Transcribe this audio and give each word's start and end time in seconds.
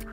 Hei 0.00 0.06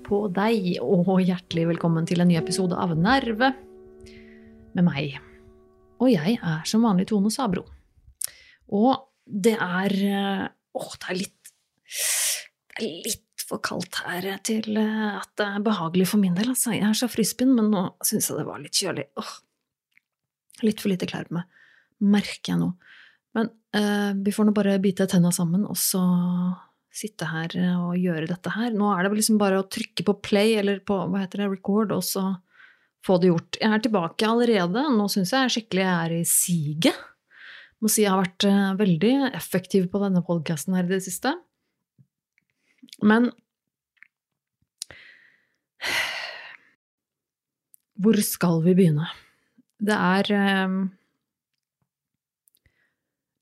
på 0.00 0.28
deg, 0.32 0.80
og 0.80 1.20
hjertelig 1.20 1.66
velkommen 1.68 2.08
til 2.08 2.24
en 2.24 2.30
ny 2.32 2.38
episode 2.40 2.80
av 2.80 2.96
Nerve 2.96 3.52
med 4.72 4.86
meg. 4.88 5.20
Og 6.00 6.08
jeg 6.08 6.38
er 6.40 6.64
som 6.64 6.88
vanlig 6.88 7.10
Tone 7.12 7.28
Sabro. 7.28 7.66
Og 8.72 8.96
det 9.28 9.58
er 9.60 9.92
Åh, 10.70 10.92
det 10.96 11.06
er 11.10 11.18
litt 11.18 11.39
Det 11.90 12.86
er 12.86 13.04
litt 13.06 13.44
for 13.50 13.62
kaldt 13.64 14.02
her 14.04 14.26
til 14.46 14.78
eh, 14.78 15.18
at 15.18 15.30
det 15.40 15.46
er 15.46 15.64
behagelig 15.66 16.10
for 16.12 16.22
min 16.22 16.36
del. 16.38 16.52
Altså. 16.52 16.74
Jeg 16.76 16.86
er 16.86 16.98
så 16.98 17.10
frispinn, 17.10 17.54
men 17.56 17.70
nå 17.72 17.86
syns 18.06 18.30
jeg 18.30 18.38
det 18.38 18.46
var 18.48 18.62
litt 18.62 18.78
kjølig. 18.78 19.06
Åh, 19.20 19.32
litt 20.66 20.82
for 20.82 20.92
lite 20.92 21.08
klær 21.10 21.28
på 21.28 21.38
meg, 21.40 21.62
merker 22.04 22.54
jeg 22.54 22.60
nå. 22.62 22.72
Men 23.38 23.50
eh, 23.76 24.10
vi 24.18 24.34
får 24.34 24.48
nå 24.48 24.54
bare 24.56 24.78
bite 24.82 25.08
tenna 25.10 25.32
sammen, 25.34 25.66
og 25.66 25.78
så 25.78 26.02
sitte 26.90 27.28
her 27.30 27.52
og 27.78 27.94
gjøre 27.98 28.26
dette 28.26 28.50
her. 28.50 28.72
Nå 28.74 28.88
er 28.92 29.06
det 29.06 29.12
liksom 29.14 29.38
bare 29.38 29.60
å 29.60 29.66
trykke 29.70 30.06
på 30.06 30.16
play, 30.26 30.56
eller 30.58 30.80
på 30.82 30.96
hva 31.06 31.22
heter 31.22 31.44
det, 31.44 31.52
record, 31.52 31.94
og 31.94 32.02
så 32.06 32.24
få 33.06 33.18
det 33.20 33.30
gjort. 33.30 33.58
Jeg 33.60 33.72
er 33.72 33.84
tilbake 33.84 34.28
allerede. 34.28 34.82
Nå 34.94 35.06
syns 35.12 35.32
jeg 35.34 35.54
skikkelig 35.54 35.84
jeg 35.84 35.94
er 35.94 36.16
i 36.18 36.24
siget. 36.28 37.06
Må 37.80 37.88
si 37.88 38.04
jeg 38.04 38.12
har 38.12 38.20
vært 38.20 38.44
eh, 38.48 38.72
veldig 38.76 39.14
effektiv 39.30 39.86
på 39.92 40.02
denne 40.02 40.22
podkasten 40.26 40.76
her 40.76 40.84
i 40.84 40.92
det 40.92 41.04
siste. 41.06 41.32
Men 43.02 43.30
Hvor 48.00 48.16
skal 48.24 48.62
vi 48.64 48.72
begynne? 48.78 49.10
Det 49.80 49.92
er 49.96 50.30
eh, 50.32 50.76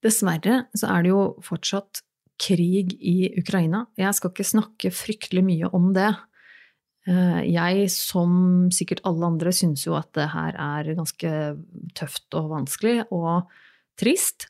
Dessverre 0.02 0.64
så 0.74 0.90
er 0.94 1.04
det 1.04 1.12
jo 1.12 1.22
fortsatt 1.46 2.02
krig 2.38 2.94
i 3.02 3.30
Ukraina. 3.38 3.84
Jeg 3.98 4.14
skal 4.14 4.32
ikke 4.32 4.46
snakke 4.46 4.90
fryktelig 4.94 5.44
mye 5.46 5.70
om 5.74 5.92
det. 5.94 6.10
Eh, 7.08 7.40
jeg, 7.50 7.88
som 7.94 8.32
sikkert 8.74 9.02
alle 9.08 9.30
andre, 9.32 9.52
syns 9.54 9.86
jo 9.86 9.96
at 9.98 10.10
det 10.18 10.28
her 10.34 10.58
er 10.58 10.94
ganske 10.98 11.32
tøft 11.98 12.38
og 12.38 12.50
vanskelig 12.52 13.00
og 13.14 13.50
trist. 13.98 14.48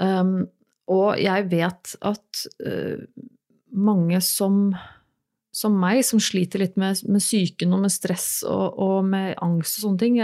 Um, 0.00 0.48
og 0.90 1.20
jeg 1.20 1.46
vet 1.52 1.94
at 2.08 2.44
uh, 2.66 3.04
mange 3.72 4.20
som, 4.24 4.72
som 5.54 5.76
meg, 5.80 6.02
som 6.06 6.22
sliter 6.22 6.62
litt 6.62 6.76
med, 6.80 7.02
med 7.08 7.22
psyken 7.22 7.76
og 7.76 7.84
med 7.84 7.94
stress 7.94 8.42
og, 8.48 8.78
og, 8.80 8.98
med 9.10 9.34
angst 9.44 9.80
og 9.80 9.86
sånne 9.86 10.02
ting, 10.02 10.20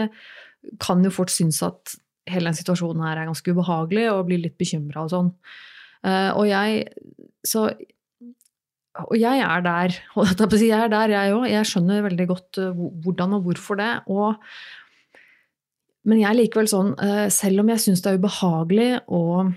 kan 0.82 1.04
jo 1.04 1.14
fort 1.14 1.32
synes 1.32 1.62
at 1.66 1.96
hele 2.26 2.50
den 2.50 2.58
situasjonen 2.58 3.04
her 3.06 3.20
er 3.20 3.28
ganske 3.28 3.52
ubehagelig 3.54 4.08
og 4.12 4.24
blir 4.28 4.42
litt 4.42 4.56
bekymra 4.58 5.04
og 5.06 5.12
sånn. 5.12 5.34
Uh, 6.06 6.30
og 6.36 6.46
jeg 6.46 6.86
Så 7.46 7.70
Og 9.06 9.16
jeg 9.18 9.40
er 9.44 9.60
der, 9.64 9.94
og 10.16 10.56
jeg 10.56 10.72
er 10.72 10.88
der, 10.88 11.12
jeg 11.12 11.34
òg. 11.34 11.46
Jeg 11.50 11.68
skjønner 11.68 12.04
veldig 12.06 12.26
godt 12.30 12.58
uh, 12.62 12.72
hvordan 13.04 13.36
og 13.38 13.46
hvorfor 13.46 13.78
det. 13.78 13.92
Og, 14.08 14.40
men 16.08 16.22
jeg 16.22 16.30
er 16.30 16.38
likevel 16.38 16.70
sånn, 16.70 16.94
uh, 16.96 17.26
selv 17.28 17.62
om 17.62 17.70
jeg 17.74 17.82
syns 17.84 18.02
det 18.02 18.12
er 18.12 18.20
ubehagelig 18.20 18.90
og 19.06 19.52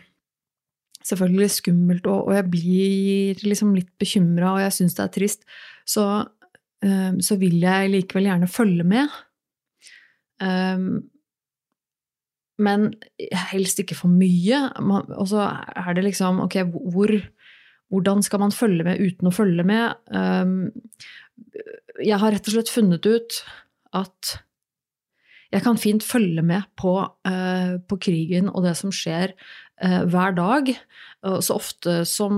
selvfølgelig 1.10 1.50
skummelt, 1.54 2.10
og, 2.10 2.30
og 2.30 2.36
jeg 2.38 2.50
blir 2.54 3.46
liksom 3.46 3.74
litt 3.78 3.92
bekymra 4.02 4.54
og 4.56 4.64
jeg 4.64 4.76
syns 4.78 4.98
det 4.98 5.06
er 5.06 5.14
trist, 5.16 5.48
så, 5.90 6.06
så, 7.26 7.38
vil 7.42 7.58
jeg 7.64 7.90
likevel 7.90 8.30
gjerne 8.30 8.50
følge 8.52 8.86
med. 8.88 9.16
Um, 10.40 11.10
men 12.60 12.90
helst 13.52 13.80
ikke 13.82 13.98
for 13.98 14.12
mye. 14.12 14.66
Og 15.16 15.26
så 15.32 15.46
er 15.48 15.96
det 15.96 16.06
liksom 16.06 16.44
Ok, 16.46 16.60
hvor, 16.94 17.14
hvordan 17.90 18.24
skal 18.26 18.44
man 18.44 18.56
følge 18.56 18.86
med 18.88 19.02
uten 19.02 19.30
å 19.30 19.34
følge 19.34 19.66
med? 19.68 19.96
Um, 20.12 20.70
jeg 22.04 22.20
har 22.20 22.36
rett 22.36 22.48
og 22.48 22.56
slett 22.56 22.72
funnet 22.72 23.08
ut 23.08 23.42
at 23.96 24.36
jeg 25.54 25.66
kan 25.66 25.80
fint 25.82 26.06
følge 26.06 26.44
med 26.46 26.68
på, 26.80 26.94
uh, 27.06 27.74
på 27.90 28.00
krigen 28.02 28.52
og 28.52 28.68
det 28.68 28.76
som 28.78 28.94
skjer 28.94 29.34
uh, 29.84 30.04
hver 30.10 30.38
dag. 30.38 30.76
så 31.44 31.58
ofte 31.60 32.06
som 32.08 32.36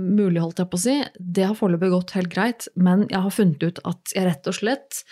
mulig, 0.00 0.40
holdt 0.40 0.62
jeg 0.62 0.68
på 0.72 0.78
å 0.78 0.80
si. 0.80 0.94
Det 1.20 1.44
har 1.44 1.56
foreløpig 1.58 1.90
gått 1.92 2.14
helt 2.16 2.30
greit, 2.32 2.68
men 2.72 3.02
jeg 3.10 3.20
har 3.20 3.34
funnet 3.34 3.60
ut 3.60 3.80
at 3.84 4.14
jeg 4.14 4.24
rett 4.24 4.48
og 4.48 4.56
slett 4.56 5.02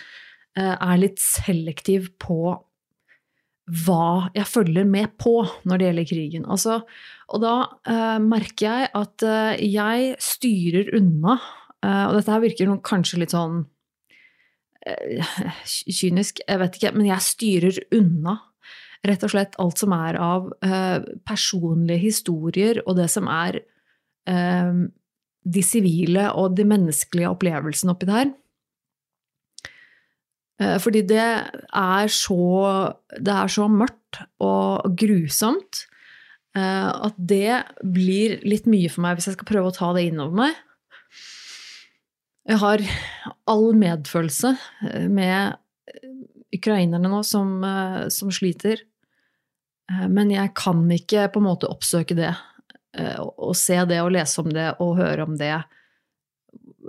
er 0.57 0.97
litt 0.97 1.21
selektiv 1.21 2.07
på 2.17 2.55
hva 3.67 4.29
jeg 4.35 4.47
følger 4.47 4.87
med 4.87 5.15
på 5.19 5.41
når 5.67 5.79
det 5.79 5.87
gjelder 5.87 6.09
krigen. 6.09 6.45
Altså, 6.47 6.79
og 7.27 7.43
da 7.43 7.55
eh, 7.89 8.19
merker 8.23 8.67
jeg 8.67 8.91
at 8.95 9.25
eh, 9.27 9.63
jeg 9.67 10.13
styrer 10.23 10.93
unna, 10.97 11.37
eh, 11.83 12.05
og 12.07 12.15
dette 12.15 12.31
her 12.31 12.43
virker 12.45 12.77
kanskje 12.87 13.21
litt 13.23 13.35
sånn 13.35 13.65
eh, 13.65 13.67
kynisk, 15.65 16.43
jeg 16.47 16.61
vet 16.61 16.77
ikke, 16.77 16.93
men 16.95 17.09
jeg 17.09 17.25
styrer 17.25 17.81
unna 17.97 18.37
rett 19.07 19.23
og 19.23 19.31
slett 19.31 19.57
alt 19.61 19.79
som 19.79 19.93
er 19.95 20.17
av 20.19 20.47
eh, 20.65 21.03
personlige 21.27 22.01
historier, 22.01 22.81
og 22.85 22.97
det 22.99 23.07
som 23.13 23.29
er 23.31 23.59
eh, 24.29 24.79
de 25.47 25.63
sivile 25.63 26.27
og 26.35 26.57
de 26.57 26.65
menneskelige 26.67 27.31
opplevelsene 27.31 27.93
oppi 27.93 28.09
det 28.09 28.17
her. 28.17 28.31
Eh, 30.61 30.77
fordi 30.81 31.03
det 31.05 31.21
er 31.21 32.07
så 32.09 32.93
Det 33.13 33.33
er 33.33 33.47
så 33.47 33.67
mørkt 33.69 34.23
og 34.41 34.95
grusomt 34.97 35.83
eh, 36.57 36.89
at 36.89 37.13
det 37.17 37.63
blir 37.83 38.39
litt 38.47 38.65
mye 38.65 38.89
for 38.89 39.05
meg 39.05 39.17
hvis 39.17 39.29
jeg 39.29 39.37
skal 39.37 39.49
prøve 39.51 39.69
å 39.69 39.75
ta 39.75 39.91
det 39.93 40.07
innover 40.09 40.41
meg. 40.41 40.63
Jeg 42.47 42.61
har 42.63 42.83
all 43.51 43.71
medfølelse 43.75 44.53
eh, 44.87 45.07
med 45.11 45.57
ukrainerne 46.55 47.09
nå 47.11 47.23
som, 47.27 47.59
som 48.13 48.29
sliter. 48.31 48.79
Men 50.07 50.31
jeg 50.31 50.53
kan 50.55 50.79
ikke 50.95 51.25
på 51.33 51.41
en 51.41 51.45
måte 51.45 51.67
oppsøke 51.67 52.15
det 52.15 52.29
og 52.95 53.51
se 53.59 53.75
det 53.87 53.99
og 53.99 54.13
lese 54.15 54.39
om 54.41 54.47
det 54.55 54.69
og 54.83 54.95
høre 54.97 55.25
om 55.27 55.35
det 55.37 55.51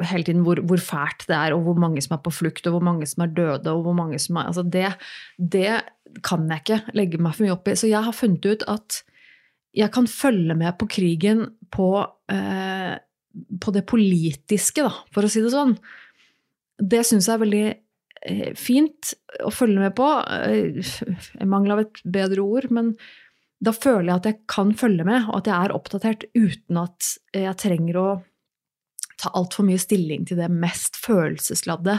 hele 0.07 0.25
tiden 0.27 0.45
hvor, 0.47 0.61
hvor, 0.63 0.81
fælt 0.83 1.27
det 1.29 1.37
er, 1.37 1.55
og 1.55 1.65
hvor 1.67 1.79
mange 1.81 2.03
som 2.05 2.15
er 2.17 2.23
på 2.23 2.33
flukt, 2.35 2.67
og 2.67 2.77
hvor 2.77 2.85
mange 2.85 3.07
som 3.07 3.25
er 3.25 3.35
døde. 3.35 3.73
og 3.73 3.83
hvor 3.83 3.97
mange 3.97 4.19
som 4.19 4.37
er, 4.37 4.51
altså 4.51 4.63
det, 4.63 4.93
det 5.39 5.81
kan 6.25 6.49
jeg 6.51 6.63
ikke 6.63 6.81
legge 6.95 7.21
meg 7.23 7.35
for 7.35 7.47
mye 7.47 7.57
opp 7.57 7.69
i. 7.69 7.77
Så 7.77 7.91
jeg 7.91 8.05
har 8.05 8.17
funnet 8.17 8.47
ut 8.47 8.65
at 8.69 9.03
jeg 9.77 9.93
kan 9.95 10.07
følge 10.11 10.55
med 10.59 10.79
på 10.79 10.89
krigen 10.91 11.45
på, 11.75 12.07
eh, 12.33 12.95
på 13.61 13.75
det 13.75 13.85
politiske, 13.89 14.85
da, 14.87 14.93
for 15.15 15.27
å 15.27 15.31
si 15.33 15.43
det 15.45 15.53
sånn. 15.55 15.77
Det 16.79 17.03
syns 17.07 17.29
jeg 17.29 17.37
er 17.37 17.43
veldig 17.45 17.65
eh, 17.69 18.51
fint 18.59 19.15
å 19.45 19.53
følge 19.55 19.83
med 19.83 19.97
på. 19.99 20.09
Jeg 20.49 21.51
mangler 21.51 21.77
av 21.77 21.85
et 21.87 22.03
bedre 22.19 22.45
ord, 22.45 22.69
men 22.75 22.95
da 23.65 23.75
føler 23.75 24.11
jeg 24.11 24.21
at 24.21 24.29
jeg 24.31 24.41
kan 24.51 24.73
følge 24.79 25.07
med, 25.07 25.27
og 25.31 25.41
at 25.41 25.51
jeg 25.51 25.67
er 25.67 25.75
oppdatert 25.75 26.27
uten 26.39 26.83
at 26.85 27.15
jeg 27.35 27.59
trenger 27.59 27.99
å 27.99 28.09
ta 29.19 29.33
altfor 29.35 29.67
mye 29.67 29.81
stilling 29.83 30.29
til 30.29 30.39
det 30.39 30.51
mest 30.53 30.99
følelsesladde. 31.03 31.97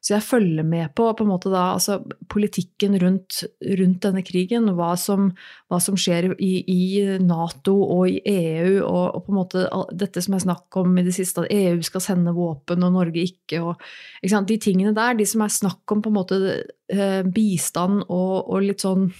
Så 0.00 0.14
jeg 0.14 0.24
følger 0.24 0.64
med 0.64 0.94
på, 0.96 1.10
på 1.12 1.24
da, 1.44 1.74
altså, 1.74 1.98
politikken 2.32 2.96
rundt, 3.02 3.42
rundt, 3.60 3.98
denne 4.00 4.22
krigen, 4.24 4.70
hva 4.78 4.94
som, 4.96 5.28
hva 5.68 5.80
som 5.84 5.98
skjer 6.00 6.30
i, 6.40 6.52
i, 6.64 6.84
Nato 7.20 7.74
og 7.84 8.08
i 8.08 8.22
EU, 8.24 8.78
og, 8.78 9.04
og, 9.18 9.20
på 9.26 9.34
en 9.34 9.38
måte 9.38 9.66
dette 9.92 10.22
som 10.24 10.38
jeg 10.38 10.46
snakket 10.46 10.80
om 10.80 10.96
i 10.96 11.04
det 11.04 11.12
siste, 11.18 11.44
at 11.44 11.52
EU 11.52 11.84
skal 11.84 12.04
sende 12.04 12.32
våpen 12.36 12.86
og 12.86 12.96
Norge 12.96 13.26
ikke. 13.28 13.60
Og, 13.60 13.90
ikke 14.24 14.44
de 14.48 14.60
tingene 14.64 14.96
der, 14.96 15.18
de 15.20 15.28
som 15.28 15.44
er 15.44 15.52
snakk 15.52 15.92
om 15.92 16.00
på 16.00 16.12
en 16.12 16.16
måte 16.16 16.40
eh, 16.48 17.20
bistand 17.28 18.06
og, 18.08 18.48
og 18.48 18.64
litt 18.64 18.86
sånn 18.86 19.10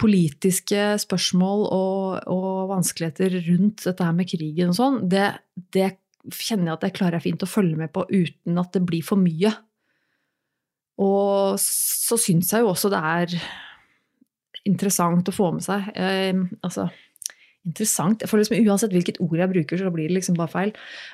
politiske 0.00 0.96
spørsmål 1.00 1.64
og, 1.70 2.28
og, 2.32 2.50
vanskeligheter 2.72 3.38
rundt 3.46 3.86
dette 3.86 4.04
her 4.04 4.16
med 4.16 4.28
krigen 4.30 4.72
og 4.72 4.78
sånn, 4.78 4.98
det, 5.10 5.28
det, 5.72 5.92
kjenner 6.32 6.70
jeg 6.70 6.78
at 6.78 6.86
jeg 6.88 6.96
klarer 6.98 7.22
fint 7.22 7.44
å 7.44 7.48
følge 7.50 7.78
med 7.78 7.92
på 7.94 8.04
uten 8.10 8.60
at 8.62 8.74
det 8.76 8.84
blir 8.88 9.04
for 9.06 9.20
mye. 9.20 9.52
Og 11.02 11.58
så 11.60 12.18
syns 12.20 12.52
jeg 12.54 12.64
jo 12.64 12.72
også 12.72 12.90
det 12.92 13.00
er 13.00 13.34
interessant 14.66 15.28
å 15.28 15.34
få 15.34 15.50
med 15.56 15.66
seg. 15.66 15.90
Eh, 15.94 16.46
altså 16.66 16.88
interessant 17.66 18.22
Jeg 18.22 18.30
føler 18.30 18.44
liksom 18.44 18.68
Uansett 18.70 18.92
hvilket 18.94 19.18
ord 19.24 19.40
jeg 19.40 19.50
bruker, 19.50 19.80
så 19.80 19.90
blir 19.94 20.06
det 20.10 20.20
liksom 20.20 20.38
bare 20.38 20.52
feil. 20.52 20.70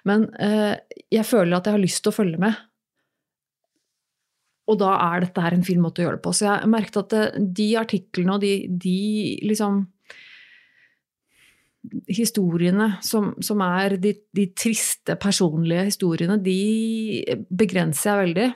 Men 0.09 0.29
eh, 0.37 0.77
jeg 1.13 1.25
føler 1.29 1.57
at 1.57 1.69
jeg 1.69 1.79
har 1.79 1.83
lyst 1.83 2.03
til 2.05 2.13
å 2.13 2.19
følge 2.19 2.41
med. 2.43 2.59
Og 4.71 4.79
da 4.79 4.93
er 5.09 5.25
dette 5.25 5.43
her 5.43 5.57
en 5.57 5.65
fin 5.67 5.81
måte 5.83 6.03
å 6.03 6.07
gjøre 6.07 6.21
det 6.21 6.25
på. 6.25 6.35
Så 6.37 6.47
jeg 6.47 6.71
merket 6.71 7.01
at 7.01 7.41
de 7.57 7.69
artiklene 7.81 8.37
og 8.37 8.45
de, 8.45 8.53
de 8.69 8.99
liksom 9.49 9.83
historiene 12.07 12.93
som, 13.03 13.33
som 13.43 13.63
er 13.65 13.97
de, 14.03 14.15
de, 14.37 14.49
triste, 14.57 15.17
personlige 15.21 15.89
historiene, 15.91 16.39
de 16.43 17.47
begrenser 17.51 18.13
jeg 18.13 18.27
veldig. 18.27 18.51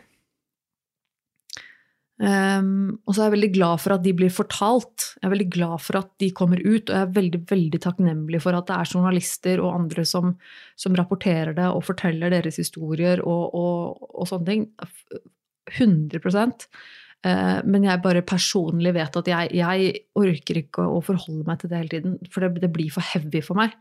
Um, 2.17 2.95
og 3.05 3.13
så 3.13 3.21
er 3.21 3.27
jeg 3.27 3.35
veldig 3.35 3.51
glad 3.53 3.81
for 3.83 3.93
at 3.93 4.05
de 4.07 4.13
blir 4.17 4.33
fortalt. 4.33 5.09
Jeg 5.19 5.27
er 5.27 5.33
veldig 5.35 5.49
glad 5.53 5.83
for 5.85 5.99
at 6.01 6.13
de 6.23 6.31
kommer 6.39 6.63
ut, 6.65 6.89
og 6.89 6.95
jeg 6.95 7.03
er 7.03 7.17
veldig 7.19 7.41
veldig 7.51 7.81
takknemlig 7.85 8.41
for 8.45 8.57
at 8.57 8.71
det 8.71 8.79
er 8.79 8.93
journalister 8.95 9.61
og 9.61 9.75
andre 9.75 10.07
som, 10.09 10.33
som 10.81 10.97
rapporterer 10.97 11.53
det 11.59 11.67
og 11.69 11.85
forteller 11.85 12.33
deres 12.33 12.57
historier 12.63 13.21
og, 13.21 13.53
og, 13.53 14.07
og 14.17 14.31
sånne 14.31 14.49
ting. 14.49 14.65
100 15.77 16.23
uh, 16.23 16.57
Men 17.27 17.83
jeg 17.83 18.03
bare 18.05 18.21
personlig 18.23 18.93
vet 18.95 19.17
at 19.19 19.29
jeg, 19.31 19.49
jeg, 19.59 19.87
orker 20.15 20.61
ikke 20.61 20.85
å 20.87 21.01
forholde 21.03 21.43
meg 21.49 21.59
til 21.59 21.73
det 21.73 21.81
hele 21.81 21.91
tiden, 21.91 22.13
for 22.31 22.45
det, 22.45 22.63
det 22.63 22.71
blir 22.71 22.93
for 22.95 23.03
heavy 23.03 23.41
for 23.43 23.59
meg. 23.59 23.75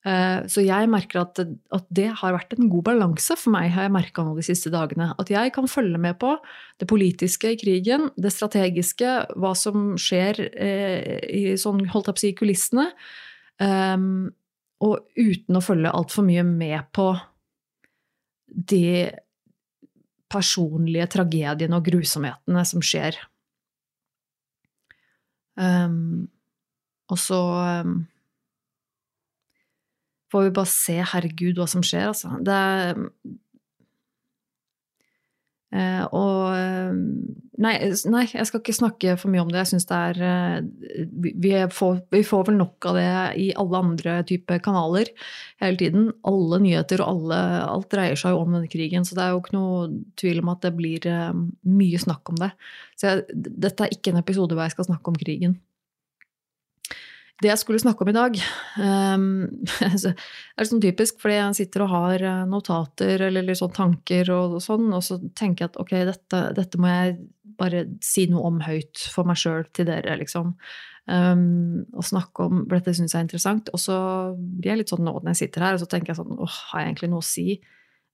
Eh, 0.00 0.46
så 0.48 0.62
jeg 0.64 0.88
merker 0.88 1.20
at, 1.20 1.42
at, 1.44 1.88
det 1.92 2.06
har 2.22 2.32
vært 2.32 2.54
en 2.56 2.70
god 2.72 2.86
balanse 2.88 3.34
for 3.36 3.52
meg, 3.52 3.68
har 3.74 3.84
jeg 3.84 3.92
merka 3.98 4.24
nå 4.24 4.32
de 4.38 4.44
siste 4.46 4.72
dagene. 4.72 5.10
At 5.20 5.32
jeg 5.32 5.52
kan 5.52 5.68
følge 5.68 6.00
med 6.00 6.16
på 6.22 6.34
det 6.80 6.88
politiske 6.88 7.52
i 7.52 7.58
krigen, 7.60 8.08
det 8.16 8.32
strategiske, 8.32 9.10
hva 9.36 9.52
som 9.58 9.92
skjer 10.00 10.40
eh, 10.48 11.18
i 11.28 11.42
sånn, 11.60 11.84
holdt 11.92 12.14
jeg 12.14 12.22
si, 12.22 12.36
kulissene. 12.38 12.88
Um, 13.60 14.30
og 14.80 15.10
uten 15.20 15.58
å 15.58 15.60
følge 15.60 15.92
altfor 15.92 16.24
mye 16.24 16.46
med 16.48 16.86
på 16.96 17.10
de 18.48 19.10
personlige 20.30 21.08
tragediene 21.16 21.78
og 21.78 21.86
grusomhetene 21.88 22.64
som 22.68 22.84
skjer. 22.84 23.18
Um, 25.60 26.30
og 27.10 27.18
så 27.18 27.40
um, 27.84 27.96
får 30.30 30.46
vi 30.46 30.56
bare 30.56 30.70
se, 30.70 30.96
herregud, 31.12 31.58
hva 31.58 31.66
som 31.70 31.84
skjer, 31.84 32.10
altså. 32.12 32.36
Det 32.46 32.60
eh, 35.76 36.02
og 36.16 36.56
eh, 36.56 36.90
nei, 37.62 37.72
nei, 38.12 38.24
jeg 38.30 38.48
skal 38.48 38.62
ikke 38.62 38.74
snakke 38.76 39.14
for 39.20 39.32
mye 39.32 39.44
om 39.44 39.52
det. 39.52 39.60
Jeg 39.62 39.70
syns 39.72 39.88
det 39.90 40.00
er 40.10 40.20
eh, 40.26 41.06
vi 41.14 41.54
får, 41.74 42.02
vi 42.14 42.22
får, 42.26 42.44
vel 42.50 42.58
nok 42.60 42.90
av 42.90 42.98
det 42.98 43.06
i 43.44 43.48
alle 43.60 43.82
andre 43.84 44.18
typer 44.28 44.62
kanaler 44.64 45.12
hele 45.62 45.80
tiden. 45.80 46.10
Alle 46.28 46.60
nyheter 46.64 47.04
og 47.04 47.14
alle, 47.14 47.40
alt 47.70 47.90
dreier 47.94 48.18
seg 48.20 48.36
jo 48.36 48.44
om 48.44 48.58
denne 48.58 48.70
krigen, 48.72 49.06
så 49.06 49.18
det 49.18 49.24
er 49.24 49.34
jo 49.34 49.42
ikke 49.44 49.58
noe 49.58 49.88
tvil 50.20 50.42
om 50.44 50.52
at 50.54 50.66
det 50.66 50.76
blir 50.76 51.10
mye 51.80 52.02
snakk 52.02 52.34
om 52.34 52.40
det. 52.42 52.52
Så 53.00 53.14
jeg, 53.14 53.42
dette 53.66 53.86
er 53.86 53.96
ikke 53.96 54.14
en 54.14 54.22
episode 54.22 54.56
hvor 54.56 54.66
jeg 54.66 54.76
skal 54.76 54.90
snakke 54.92 55.12
om 55.12 55.20
krigen 55.20 55.60
det 57.40 57.48
jeg 57.48 57.60
skulle 57.62 57.80
snakke 57.80 58.04
om 58.04 58.10
i 58.12 58.16
dag, 58.16 58.36
um, 58.84 59.26
er 59.86 60.68
sånn 60.68 60.82
typisk 60.82 61.22
fordi 61.22 61.38
jeg 61.38 61.58
sitter 61.62 61.86
og 61.86 61.92
har 61.94 62.24
eh, 62.26 62.42
notater 62.48 63.24
eller 63.30 63.48
sånn 63.56 63.72
tanker 63.76 64.28
og, 64.34 64.58
sånn, 64.64 64.90
og 64.92 65.04
så 65.04 65.16
tenker 65.38 65.64
jeg 65.64 65.72
at 65.72 65.80
ok, 65.80 65.94
dette, 66.10 66.42
dette, 66.58 66.80
må 66.80 66.90
jeg 66.92 67.16
bare 67.60 67.86
si 68.04 68.26
noe 68.30 68.44
om 68.50 68.60
høyt 68.64 69.00
for 69.12 69.28
meg 69.28 69.40
sjøl 69.40 69.64
til 69.76 69.88
dere, 69.88 70.18
liksom. 70.20 70.52
Um, 71.10 71.88
og 71.96 72.04
snakke 72.06 72.44
om 72.44 72.60
for 72.68 72.76
Dette 72.76 72.92
syns 72.94 73.14
jeg 73.14 73.18
er 73.18 73.26
interessant. 73.26 73.70
Og 73.74 73.80
så 73.82 73.96
blir 74.36 74.74
jeg 74.74 74.82
litt 74.82 74.92
sånn 74.92 75.02
nå 75.02 75.16
når 75.16 75.32
jeg 75.32 75.40
sitter 75.42 75.64
her, 75.66 75.76
og 75.76 75.82
så 75.82 75.88
tenker 75.90 76.12
jeg 76.12 76.20
sånn 76.20 76.36
åh, 76.36 76.58
har 76.70 76.84
jeg 76.84 76.92
egentlig 76.92 77.10
noe 77.12 77.24
å 77.24 77.26
si? 77.26 77.56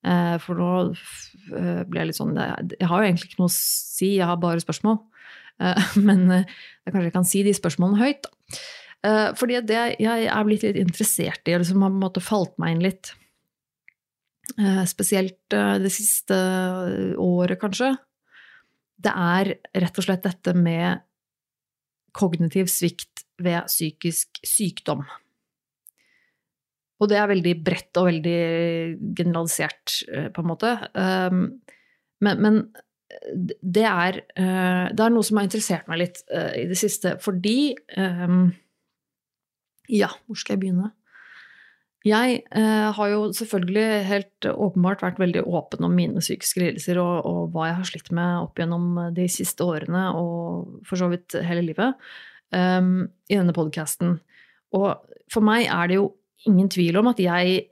Uh, 0.06 0.37
for 0.43 0.58
nå 0.62 0.70
uh, 0.94 1.82
blir 1.88 2.00
jeg 2.00 2.11
litt 2.12 2.19
sånn 2.19 2.34
Jeg 2.38 2.87
har 2.87 3.02
jo 3.02 3.06
egentlig 3.08 3.31
ikke 3.31 3.40
noe 3.43 3.50
å 3.50 3.56
si, 3.56 4.14
jeg 4.20 4.31
har 4.31 4.40
bare 4.43 4.62
spørsmål. 4.62 5.00
Uh, 5.62 5.94
men 6.08 6.26
jeg 6.31 6.93
kanskje 6.93 7.06
jeg 7.11 7.17
kan 7.19 7.31
si 7.34 7.46
de 7.46 7.55
spørsmålene 7.58 8.02
høyt, 8.02 8.26
da. 8.26 8.58
Uh, 9.05 9.31
fordi 9.39 9.61
det 9.67 9.83
jeg 10.01 10.27
er 10.27 10.47
blitt 10.47 10.65
litt 10.65 10.79
interessert 10.81 11.47
i, 11.47 11.55
eller 11.55 11.67
som 11.69 11.85
har 11.85 11.93
på 11.93 11.99
en 11.99 12.05
måte 12.07 12.23
falt 12.25 12.57
meg 12.63 12.75
inn 12.75 12.87
litt, 12.87 13.13
uh, 14.57 14.83
spesielt 14.89 15.55
uh, 15.55 15.77
det 15.83 15.93
siste 15.95 16.39
året, 17.23 17.61
kanskje, 17.61 17.93
det 18.97 19.13
er 19.13 19.53
rett 19.85 20.01
og 20.01 20.07
slett 20.07 20.25
dette 20.25 20.57
med 20.57 21.05
kognitiv 22.17 22.71
svikt 22.73 23.27
ved 23.45 23.69
psykisk 23.69 24.41
sykdom. 24.41 25.05
Og 26.97 27.11
det 27.13 27.19
er 27.21 27.29
veldig 27.29 27.55
bredt 27.61 28.01
og 28.01 28.09
veldig 28.09 28.41
generalisert, 29.19 29.99
på 30.33 30.41
en 30.41 30.49
måte. 30.49 30.71
Um, 30.97 31.43
men, 32.25 32.41
men 32.41 32.63
det, 33.61 33.85
er, 33.85 34.23
det 34.33 35.05
er 35.05 35.13
noe 35.13 35.27
som 35.29 35.37
har 35.37 35.45
interessert 35.45 35.93
meg 35.93 36.01
litt 36.01 36.23
i 36.33 36.65
det 36.71 36.79
siste, 36.81 37.19
fordi 37.21 37.75
um, 38.01 38.49
ja, 39.93 40.11
hvor 40.27 40.38
skal 40.38 40.56
jeg 40.56 40.67
begynne? 40.67 40.93
Jeg 42.06 42.43
eh, 42.55 42.88
har 42.94 43.09
jo 43.11 43.33
selvfølgelig 43.35 43.87
helt 44.06 44.47
åpenbart 44.47 45.03
vært 45.03 45.19
veldig 45.19 45.43
åpen 45.59 45.87
om 45.88 45.97
mine 45.97 46.23
psykiske 46.23 46.61
lidelser 46.62 47.00
og, 47.03 47.27
og, 47.27 47.41
hva 47.55 47.71
jeg 47.71 47.79
har 47.81 47.88
slitt 47.88 48.11
med 48.15 48.44
opp 48.44 48.61
gjennom 48.61 49.00
de 49.17 49.27
siste 49.33 49.67
årene, 49.67 50.05
og 50.15 50.85
for 50.87 51.00
så 51.00 51.09
vidt 51.11 51.35
hele 51.49 51.65
livet, 51.67 51.99
um, 52.55 53.09
i 53.27 53.35
denne 53.35 53.55
podkasten. 53.56 54.21
Og 54.79 54.93
for 55.33 55.47
meg 55.47 55.67
er 55.67 55.91
det 55.91 55.99
jo 55.99 56.12
ingen 56.47 56.71
tvil 56.71 57.00
om 57.00 57.11
at 57.11 57.19
jeg, 57.19 57.65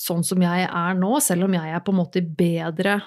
sånn 0.00 0.24
som 0.24 0.40
jeg 0.40 0.64
er 0.64 0.96
nå, 0.96 1.12
selv 1.20 1.44
om 1.44 1.58
jeg 1.58 1.74
er 1.76 1.84
på 1.84 1.92
en 1.92 2.00
måte 2.00 2.22
i 2.22 2.30
bedre, 2.40 3.02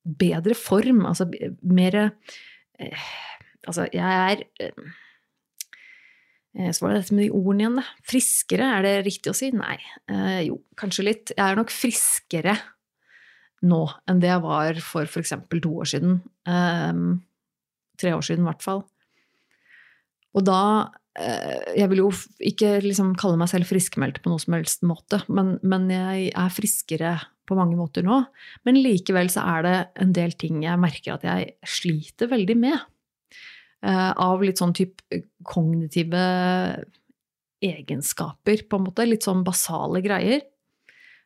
bedre 0.00 0.56
form, 0.56 1.04
altså 1.10 1.28
mer 1.60 2.06
eh, 2.06 3.10
Altså, 3.68 3.84
jeg 3.92 4.00
er 4.00 4.40
eh, 4.56 4.70
Eh, 4.72 5.09
så 6.50 6.82
var 6.82 6.92
det 6.92 7.02
dette 7.04 7.14
med 7.14 7.24
de 7.28 7.30
ordene 7.30 7.62
igjen, 7.62 7.78
da. 7.78 7.86
Friskere, 8.10 8.68
er 8.76 8.86
det 8.86 8.94
riktig 9.06 9.30
å 9.30 9.36
si? 9.38 9.52
Nei. 9.54 9.76
Eh, 10.10 10.40
jo, 10.48 10.60
kanskje 10.78 11.06
litt. 11.06 11.32
Jeg 11.36 11.44
er 11.46 11.58
nok 11.58 11.70
friskere 11.74 12.56
nå 13.70 13.82
enn 14.08 14.22
det 14.22 14.30
jeg 14.30 14.42
var 14.42 14.80
for 14.82 15.06
f.eks. 15.06 15.34
to 15.52 15.74
år 15.82 15.90
siden. 15.92 16.18
Eh, 16.48 17.02
tre 18.00 18.16
år 18.16 18.24
siden, 18.26 18.46
i 18.46 18.50
hvert 18.50 18.66
fall. 18.66 18.82
Og 20.34 20.46
da 20.46 20.62
eh, 21.18 21.74
Jeg 21.78 21.90
vil 21.90 22.04
jo 22.04 22.10
ikke 22.46 22.78
liksom 22.84 23.14
kalle 23.18 23.38
meg 23.38 23.50
selv 23.52 23.70
friskmeldt 23.70 24.22
på 24.22 24.32
noen 24.32 24.42
som 24.42 24.56
helst 24.58 24.86
måte, 24.86 25.22
men, 25.30 25.56
men 25.62 25.88
jeg 25.92 26.30
er 26.34 26.54
friskere 26.54 27.18
på 27.50 27.58
mange 27.58 27.78
måter 27.78 28.06
nå. 28.06 28.22
Men 28.66 28.78
likevel 28.78 29.30
så 29.32 29.42
er 29.56 29.66
det 29.66 29.76
en 30.02 30.14
del 30.14 30.34
ting 30.38 30.62
jeg 30.64 30.82
merker 30.82 31.16
at 31.16 31.26
jeg 31.26 31.54
sliter 31.66 32.30
veldig 32.30 32.58
med. 32.58 32.78
Eh, 33.80 34.10
av 34.20 34.42
litt 34.44 34.60
sånn 34.60 34.74
type 34.76 35.22
kognitive 35.48 36.20
egenskaper, 37.64 38.64
på 38.68 38.76
en 38.76 38.86
måte. 38.88 39.06
Litt 39.08 39.24
sånn 39.24 39.44
basale 39.46 40.02
greier. 40.04 40.44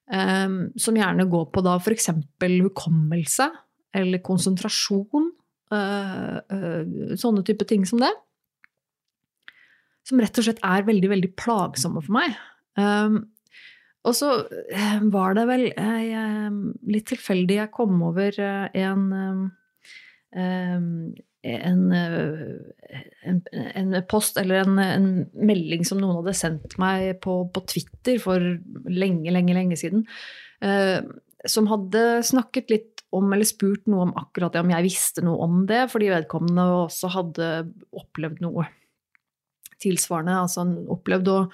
Um, 0.04 0.68
som 0.76 0.98
gjerne 0.98 1.24
går 1.32 1.46
på 1.48 1.62
da 1.64 1.78
f.eks. 1.80 2.10
hukommelse 2.44 3.48
eller 3.96 4.20
konsentrasjon. 4.26 5.30
Uh, 5.72 7.16
sånne 7.18 7.42
type 7.46 7.66
ting 7.70 7.86
som 7.88 8.02
det. 8.02 8.12
Som 10.04 10.20
rett 10.20 10.38
og 10.38 10.46
slett 10.46 10.60
er 10.62 10.86
veldig, 10.86 11.10
veldig 11.14 11.32
plagsomme 11.40 12.02
for 12.04 12.18
meg. 12.20 12.36
Um, 12.78 13.22
og 14.04 14.12
så 14.18 14.34
var 15.14 15.38
det 15.38 15.46
vel 15.48 15.62
litt 16.92 17.06
tilfeldig 17.08 17.56
jeg 17.56 17.72
kom 17.72 18.02
over 18.04 18.36
en 18.36 19.06
en, 21.44 21.92
eh, 21.92 23.00
en, 23.28 23.42
en, 23.74 23.96
post 24.08 24.38
eller 24.40 24.62
en, 24.62 24.78
en, 24.80 25.08
melding 25.36 25.84
som 25.84 26.00
noen 26.00 26.22
hadde 26.22 26.36
sendt 26.38 26.78
meg 26.80 27.18
på, 27.24 27.42
på 27.52 27.64
Twitter 27.68 28.20
for 28.22 28.40
lenge, 28.88 29.32
lenge, 29.34 29.56
lenge 29.56 29.78
siden. 29.80 30.06
Eh, 30.64 31.00
som 31.50 31.68
hadde 31.68 32.22
snakket 32.24 32.72
litt 32.72 33.04
om, 33.14 33.28
eller 33.32 33.46
spurt 33.46 33.84
noe 33.90 34.08
om 34.08 34.14
akkurat 34.18 34.54
det, 34.54 34.64
om 34.64 34.72
jeg 34.72 34.86
visste 34.86 35.24
noe 35.26 35.44
om 35.44 35.60
det, 35.68 35.84
fordi 35.92 36.10
vedkommende 36.14 36.64
også 36.86 37.12
hadde 37.14 37.50
opplevd 37.94 38.40
noe 38.44 38.66
tilsvarende. 39.84 40.38
Altså 40.46 40.64
han 40.64 40.74
opplevde 40.92 41.34
å, 41.36 41.44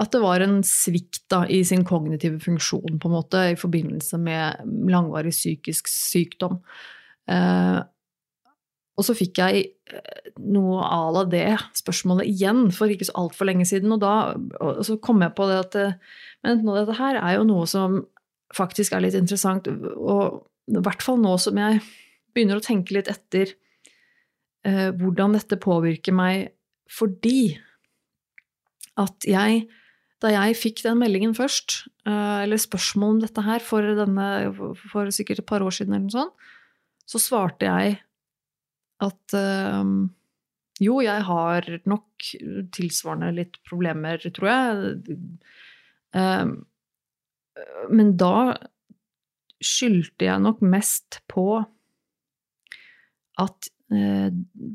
at 0.00 0.12
det 0.14 0.22
var 0.24 0.42
en 0.44 0.58
svikt 0.66 1.26
da, 1.32 1.44
i 1.48 1.60
sin 1.68 1.84
kognitive 1.86 2.40
funksjon, 2.42 2.96
på 3.02 3.10
en 3.10 3.16
måte, 3.18 3.44
i 3.52 3.60
forbindelse 3.60 4.18
med 4.22 4.64
langvarig 4.92 5.34
psykisk 5.36 5.90
sykdom. 5.92 6.58
Eh, 7.30 7.78
og 8.96 9.04
så 9.04 9.14
fikk 9.16 9.40
jeg 9.42 9.62
eh, 9.92 10.30
noe 10.40 10.80
à 10.84 11.00
la 11.12 11.24
det 11.28 11.48
spørsmålet 11.76 12.28
igjen 12.32 12.70
for 12.74 12.92
ikke 12.92 13.08
så 13.10 13.16
altfor 13.20 13.50
lenge 13.50 13.66
siden. 13.68 13.92
Og 13.92 14.00
da 14.00 14.32
og 14.60 14.82
så 14.88 14.96
kom 15.04 15.20
jeg 15.24 15.36
på 15.36 15.48
det 15.50 15.58
at 15.64 15.78
Men 16.46 16.62
nå, 16.64 16.76
dette 16.78 16.96
her 16.96 17.18
er 17.20 17.36
jo 17.36 17.46
noe 17.48 17.66
som 17.68 18.04
faktisk 18.56 18.94
er 18.94 19.04
litt 19.04 19.16
interessant. 19.18 19.68
Og 19.68 20.46
i 20.70 20.82
hvert 20.82 21.04
fall 21.04 21.18
nå 21.20 21.34
som 21.42 21.58
jeg 21.60 21.82
begynner 22.34 22.60
å 22.60 22.64
tenke 22.64 22.96
litt 22.96 23.10
etter 23.10 23.52
eh, 24.66 24.90
hvordan 24.96 25.36
dette 25.36 25.58
påvirker 25.60 26.16
meg 26.16 26.52
fordi 26.86 27.56
at 28.96 29.26
jeg 29.26 29.66
da 30.24 30.30
jeg 30.32 30.56
fikk 30.56 30.82
den 30.86 31.00
meldingen 31.00 31.34
først, 31.36 31.82
eh, 32.08 32.44
eller 32.46 32.60
spørsmål 32.60 33.16
om 33.16 33.18
dette 33.20 33.42
her 33.44 33.60
for, 33.60 33.84
denne, 33.98 34.28
for 34.88 35.10
sikkert 35.12 35.42
et 35.42 35.48
par 35.48 35.64
år 35.64 35.74
siden, 35.76 35.92
eller 35.92 36.06
noe 36.06 36.14
sånt, 36.14 36.46
så 37.06 37.20
svarte 37.20 37.68
jeg 37.68 37.98
at 39.04 39.36
um, 39.36 40.08
jo, 40.80 41.00
jeg 41.04 41.24
har 41.28 41.68
nok 41.88 42.30
tilsvarende 42.76 43.32
litt 43.36 43.58
problemer, 43.68 44.20
tror 44.20 44.50
jeg. 44.50 45.18
Um, 46.16 46.56
men 47.92 48.12
da 48.20 48.56
skyldte 49.64 50.28
jeg 50.28 50.42
nok 50.44 50.60
mest 50.64 51.22
på 51.32 51.62
at 53.40 53.68
uh, 53.92 54.28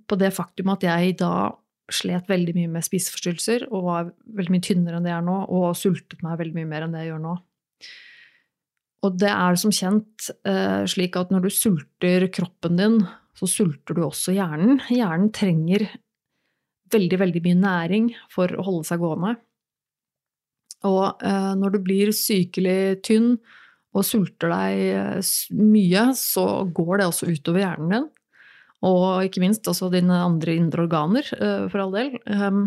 På 0.06 0.18
det 0.22 0.32
faktum 0.34 0.70
at 0.74 0.84
jeg 0.86 1.16
da 1.22 1.52
slet 1.92 2.30
veldig 2.30 2.54
mye 2.56 2.70
med 2.72 2.86
spiseforstyrrelser 2.86 3.66
og 3.68 3.88
var 3.88 4.12
veldig 4.38 4.54
mye 4.54 4.64
tynnere 4.64 4.98
enn 4.98 5.06
det 5.06 5.12
jeg 5.12 5.20
er 5.20 5.26
nå, 5.28 5.40
og 5.52 5.74
sultet 5.76 6.22
meg 6.24 6.38
veldig 6.40 6.56
mye 6.62 6.70
mer 6.70 6.86
enn 6.86 6.94
det 6.96 7.02
jeg 7.04 7.12
gjør 7.12 7.24
nå. 7.26 7.34
Og 9.02 9.18
det 9.18 9.32
er 9.34 9.58
som 9.60 9.74
kjent 9.74 10.30
uh, 10.48 10.86
slik 10.90 11.18
at 11.20 11.34
når 11.34 11.48
du 11.48 11.52
sulter 11.52 12.28
kroppen 12.34 12.80
din, 12.80 13.02
så 13.38 13.48
sulter 13.50 13.98
du 13.98 14.04
også 14.06 14.36
hjernen. 14.36 14.82
Hjernen 14.92 15.32
trenger 15.36 15.88
veldig, 16.92 17.20
veldig 17.22 17.42
mye 17.46 17.60
næring 17.62 18.12
for 18.32 18.52
å 18.52 18.66
holde 18.68 18.88
seg 18.90 19.02
gående. 19.04 19.36
Og 20.90 21.24
eh, 21.24 21.52
når 21.58 21.76
du 21.76 21.84
blir 21.86 22.14
sykelig 22.16 23.02
tynn 23.06 23.36
og 23.92 24.08
sulter 24.08 24.52
deg 24.52 25.22
mye, 25.60 26.08
så 26.18 26.46
går 26.72 27.02
det 27.02 27.08
også 27.10 27.30
utover 27.32 27.64
hjernen 27.64 27.96
din. 27.96 28.10
Og 28.88 29.28
ikke 29.28 29.44
minst 29.44 29.68
også 29.70 29.92
dine 29.94 30.24
andre 30.26 30.56
indre 30.58 30.88
organer, 30.88 31.28
eh, 31.38 31.66
for 31.70 31.84
all 31.84 31.94
del. 31.94 32.16
Um, 32.26 32.64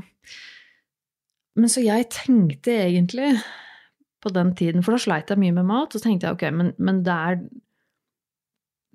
men 1.59 1.71
så 1.71 1.83
jeg 1.83 2.11
tenkte 2.15 2.77
egentlig 2.85 3.33
på 4.23 4.31
den 4.35 4.55
tiden, 4.57 4.85
for 4.85 4.95
da 4.95 5.03
sleit 5.03 5.31
jeg 5.31 5.41
mye 5.43 5.55
med 5.57 5.67
mat, 5.69 5.95
så 5.95 6.01
tenkte 6.03 6.29
jeg 6.29 6.37
ok, 6.37 6.45
men, 6.55 6.71
men 6.79 7.03
det, 7.07 7.15
er, 7.15 7.43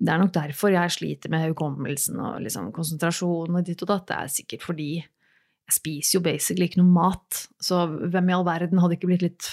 det 0.00 0.12
er 0.12 0.20
nok 0.22 0.32
derfor 0.32 0.72
jeg 0.72 0.92
sliter 0.94 1.32
med 1.32 1.50
hukommelsen 1.50 2.20
og 2.24 2.40
liksom 2.44 2.70
konsentrasjon 2.72 3.56
og 3.58 3.66
ditt 3.66 3.82
og 3.84 3.90
datt. 3.90 4.06
Det 4.08 4.16
er 4.16 4.32
sikkert 4.32 4.64
fordi 4.64 4.90
jeg 4.96 5.76
spiser 5.76 6.16
jo 6.16 6.22
basically 6.24 6.70
ikke 6.70 6.80
noe 6.80 6.94
mat, 6.94 7.42
så 7.62 7.84
hvem 7.86 8.30
i 8.30 8.34
all 8.34 8.46
verden 8.48 8.80
hadde 8.80 8.96
ikke 8.96 9.10
blitt 9.10 9.26
litt 9.26 9.50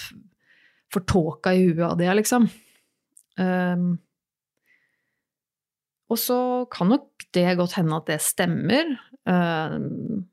fortåka 0.94 1.52
i 1.52 1.66
huet 1.68 1.84
av 1.84 1.98
det, 2.00 2.08
liksom? 2.16 2.48
Um, 3.38 3.90
og 6.08 6.18
så 6.18 6.38
kan 6.72 6.90
nok 6.94 7.28
det 7.36 7.44
godt 7.60 7.76
hende 7.76 7.98
at 8.00 8.08
det 8.08 8.18
stemmer. 8.24 8.94
Um, 9.28 10.24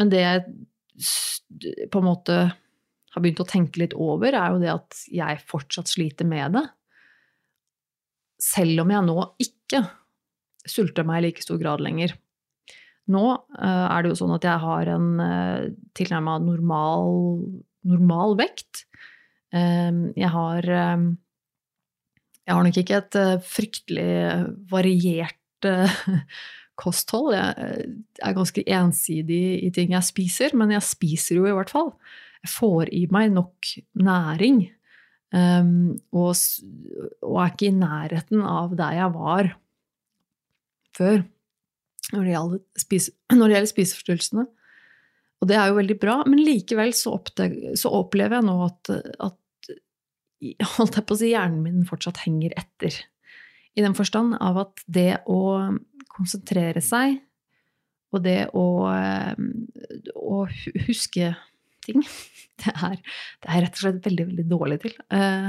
men 0.00 0.10
det 0.10 0.24
jeg 0.24 1.86
på 1.92 2.02
en 2.02 2.08
måte 2.08 2.40
har 2.50 3.22
begynt 3.22 3.42
å 3.42 3.48
tenke 3.48 3.80
litt 3.82 3.94
over, 3.94 4.34
er 4.34 4.52
jo 4.52 4.60
det 4.62 4.74
at 4.74 5.00
jeg 5.14 5.42
fortsatt 5.46 5.90
sliter 5.90 6.26
med 6.28 6.58
det. 6.58 6.66
Selv 8.40 8.84
om 8.84 8.92
jeg 8.92 9.06
nå 9.06 9.16
ikke 9.42 9.84
sulter 10.68 11.06
meg 11.08 11.20
i 11.20 11.28
like 11.28 11.44
stor 11.44 11.60
grad 11.60 11.82
lenger. 11.84 12.14
Nå 13.10 13.24
uh, 13.32 13.86
er 13.90 14.02
det 14.02 14.12
jo 14.12 14.20
sånn 14.20 14.36
at 14.36 14.46
jeg 14.46 14.62
har 14.62 14.90
en 14.92 15.08
uh, 15.20 15.70
tilnærma 15.98 16.38
normal, 16.44 17.10
normal, 17.88 18.36
vekt. 18.40 18.84
Um, 19.50 20.10
jeg 20.14 20.30
har 20.30 20.62
Jeg 22.46 22.54
har 22.56 22.64
nok 22.64 22.78
ikke 22.80 22.98
et 22.98 23.16
fryktelig 23.46 24.12
variert 24.70 25.66
kosthold. 26.80 27.34
Jeg 27.34 27.90
er 28.24 28.36
ganske 28.36 28.64
ensidig 28.64 29.44
i 29.66 29.70
ting 29.74 29.92
jeg 29.94 30.06
spiser, 30.06 30.56
men 30.56 30.72
jeg 30.74 30.86
spiser 30.86 31.40
jo 31.40 31.46
i 31.46 31.54
hvert 31.54 31.70
fall 31.70 31.92
jeg 32.40 32.52
får 32.54 32.90
i 32.96 33.06
meg 33.12 33.32
nok 33.34 33.72
næring. 34.00 34.62
Um, 35.30 36.00
og, 36.10 36.32
og, 37.22 37.34
er 37.38 37.52
ikke 37.52 37.68
i 37.68 37.76
nærheten 37.76 38.40
av 38.42 38.72
der 38.74 38.96
jeg 38.98 39.12
var 39.14 39.52
før 40.98 41.20
når 42.10 42.24
det 42.24 42.32
gjelder, 42.32 42.62
spise, 42.82 43.12
når 43.38 43.44
det 43.44 43.54
gjelder 43.54 43.70
spiseforstyrrelsene. 43.70 44.46
Og 45.40 45.48
det 45.48 45.56
er 45.56 45.70
jo 45.70 45.78
veldig 45.78 45.96
bra, 46.02 46.16
men 46.26 46.42
likevel 46.42 46.90
så, 46.96 47.14
oppdag, 47.16 47.54
så 47.78 47.92
opplever 48.00 48.40
jeg 48.40 48.48
nå 48.48 48.56
at, 48.66 48.90
at 49.28 49.70
holdt 50.74 50.98
jeg 50.98 51.06
på 51.06 51.16
å 51.16 51.20
si, 51.22 51.30
hjernen 51.32 51.62
min 51.64 51.86
fortsatt 51.88 52.24
henger 52.24 52.56
etter. 52.58 52.98
I 53.78 53.84
den 53.86 53.94
forstand 53.94 54.34
av 54.42 54.58
at 54.64 54.82
det 54.90 55.22
å 55.30 55.40
konsentrere 56.10 56.82
seg 56.84 57.20
og 58.10 58.24
det 58.24 58.48
å, 58.58 58.66
å 58.90 60.38
huske 60.88 61.30
ting. 61.90 62.06
Det 62.60 62.74
er, 62.76 62.98
det 63.40 63.48
er 63.48 63.62
rett 63.64 63.78
og 63.78 63.80
slett 63.80 64.04
veldig, 64.04 64.24
veldig 64.28 64.42
dårlig 64.50 64.76
til. 64.82 64.92
Eh, 65.16 65.46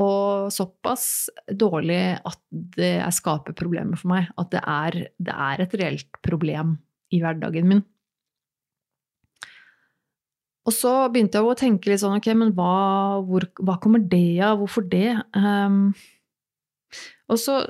og 0.00 0.48
såpass 0.54 1.04
dårlig 1.52 1.98
at 2.16 2.38
det 2.48 2.94
skaper 3.12 3.52
problemer 3.58 4.00
for 4.00 4.14
meg. 4.14 4.30
At 4.40 4.48
det 4.54 4.62
er, 4.62 4.96
det 5.20 5.34
er 5.34 5.64
et 5.66 5.76
reelt 5.82 6.20
problem 6.24 6.78
i 7.12 7.20
hverdagen 7.20 7.68
min. 7.68 7.84
Og 10.68 10.74
så 10.76 10.92
begynte 11.12 11.40
jeg 11.40 11.48
å 11.48 11.56
tenke 11.60 11.92
litt 11.92 12.02
sånn, 12.02 12.18
ok, 12.20 12.28
men 12.36 12.52
hva, 12.56 12.72
hvor, 13.24 13.44
hva 13.60 13.78
kommer 13.80 14.00
det 14.04 14.40
av? 14.44 14.58
Hvorfor 14.60 14.84
det? 14.88 15.16
Um, 15.36 15.94
og 17.28 17.40
så 17.40 17.60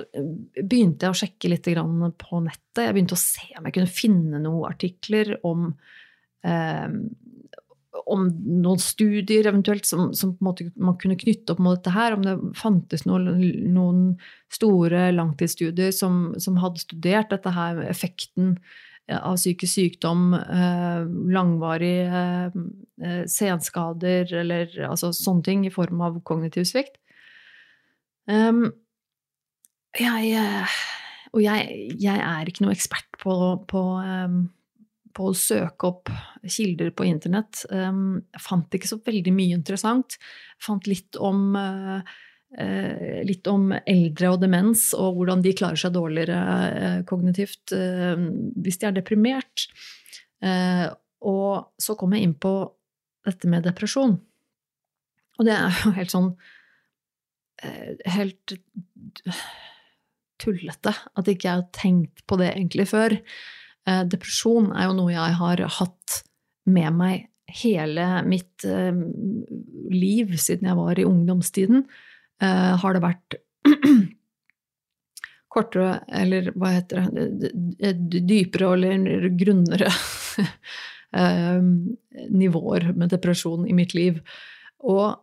begynte 0.59 1.07
jeg 1.07 1.15
å 1.15 1.19
sjekke 1.19 1.51
litt 1.53 1.69
på 1.69 2.43
nettet. 2.43 2.83
Jeg 2.83 2.95
begynte 2.97 3.19
å 3.19 3.23
se 3.23 3.49
om 3.59 3.67
jeg 3.67 3.77
kunne 3.79 3.99
finne 3.99 4.43
noen 4.43 4.69
artikler 4.71 5.37
om 5.47 5.71
um, 5.71 6.99
om 8.07 8.26
noen 8.62 8.81
studier 8.83 9.47
eventuelt 9.49 9.87
som, 9.88 10.12
som 10.14 10.37
man 10.40 10.99
kunne 11.00 11.19
knytte 11.19 11.55
opp 11.55 11.62
mot 11.62 11.78
dette 11.78 11.95
her. 11.95 12.17
Om 12.17 12.26
det 12.26 12.37
fantes 12.59 13.07
noen, 13.09 13.40
noen 13.75 14.02
store 14.52 15.09
langtidsstudier 15.17 15.95
som, 15.95 16.35
som, 16.40 16.59
hadde 16.62 16.85
studert 16.85 17.33
dette 17.33 17.52
her, 17.55 17.81
effekten 17.88 18.57
eh, 19.09 19.19
av 19.19 19.38
psykisk 19.40 19.75
sykdom, 19.75 20.35
eh, 20.38 21.07
langvarige 21.35 22.25
eh, 22.49 23.25
senskader 23.31 24.35
eller 24.43 24.75
altså 24.88 25.12
sånne 25.17 25.47
ting 25.47 25.67
i 25.67 25.75
form 25.75 26.05
av 26.05 26.21
kognitiv 26.28 26.69
svikt. 26.69 27.00
Um, 28.28 28.67
jeg, 29.97 30.37
og 31.33 31.40
jeg, 31.40 31.95
jeg, 31.97 32.21
er 32.21 32.49
ikke 32.50 32.67
noe 32.67 32.75
ekspert 32.75 33.09
på, 33.23 33.33
på 33.71 33.81
um, 34.05 34.43
på 35.19 35.33
å 35.33 35.37
søke 35.37 35.89
opp 35.89 36.13
kilder 36.47 36.93
på 36.95 37.07
internett. 37.09 37.65
Ehm, 37.75 38.23
jeg 38.35 38.45
fant 38.45 38.75
ikke 38.79 38.91
så 38.91 39.01
veldig 39.05 39.35
mye 39.35 39.57
interessant. 39.57 40.19
Jeg 40.19 40.67
fant 40.69 40.89
litt 40.91 41.19
om, 41.19 41.57
eh, 41.57 43.23
litt 43.27 43.47
om 43.51 43.73
eldre 43.81 44.33
og 44.33 44.41
demens, 44.45 44.93
og 44.95 45.19
hvordan 45.19 45.43
de 45.43 45.57
klarer 45.59 45.81
seg 45.83 45.97
dårligere 45.97 46.39
eh, 46.69 47.03
kognitivt 47.09 47.75
ehm, 47.75 48.55
hvis 48.63 48.79
de 48.79 48.87
er 48.87 48.97
deprimert. 49.01 49.67
Eh, 50.43 50.87
og 51.27 51.75
så 51.83 51.99
kom 51.99 52.15
jeg 52.15 52.29
inn 52.29 52.39
på 52.39 52.55
dette 53.27 53.51
med 53.51 53.67
depresjon. 53.67 54.21
Og 55.39 55.47
det 55.47 55.55
er 55.59 55.83
jo 55.85 55.97
helt 55.99 56.15
sånn 56.15 56.33
Helt 57.59 58.53
tullete 60.39 60.93
at 60.95 61.27
ikke 61.27 61.49
jeg 61.49 61.59
har 61.59 61.65
tenkt 61.75 62.21
på 62.31 62.37
det 62.39 62.53
egentlig 62.53 62.85
før. 62.87 63.17
Eh, 63.88 64.04
depresjon 64.11 64.73
er 64.76 64.88
jo 64.88 64.97
noe 64.99 65.14
jeg 65.14 65.37
har 65.38 65.64
hatt 65.78 66.21
med 66.68 66.97
meg 66.99 67.28
hele 67.62 68.07
mitt 68.28 68.66
eh, 68.68 68.92
liv 69.92 70.35
siden 70.37 70.68
jeg 70.68 70.78
var 70.78 71.00
i 71.00 71.07
ungdomstiden. 71.09 71.87
Eh, 72.42 72.73
har 72.83 72.97
det 72.97 73.04
vært 73.04 73.38
kortere, 75.54 76.02
eller 76.12 76.50
hva 76.59 76.75
heter 76.76 77.09
det, 77.14 77.95
dypere 78.28 78.75
eller 78.76 79.30
grunnere 79.38 79.88
nivåer 82.42 82.90
med 82.92 83.14
depresjon 83.14 83.64
i 83.64 83.73
mitt 83.76 83.95
liv. 83.97 84.21
Og 84.85 85.16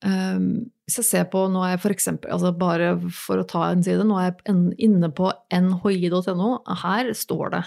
hvis 0.00 0.96
jeg 0.96 1.04
ser 1.04 1.26
på 1.28 1.42
Nå 1.52 1.60
er 1.60 1.74
jeg 1.74 1.82
for 1.82 1.92
eksempel, 1.92 2.32
altså 2.32 2.54
bare 2.56 2.94
for 3.12 3.42
å 3.42 3.44
ta 3.44 3.66
en 3.68 3.84
side, 3.84 4.06
nå 4.08 4.16
er 4.16 4.30
jeg 4.30 4.56
inne 4.88 5.10
på 5.12 5.28
nhi.no. 5.52 6.48
Her 6.80 7.12
står 7.12 7.52
det 7.52 7.62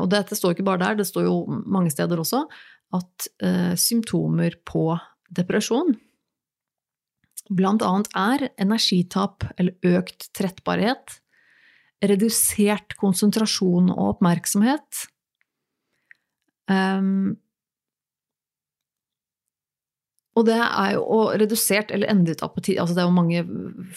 og 0.00 0.08
dette 0.12 0.36
står 0.38 0.56
ikke 0.56 0.66
bare 0.66 0.82
der, 0.82 0.98
det 0.98 1.08
står 1.08 1.26
jo 1.26 1.38
mange 1.66 1.92
steder 1.92 2.20
også, 2.20 2.44
at 2.96 3.28
eh, 3.44 3.74
symptomer 3.78 4.56
på 4.68 4.90
depresjon 5.34 5.96
blant 7.48 7.82
annet 7.84 8.10
er 8.16 8.46
energitap 8.60 9.46
eller 9.56 9.96
økt 9.98 10.28
trettbarhet, 10.36 11.18
redusert 12.04 12.94
konsentrasjon 13.00 13.90
og 13.94 14.14
oppmerksomhet, 14.14 15.04
um, 16.70 17.38
og 20.38 20.44
det 20.46 20.58
er 20.62 20.92
jo 20.94 21.04
og 21.16 21.32
redusert 21.40 21.90
eller 21.94 22.10
endret 22.12 22.42
apati 22.46 22.76
altså 22.78 22.94
Det 22.94 23.02
er 23.02 23.08
jo 23.08 23.14
mange 23.16 23.40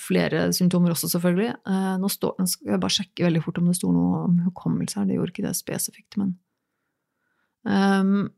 flere 0.02 0.48
symptomer 0.58 0.94
også, 0.94 1.12
selvfølgelig. 1.12 1.52
Eh, 1.70 1.92
nå, 2.02 2.10
står, 2.10 2.34
nå 2.40 2.48
skal 2.50 2.74
jeg 2.74 2.82
bare 2.82 2.96
sjekke 2.96 3.28
veldig 3.28 3.44
fort 3.46 3.60
om 3.62 3.68
det 3.70 3.76
sto 3.78 3.92
noe 3.94 4.24
om 4.26 4.40
hukommelse 4.48 5.00
her. 5.00 5.10
Det 5.10 5.20
gjorde 5.20 5.36
ikke 5.36 5.46
det 5.46 5.54
spesifikt, 5.60 6.18
men 6.22 6.34
um, 7.68 8.32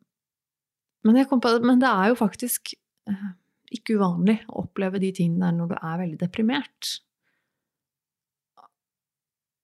men, 1.03 1.19
på, 1.27 1.53
men, 1.63 1.79
det 1.81 1.89
er 1.89 2.11
jo 2.11 2.19
faktisk 2.19 2.73
uh, 3.11 3.31
ikke 3.75 3.97
uvanlig 3.99 4.37
å 4.47 4.63
oppleve 4.63 5.01
de 5.03 5.09
tingene 5.15 5.47
der 5.47 5.57
når 5.57 5.73
du 5.73 5.75
er 5.79 5.97
veldig 6.03 6.19
deprimert. 6.21 6.93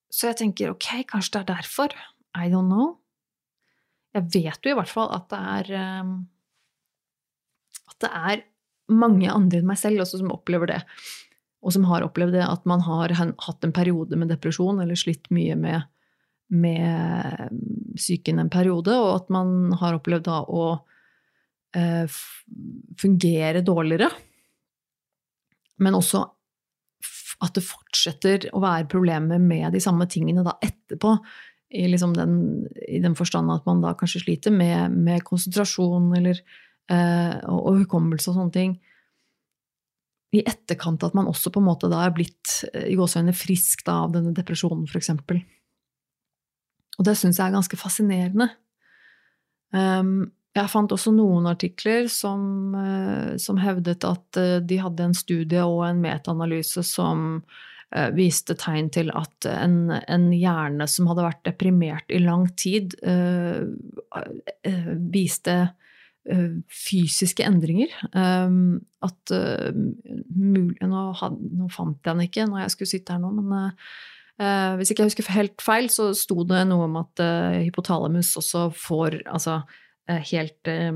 så 0.10 0.32
jeg 0.32 0.40
tenker 0.42 0.74
ok, 0.74 0.90
kanskje 1.12 1.36
det 1.36 1.42
er 1.44 1.52
derfor. 1.54 1.94
I 2.36 2.50
don't 2.52 2.68
know. 2.68 2.98
Jeg 4.16 4.26
vet 4.34 4.66
jo 4.66 4.74
i 4.74 4.78
hvert 4.80 4.92
fall 4.92 5.12
at 5.16 5.28
det 5.32 5.40
er 5.40 6.02
um, 6.02 6.16
det 8.04 8.12
er 8.16 8.44
mange 8.90 9.30
andre 9.32 9.62
enn 9.62 9.70
meg 9.70 9.80
selv 9.80 10.04
også 10.04 10.22
som 10.22 10.32
opplever 10.34 10.72
det. 10.72 10.80
Og 11.60 11.76
som 11.76 11.86
har 11.90 12.06
opplevd 12.06 12.38
det, 12.38 12.46
at 12.46 12.66
man 12.70 12.84
har 12.86 13.14
hatt 13.20 13.66
en 13.66 13.76
periode 13.76 14.18
med 14.20 14.32
depresjon 14.32 14.80
eller 14.80 14.98
slitt 15.00 15.28
mye 15.36 15.58
med, 15.60 15.84
med 16.48 17.52
psyken 18.00 18.40
en 18.40 18.52
periode, 18.52 18.96
og 18.96 19.12
at 19.18 19.34
man 19.34 19.76
har 19.82 19.98
opplevd 19.98 20.30
da 20.30 20.40
å 20.48 20.66
eh, 21.76 22.20
fungere 23.02 23.64
dårligere. 23.66 24.10
Men 25.84 26.00
også 26.00 26.24
at 27.40 27.56
det 27.56 27.64
fortsetter 27.64 28.50
å 28.56 28.62
være 28.64 28.90
problemer 28.92 29.40
med 29.40 29.72
de 29.76 29.82
samme 29.84 30.08
tingene 30.12 30.44
da 30.48 30.58
etterpå. 30.64 31.16
I, 31.70 31.84
liksom 31.86 32.16
den, 32.18 32.34
i 32.90 32.98
den 33.04 33.14
forstand 33.14 33.52
at 33.54 33.68
man 33.70 33.84
da 33.84 33.92
kanskje 33.94 34.24
sliter 34.24 34.54
med, 34.56 34.96
med 34.96 35.22
konsentrasjon 35.28 36.08
eller, 36.18 36.40
og, 36.90 37.60
og, 37.60 37.82
hukommelse 37.84 38.32
og 38.32 38.38
sånne 38.40 38.56
ting. 38.56 38.72
I 40.34 40.42
etterkant 40.46 41.04
at 41.06 41.16
man 41.18 41.30
også 41.30 41.52
på 41.54 41.62
en 41.62 41.68
måte 41.68 41.90
da 41.90 42.04
er 42.06 42.16
blitt 42.16 42.64
i 42.74 42.98
gåseøynene 42.98 43.36
frisk 43.38 43.86
da, 43.86 44.00
av 44.08 44.16
denne 44.16 44.34
depresjonen, 44.38 44.88
f.eks. 44.90 45.14
Og 47.00 47.08
det 47.08 47.16
syns 47.18 47.40
jeg 47.40 47.46
er 47.46 47.56
ganske 47.56 47.80
fascinerende. 47.80 48.50
Um, 49.70 50.32
jeg 50.58 50.70
fant 50.72 50.92
også 50.92 51.12
noen 51.14 51.48
artikler 51.50 52.08
som, 52.12 52.42
eh, 52.76 53.36
som, 53.42 53.60
hevdet 53.62 54.06
at 54.08 54.40
eh, 54.40 54.58
de 54.66 54.80
hadde 54.82 55.10
en 55.10 55.18
studie 55.18 55.62
og 55.62 55.84
en 55.86 56.02
metaanalyse 56.02 56.82
som 56.88 57.44
eh, 57.94 58.10
viste 58.18 58.58
tegn 58.60 58.90
til 58.94 59.12
at 59.16 59.46
en, 59.52 59.94
en, 60.00 60.30
hjerne 60.34 60.88
som 60.90 61.10
hadde 61.12 61.28
vært 61.28 61.44
deprimert 61.46 62.10
i 62.10 62.22
lang 62.24 62.48
tid, 62.58 62.98
viste 65.14 65.56
fysiske 66.70 67.46
endringer. 67.48 67.94
At 68.14 69.34
mulig 69.34 70.90
nå, 70.90 71.04
nå, 71.16 71.70
fant 71.74 71.98
jeg 72.04 72.12
den 72.12 72.26
ikke 72.26 72.46
når 72.50 72.64
jeg 72.66 72.74
skulle 72.74 72.92
sitte 72.92 73.16
her 73.16 73.22
nå, 73.24 73.32
men 73.40 74.76
hvis 74.78 74.92
ikke 74.92 75.04
jeg 75.04 75.12
husker 75.12 75.32
helt 75.34 75.64
feil, 75.64 75.90
så 75.92 76.10
sto 76.18 76.44
det 76.48 76.62
noe 76.70 76.86
om 76.86 77.00
at 77.02 77.24
hypotalamus 77.66 78.36
også 78.40 78.68
får 78.78 79.22
altså 79.26 79.62
Eh, 80.10 80.22
helt, 80.32 80.68
eh, 80.68 80.94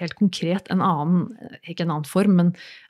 helt, 0.00 0.14
konkret 0.18 0.70
en 0.72 0.82
annen, 0.82 1.28
ikke 1.62 1.84
en 1.84 1.92
annen 1.94 2.08
form, 2.08 2.34
men 2.40 2.48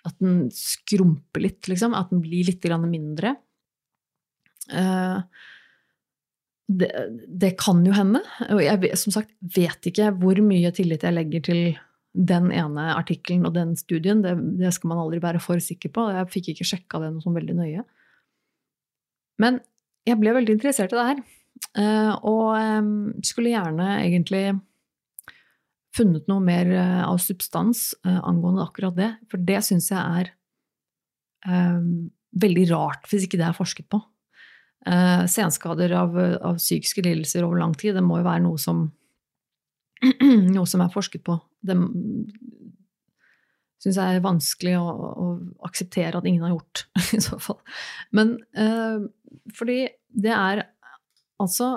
at 0.08 0.16
den 0.23 0.46
skrumper 0.54 1.44
litt, 1.44 1.68
liksom. 1.68 1.92
At 1.96 2.12
den 2.14 2.23
blir 2.25 2.46
litt 2.49 2.64
mindre. 2.64 3.37
Eh, 4.73 5.18
det, 6.68 6.90
det, 7.28 7.54
kan 7.61 7.83
jo 7.85 7.92
hende. 7.97 8.23
Og 8.54 8.62
jeg 8.64 8.97
som 9.00 9.14
sagt 9.14 9.35
vet 9.56 9.90
ikke 9.90 10.12
hvor 10.21 10.38
mye 10.44 10.73
tillit 10.75 11.04
jeg 11.04 11.16
legger 11.16 11.44
til 11.44 11.61
den 12.14 12.50
ene 12.54 12.90
artikkelen 12.94 13.44
og 13.49 13.56
den 13.56 13.75
studien. 13.76 14.23
Det, 14.25 14.35
det, 14.61 14.73
skal 14.76 14.92
man 14.92 15.02
aldri 15.02 15.21
være 15.23 15.42
for 15.44 15.61
sikker 15.62 15.92
på. 15.94 16.09
Jeg 16.14 16.30
fikk 16.33 16.52
ikke 16.54 16.68
sjekka 16.73 17.02
det 17.02 17.12
noe 17.12 17.25
sånn 17.25 17.37
veldig 17.37 17.56
nøye. 17.59 17.87
Men 19.42 19.59
jeg 20.06 20.21
ble 20.21 20.37
veldig 20.37 20.56
interessert 20.56 20.94
i 20.94 21.00
det 21.00 21.09
her. 21.11 21.25
Og 22.28 23.25
skulle 23.26 23.52
gjerne 23.54 23.88
egentlig 24.04 24.44
funnet 25.94 26.26
noe 26.30 26.42
mer 26.42 26.71
eh, 26.75 27.02
av 27.06 27.21
substans 27.23 27.92
uh, 28.06 28.21
angående 28.26 28.64
akkurat 28.64 28.97
det. 28.99 29.11
For 29.30 29.42
det 29.42 29.61
syns 29.66 29.90
jeg 29.92 30.00
er 30.00 30.33
um, 31.47 32.11
veldig 32.40 32.66
rart, 32.73 33.06
hvis 33.11 33.28
ikke 33.28 33.38
det 33.40 33.49
er 33.49 33.56
forsket 33.56 33.88
på. 33.92 34.00
Uh, 34.85 35.25
senskader 35.31 35.95
av, 35.97 36.17
av, 36.45 36.59
psykiske 36.61 37.00
lidelser 37.07 37.47
over 37.47 37.62
lang 37.62 37.73
tid, 37.73 37.95
det 37.97 38.05
må 38.05 38.19
jo 38.21 38.26
være 38.26 38.45
noe 38.45 38.61
som, 38.61 38.83
noe 40.57 40.67
som 40.69 40.83
er 40.85 40.93
forsket 40.93 41.25
på. 41.25 41.38
Det 41.64 41.76
syns 43.81 43.97
jeg 43.97 44.19
er 44.19 44.25
vanskelig 44.25 44.76
å, 44.76 44.85
å, 44.85 45.26
akseptere 45.69 46.21
at 46.21 46.29
ingen 46.29 46.45
har 46.45 46.53
gjort, 46.53 46.85
i 47.16 47.23
så 47.25 47.40
fall. 47.40 47.61
Men 48.16 48.37
uh, 48.61 49.09
fordi 49.57 49.87
det 50.14 50.37
er 50.37 50.66
altså 51.40 51.73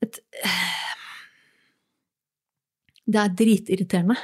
et 0.00 0.22
det 3.10 3.18
er 3.18 3.32
dritirriterende. 3.34 4.16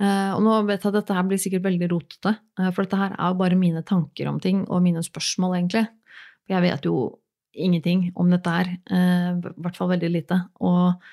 Uh, 0.00 0.32
og 0.32 0.44
nå 0.46 0.58
vet 0.64 0.80
jeg 0.80 0.94
at 0.94 0.96
dette 0.96 1.14
her 1.16 1.26
blir 1.28 1.40
sikkert 1.40 1.66
veldig 1.66 1.88
rotete, 1.92 2.32
uh, 2.56 2.68
for 2.72 2.86
dette 2.86 3.00
her 3.00 3.12
er 3.16 3.32
jo 3.32 3.40
bare 3.42 3.58
mine 3.60 3.82
tanker 3.86 4.30
om 4.30 4.38
ting, 4.40 4.62
og 4.72 4.80
mine 4.84 5.02
spørsmål, 5.04 5.58
egentlig. 5.58 5.84
Jeg 6.48 6.64
vet 6.64 6.88
jo 6.88 6.94
ingenting 7.52 8.06
om 8.16 8.30
dette 8.32 8.54
her. 8.54 8.70
Uh, 8.88 9.36
I 9.36 9.54
hvert 9.60 9.76
fall 9.76 9.92
veldig 9.92 10.10
lite. 10.14 10.40
Og, 10.64 11.10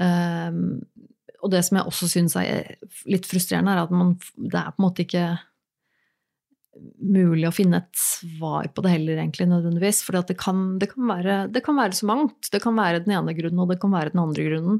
og 0.00 1.52
det 1.52 1.60
som 1.66 1.76
jeg 1.76 1.90
også 1.90 2.08
syns 2.08 2.36
er 2.40 2.76
litt 3.10 3.26
frustrerende, 3.28 3.74
er 3.74 3.84
at 3.84 3.92
man, 3.92 4.14
det 4.38 4.56
er 4.56 4.72
på 4.72 4.80
en 4.80 4.86
måte 4.86 5.04
ikke 5.04 5.24
mulig 6.78 7.48
å 7.48 7.52
finne 7.54 7.80
et 7.80 7.98
svar 7.98 8.68
på 8.72 8.82
det 8.84 8.92
heller, 8.92 9.18
egentlig, 9.18 9.48
nødvendigvis. 9.50 10.02
For 10.06 10.16
det, 10.16 10.36
det, 10.36 10.86
det, 11.54 11.62
kan 11.66 11.78
være 11.78 11.96
så 11.96 12.06
mangt. 12.08 12.50
Det 12.52 12.60
kan 12.62 12.78
være 12.78 13.02
den 13.04 13.16
ene 13.16 13.34
grunnen, 13.36 13.62
og 13.64 13.72
det 13.72 13.80
kan 13.82 13.94
være 13.94 14.12
den 14.14 14.22
andre 14.22 14.46
grunnen. 14.46 14.78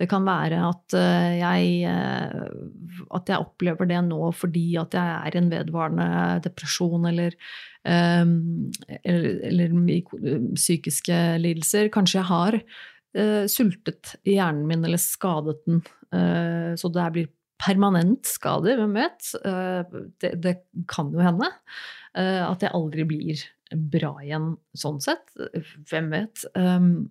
Det 0.00 0.08
kan 0.10 0.28
være 0.28 0.60
at 0.68 0.96
eh, 0.98 1.32
jeg, 1.40 1.72
eh, 1.88 3.08
at 3.16 3.32
jeg 3.32 3.46
opplever 3.46 3.88
det 3.88 4.02
nå 4.06 4.30
fordi 4.36 4.66
at 4.80 4.96
jeg 4.96 5.16
er 5.16 5.34
i 5.36 5.40
en 5.40 5.50
vedvarende 5.52 6.08
depresjon 6.44 7.08
eller, 7.10 7.36
um, 7.88 8.36
eller, 9.00 9.28
eller, 9.50 9.76
psykiske 10.54 11.20
lidelser. 11.40 11.90
Kanskje 11.92 12.20
jeg 12.20 12.30
har 12.30 12.60
uh, 12.60 13.44
sultet 13.50 14.16
hjernen 14.28 14.66
min 14.68 14.84
eller 14.84 15.00
skadet 15.00 15.60
den, 15.66 15.84
så 16.10 16.88
det 16.90 17.04
blir 17.14 17.28
permanent 17.60 18.28
skade, 18.28 18.74
hvem 18.78 18.96
vet? 18.96 19.32
Eh, 19.44 19.96
det, 20.22 20.34
det, 20.42 20.54
kan 20.90 21.10
jo 21.12 21.22
hende. 21.24 21.50
Eh, 22.16 22.42
at 22.46 22.64
jeg 22.64 22.74
aldri 22.76 23.06
blir 23.08 23.42
bra 23.70 24.16
igjen 24.24 24.54
sånn 24.76 25.00
sett. 25.02 25.30
Hvem 25.90 26.10
vet? 26.14 26.44
Um, 26.56 27.10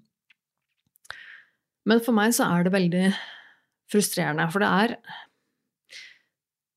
men 1.88 2.04
for 2.04 2.16
meg 2.18 2.34
så 2.36 2.50
er 2.52 2.66
det 2.66 2.76
veldig 2.76 3.06
frustrerende, 3.90 4.50
for 4.54 4.62
det 4.62 4.70
er 4.70 4.96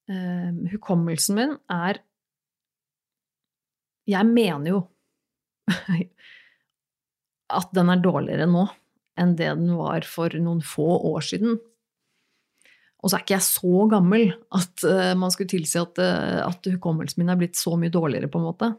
um, 0.09 0.63
Hukommelsen 0.73 1.37
min 1.37 1.57
er 1.73 2.01
Jeg 4.09 4.27
mener 4.31 4.71
jo 4.71 4.79
at 7.59 7.75
den 7.77 7.93
er 7.93 8.01
dårligere 8.03 8.49
nå 8.51 8.65
enn 9.21 9.35
det 9.37 9.51
den 9.59 9.75
var 9.77 10.07
for 10.09 10.33
noen 10.41 10.63
få 10.65 10.97
år 11.13 11.23
siden. 11.27 11.59
Og 13.03 13.11
så 13.11 13.19
er 13.19 13.25
ikke 13.25 13.35
jeg 13.35 13.47
så 13.49 13.87
gammel 13.91 14.31
at 14.55 14.87
uh, 14.87 15.13
man 15.19 15.35
skulle 15.35 15.51
tilsi 15.51 15.81
at, 15.81 15.99
uh, 15.99 16.47
at, 16.47 16.71
hukommelsen 16.77 17.23
min 17.23 17.33
er 17.35 17.41
blitt 17.41 17.59
så 17.59 17.75
mye 17.79 17.93
dårligere, 17.93 18.31
på 18.31 18.39
en 18.39 18.47
måte. 18.47 18.71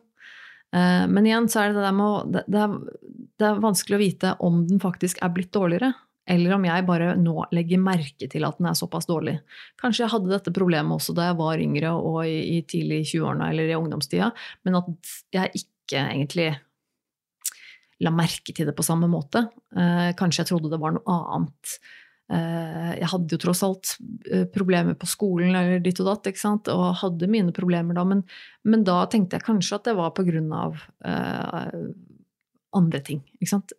Uh, 0.74 1.04
men 1.12 1.28
igjen 1.28 1.50
så 1.52 1.64
er 1.64 1.72
det 1.72 1.82
det 1.82 1.86
der 1.86 1.98
med 1.98 2.32
det, 2.32 2.44
er, 2.48 2.78
det, 3.04 3.50
er, 3.50 3.62
vanskelig 3.64 4.00
å 4.00 4.04
vite 4.04 4.34
om 4.48 4.64
den 4.70 4.82
faktisk 4.84 5.20
er 5.22 5.34
blitt 5.36 5.52
dårligere. 5.56 5.92
Eller 6.24 6.56
om 6.56 6.64
jeg 6.64 6.86
bare 6.88 7.10
nå 7.20 7.34
legger 7.52 7.82
merke 7.84 8.30
til 8.32 8.46
at 8.48 8.60
den 8.62 8.70
er 8.70 8.78
såpass 8.80 9.10
dårlig. 9.10 9.42
Kanskje 9.82 10.06
jeg 10.06 10.14
hadde 10.14 10.32
dette 10.32 10.54
problemet 10.56 10.96
også 10.96 11.12
da 11.18 11.26
jeg 11.28 11.40
var 11.42 11.60
yngre 11.60 11.92
og 12.00 12.22
i, 12.24 12.38
i 12.56 12.62
tidlig 12.64 13.02
20-årene 13.10 13.50
eller 13.52 13.68
i 13.68 13.76
ungdomstida, 13.76 14.30
men 14.64 14.78
at 14.80 15.18
jeg 15.36 15.66
ikke 15.66 16.00
egentlig 16.00 16.48
la 18.08 18.14
merke 18.16 18.56
til 18.56 18.70
det 18.70 18.76
på 18.78 18.88
samme 18.88 19.10
måte. 19.12 19.44
kanskje 20.16 20.42
jeg 20.42 20.50
trodde 20.54 20.72
det 20.72 20.80
var 20.80 20.96
noe 20.96 21.18
annet. 21.36 21.76
Eh, 22.32 22.92
jeg 23.02 23.10
hadde 23.12 23.36
jo 23.36 23.40
tross 23.42 23.62
alt 23.68 23.94
eh, 24.32 24.46
problemer 24.52 24.96
på 24.96 25.10
skolen 25.12 25.52
eller 25.52 25.82
ditt 25.84 26.00
og 26.00 26.08
datt, 26.08 26.30
ikke 26.32 26.40
sant? 26.40 26.70
og 26.72 26.96
hadde 27.02 27.28
mine 27.32 27.52
problemer 27.56 27.98
da, 27.98 28.06
men, 28.08 28.24
men 28.64 28.86
da 28.88 29.02
tenkte 29.12 29.38
jeg 29.38 29.48
kanskje 29.50 29.80
at 29.80 29.90
det 29.90 29.98
var 29.98 30.14
på 30.16 30.24
grunn 30.28 30.48
av 30.56 30.80
uh, 31.04 31.68
andre 32.80 33.02
ting. 33.04 33.20
ikke 33.42 33.52
sant? 33.52 33.76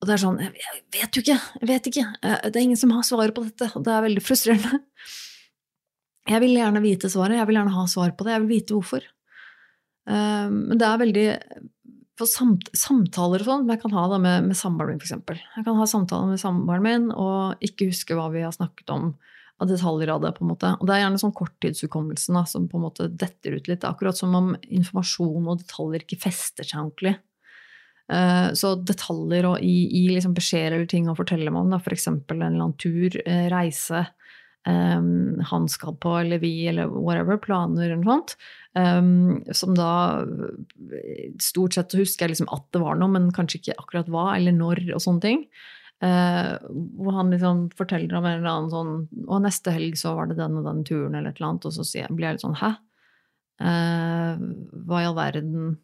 Og 0.00 0.08
det 0.08 0.14
er 0.16 0.22
sånn 0.22 0.38
Jeg 0.42 0.76
vet 0.96 1.16
jo 1.16 1.22
ikke! 1.22 1.38
Jeg 1.60 1.70
vet 1.70 1.88
ikke! 1.92 2.06
Det 2.20 2.54
er 2.54 2.62
ingen 2.64 2.80
som 2.80 2.92
har 2.96 3.06
svaret 3.06 3.36
på 3.36 3.44
dette, 3.46 3.70
og 3.76 3.84
det 3.86 3.94
er 3.94 4.06
veldig 4.08 4.24
frustrerende. 4.24 4.82
Jeg 6.30 6.42
vil 6.42 6.56
gjerne 6.56 6.82
vite 6.84 7.08
svaret, 7.12 7.38
jeg 7.38 7.48
vil 7.48 7.60
gjerne 7.60 7.74
ha 7.74 7.86
svar 7.90 8.14
på 8.16 8.26
det, 8.26 8.34
jeg 8.34 8.42
vil 8.42 8.54
vite 8.54 8.76
hvorfor. 8.76 9.06
Men 10.06 10.78
det 10.78 10.86
er 10.86 11.00
veldig 11.00 11.24
for 12.20 12.28
samt, 12.28 12.68
samtaler 12.76 13.42
og 13.42 13.48
sånn 13.48 13.70
jeg 13.72 13.80
kan 13.82 13.96
ha 13.96 14.04
da 14.12 14.20
med, 14.22 14.50
med 14.50 14.58
samboeren 14.58 14.98
min, 14.98 15.02
f.eks. 15.02 15.42
Jeg 15.56 15.66
kan 15.66 15.78
ha 15.78 15.88
samtaler 15.88 16.34
med 16.34 16.42
samboeren 16.42 16.86
min 16.86 17.10
og 17.14 17.64
ikke 17.64 17.90
huske 17.90 18.16
hva 18.18 18.28
vi 18.34 18.44
har 18.44 18.54
snakket 18.56 18.92
om 18.94 19.14
av 19.60 19.68
detaljer 19.68 20.08
av 20.08 20.22
det. 20.24 20.32
på 20.36 20.44
en 20.44 20.52
måte. 20.54 20.74
Og 20.80 20.88
det 20.88 20.94
er 20.94 21.02
gjerne 21.02 21.20
sånn 21.20 21.36
korttidshukommelsen 21.36 22.38
da, 22.38 22.44
som 22.48 22.68
på 22.68 22.78
en 22.78 22.86
måte 22.86 23.08
detter 23.12 23.58
ut 23.58 23.68
litt. 23.68 23.84
Akkurat 23.84 24.16
som 24.16 24.32
om 24.36 24.54
informasjon 24.62 25.50
og 25.50 25.60
detaljer 25.60 26.06
ikke 26.06 26.20
fester 26.22 26.64
seg 26.66 26.80
ordentlig. 26.80 27.18
Uh, 28.10 28.50
så 28.58 28.72
detaljer 28.74 29.46
og 29.46 29.60
i, 29.62 29.74
i 30.00 30.06
liksom 30.10 30.32
beskjeder 30.34 30.78
eller 30.78 30.88
ting 30.90 31.06
å 31.10 31.16
fortelle 31.18 31.52
meg 31.52 31.68
om, 31.68 31.76
f.eks. 31.76 32.08
En 32.08 32.22
eller 32.32 32.48
annen 32.48 32.78
tur, 32.80 33.20
uh, 33.20 33.44
reise, 33.52 34.06
um, 34.66 35.36
han 35.52 35.68
skal 35.70 35.94
på, 36.00 36.16
eller 36.24 36.40
vi, 36.42 36.54
eller 36.72 36.90
whatever, 36.90 37.38
planer 37.44 37.86
eller 37.86 38.00
noe 38.00 38.16
sånt. 38.16 38.34
Um, 38.78 39.42
som 39.50 39.74
da 39.74 40.22
Stort 41.42 41.74
sett 41.74 41.90
så 41.90 41.98
husker 41.98 42.28
jeg 42.28 42.36
liksom 42.36 42.50
at 42.54 42.68
det 42.70 42.82
var 42.84 42.98
noe, 43.00 43.10
men 43.10 43.32
kanskje 43.34 43.58
ikke 43.58 43.78
akkurat 43.82 44.10
hva, 44.12 44.28
eller 44.36 44.54
når, 44.54 44.84
og 44.94 45.02
sånne 45.02 45.24
ting. 45.24 45.44
Uh, 46.00 46.56
hvor 46.96 47.16
han 47.18 47.32
liksom 47.34 47.66
forteller 47.76 48.14
om 48.16 48.24
en 48.24 48.38
eller 48.38 48.48
annen 48.48 48.70
sånn 48.72 48.92
Og 49.26 49.42
neste 49.44 49.74
helg 49.74 49.98
så 50.00 50.14
var 50.16 50.30
det 50.30 50.38
den 50.38 50.54
og 50.56 50.64
den 50.64 50.80
turen, 50.88 51.12
eller 51.12 51.34
et 51.34 51.40
eller 51.40 51.50
annet. 51.50 51.66
Og 51.68 51.74
så 51.76 52.06
blir 52.08 52.28
jeg 52.28 52.38
litt 52.38 52.44
sånn 52.46 52.56
Hæ? 52.60 52.70
Uh, 53.60 54.44
hva 54.88 55.02
i 55.02 55.08
all 55.10 55.18
verden 55.18 55.74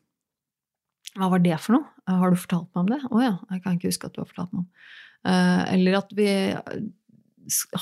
Hva 1.18 1.28
var 1.34 1.42
det 1.44 1.58
for 1.60 1.76
noe? 1.76 1.90
Uh, 2.06 2.14
har 2.22 2.32
du 2.32 2.40
fortalt 2.40 2.70
meg 2.70 2.84
om 2.84 2.94
det? 2.94 3.02
Å 3.02 3.12
oh, 3.12 3.24
ja, 3.26 3.34
jeg 3.52 3.64
kan 3.66 3.76
ikke 3.76 3.92
huske 3.92 4.08
at 4.08 4.16
du 4.16 4.22
har 4.22 4.30
fortalt 4.30 4.54
meg 4.54 4.64
om 4.64 4.70
Eller 5.26 5.98
at 5.98 6.12
vi 6.14 6.30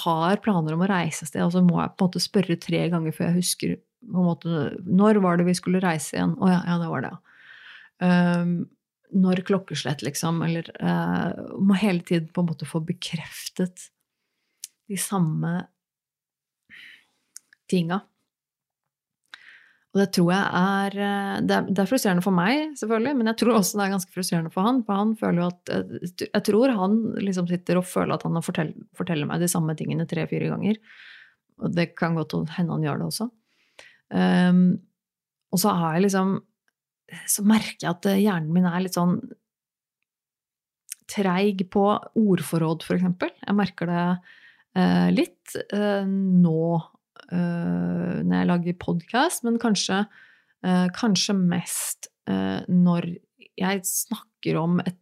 har 0.04 0.40
planer 0.40 0.74
om 0.74 0.82
å 0.84 0.88
reise 0.88 1.24
et 1.24 1.30
sted, 1.30 1.42
og 1.44 1.52
så 1.52 1.60
må 1.64 1.76
jeg 1.80 1.92
på 1.92 2.04
en 2.04 2.08
måte 2.08 2.22
spørre 2.22 2.56
tre 2.60 2.80
ganger 2.92 3.14
før 3.16 3.28
jeg 3.28 3.36
husker 3.36 3.74
på 4.04 4.20
en 4.20 4.28
måte, 4.28 4.62
Når 4.84 5.20
var 5.24 5.38
det 5.38 5.48
vi 5.48 5.56
skulle 5.56 5.82
reise 5.82 6.16
igjen? 6.16 6.36
Å 6.38 6.50
ja, 6.50 6.60
ja, 6.68 6.78
det 6.82 6.90
var 6.92 7.04
det, 7.04 7.12
ja. 7.14 7.20
Um, 8.04 8.54
når 9.14 9.44
klokkeslett, 9.46 10.02
liksom. 10.02 10.40
Eller 10.42 10.68
uh, 10.82 11.56
må 11.62 11.76
hele 11.78 12.02
tiden 12.02 12.32
på 12.34 12.42
en 12.42 12.50
måte 12.50 12.66
få 12.66 12.82
bekreftet 12.84 13.88
de 14.90 14.98
samme 15.00 15.62
tinga. 17.70 18.02
Og 19.94 20.00
det 20.02 20.08
tror 20.16 20.32
jeg 20.32 20.42
eh, 20.42 21.34
det, 21.46 21.54
er 21.54 21.66
det, 21.68 21.78
er 21.78 21.86
frustrerende 21.86 22.24
for 22.24 22.34
meg, 22.34 22.72
selvfølgelig, 22.80 23.14
men 23.14 23.30
jeg 23.30 23.38
tror 23.38 23.60
også 23.60 23.78
det 23.78 23.84
er 23.84 23.92
ganske 23.92 24.14
frustrerende 24.16 24.50
for 24.50 24.66
han. 24.66 24.80
For 24.82 24.98
han 24.98 25.12
føler 25.20 25.38
jo 25.38 25.50
at 25.52 25.70
eh, 25.70 26.24
Jeg 26.24 26.44
tror 26.48 26.74
han 26.74 26.96
liksom 27.22 27.46
sitter 27.50 27.78
og 27.78 27.86
føler 27.86 28.16
at 28.16 28.26
han 28.26 28.42
forteller 28.42 29.28
meg 29.30 29.44
de 29.44 29.50
samme 29.52 29.76
tingene 29.78 30.08
tre-fire 30.10 30.50
ganger. 30.50 30.80
Og 31.62 31.76
det 31.76 31.92
kan 31.94 32.18
godt 32.18 32.34
hende 32.56 32.74
han 32.74 32.88
gjør 32.88 33.04
det 33.04 33.06
også. 33.12 33.28
Um, 34.14 34.66
og 35.50 35.58
så 35.62 35.72
har 35.74 35.96
jeg 35.96 36.04
liksom 36.04 36.36
Så 37.26 37.42
merker 37.46 37.82
jeg 37.82 37.90
at 37.90 38.06
hjernen 38.14 38.52
min 38.54 38.66
er 38.68 38.84
litt 38.84 38.94
sånn 38.94 39.18
treig 41.10 41.66
på 41.68 41.82
ordforråd, 42.16 42.84
for 42.86 42.96
eksempel. 42.96 43.28
Jeg 43.44 43.56
merker 43.58 43.90
det 43.90 44.04
uh, 44.80 45.08
litt 45.12 45.52
uh, 45.76 46.06
nå 46.08 46.62
uh, 46.80 48.14
når 48.24 48.34
jeg 48.38 48.48
lager 48.48 48.78
podkast, 48.80 49.44
men 49.46 49.60
kanskje, 49.60 50.04
kanskje 50.96 51.34
mest 51.36 52.06
når 52.24 53.10
jeg 53.60 53.82
snakker 53.84 54.56
om 54.56 54.78
et 54.80 54.96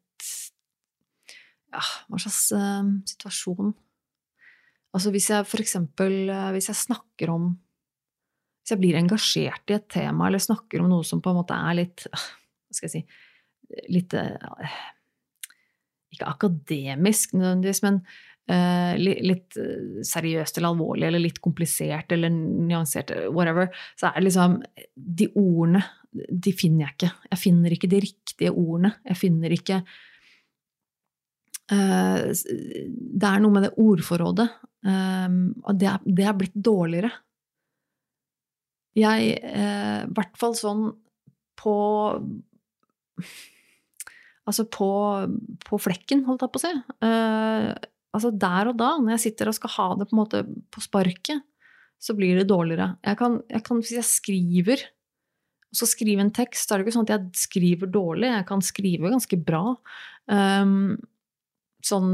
Ja, 1.70 1.84
hva 2.10 2.18
slags 2.18 2.48
situasjon 3.12 3.70
Altså 4.90 5.12
hvis 5.14 5.28
jeg 5.30 5.46
for 5.46 5.62
eksempel 5.62 6.32
Hvis 6.56 6.66
jeg 6.72 6.80
snakker 6.80 7.30
om 7.30 7.46
Hvis 8.62 8.74
jeg 8.74 8.80
blir 8.82 8.98
engasjert 8.98 9.72
i 9.72 9.76
et 9.76 9.88
tema, 9.90 10.28
eller 10.28 10.42
snakker 10.42 10.82
om 10.82 10.90
noe 10.92 11.06
som 11.06 11.22
på 11.22 11.32
en 11.32 11.40
måte 11.40 11.56
er 11.56 11.78
litt 11.82 12.06
Hva 12.12 12.78
skal 12.78 12.88
jeg 12.88 12.94
si 12.94 13.04
Litt 13.92 14.12
Ikke 16.12 16.28
akademisk 16.28 17.32
nødvendigvis, 17.38 17.82
men 17.86 18.02
Uh, 18.50 18.98
litt 18.98 19.54
eh, 19.54 20.00
seriøst 20.02 20.56
eller 20.58 20.72
alvorlig 20.72 21.06
eller 21.06 21.22
litt 21.22 21.36
komplisert 21.38 22.10
eller 22.10 22.26
nyansert, 22.34 23.12
whatever, 23.30 23.68
så 23.94 24.08
er 24.08 24.16
det 24.16 24.24
liksom 24.26 24.56
De 24.98 25.28
ordene, 25.38 25.84
de 26.10 26.52
finner 26.56 26.88
jeg 26.88 26.96
ikke. 26.96 27.10
Jeg 27.30 27.40
finner 27.40 27.76
ikke 27.76 27.90
de 27.92 28.00
riktige 28.02 28.50
ordene. 28.50 28.90
Jeg 29.06 29.20
finner 29.20 29.54
ikke 29.54 29.78
uh, 31.70 32.24
Det 32.34 33.30
er 33.30 33.44
noe 33.44 33.54
med 33.54 33.68
det 33.68 33.72
ordforrådet. 33.80 34.48
Um, 34.82 35.38
og 35.62 35.78
det 35.78 35.92
er, 35.92 36.02
det 36.04 36.26
er, 36.26 36.36
blitt 36.42 36.58
dårligere. 36.58 37.12
Jeg, 38.98 39.28
i 39.30 39.56
eh, 39.56 40.02
hvert 40.12 40.36
fall 40.40 40.56
sånn 40.58 40.90
på 41.60 41.74
Altså 44.42 44.64
på, 44.66 44.86
på 45.62 45.78
flekken, 45.78 46.24
holdt 46.26 46.42
jeg 46.42 46.50
på 46.50 46.58
å 46.58 46.62
si. 46.64 46.70
Eh, 47.06 47.68
altså 48.10 48.32
der 48.34 48.72
og 48.72 48.80
da, 48.80 48.88
når 48.98 49.14
jeg 49.14 49.22
sitter 49.28 49.52
og 49.52 49.54
skal 49.54 49.70
ha 49.76 49.86
det 50.00 50.08
på 50.10 50.18
måte 50.18 50.40
på 50.74 50.82
sparket, 50.82 51.44
så 52.02 52.16
blir 52.18 52.40
det 52.40 52.48
dårligere. 52.50 52.96
Jeg 53.06 53.20
kan, 53.20 53.38
jeg 53.46 53.62
kan, 53.68 53.78
hvis 53.78 53.94
jeg 53.94 54.08
skriver, 54.08 54.82
og 55.70 55.78
så 55.78 55.86
skrive 55.86 56.24
en 56.24 56.34
tekst, 56.34 56.66
så 56.66 56.74
er 56.74 56.82
det 56.82 56.88
ikke 56.88 56.96
sånn 56.96 57.06
at 57.06 57.14
jeg 57.14 57.44
skriver 57.44 57.92
dårlig. 57.94 58.32
Jeg 58.32 58.48
kan 58.50 58.64
skrive 58.66 59.12
ganske 59.12 59.38
bra. 59.46 59.62
Um, 60.26 60.98
sånn 61.86 62.10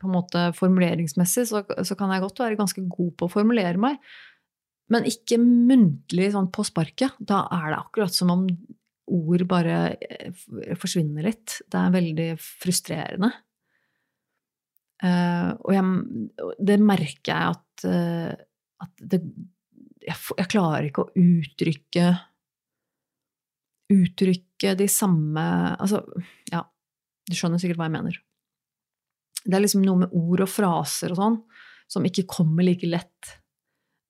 på 0.00 0.08
en 0.08 0.14
måte 0.14 0.46
formuleringsmessig 0.56 1.46
så, 1.48 1.62
så, 1.64 1.96
kan 1.96 2.12
jeg 2.12 2.24
godt 2.24 2.42
være 2.42 2.58
ganske 2.58 2.82
god 2.88 3.12
på 3.20 3.28
å 3.28 3.32
formulere 3.32 3.80
meg. 3.80 4.00
Men 4.90 5.06
ikke 5.08 5.38
muntlig 5.40 6.32
sånn 6.34 6.50
på 6.52 6.64
sparket. 6.66 7.18
Da 7.18 7.44
er 7.54 7.70
det 7.70 7.78
akkurat 7.78 8.14
som 8.14 8.32
om 8.34 8.46
ord 9.10 9.44
bare 9.50 9.76
eh, 9.96 10.32
forsvinner 10.78 11.26
litt. 11.26 11.60
Det 11.70 11.78
er 11.78 11.94
veldig 11.94 12.28
frustrerende. 12.40 13.32
Uh, 15.00 15.56
og 15.64 15.70
jeg, 15.72 15.84
det 16.68 16.74
merker 16.84 17.30
jeg 17.32 17.54
at, 17.54 17.84
uh, 17.88 18.32
at 18.84 18.98
det, 19.00 19.22
jeg, 20.04 20.16
jeg, 20.36 20.48
klarer 20.52 20.90
ikke 20.90 21.06
å 21.06 21.14
uttrykke 21.16 22.10
Uttrykke 23.90 24.74
de 24.76 24.86
samme 24.92 25.42
Altså, 25.80 26.02
ja, 26.52 26.60
du 27.26 27.32
skjønner 27.34 27.62
sikkert 27.62 27.80
hva 27.80 27.88
jeg 27.88 27.94
mener. 27.96 28.20
Det 29.40 29.56
er 29.56 29.64
liksom 29.64 29.82
noe 29.86 30.02
med 30.02 30.12
ord 30.20 30.44
og 30.44 30.52
fraser 30.52 31.14
og 31.14 31.18
sånn 31.22 31.40
som 31.90 32.04
ikke 32.06 32.28
kommer 32.30 32.68
like 32.68 32.86
lett, 32.86 33.32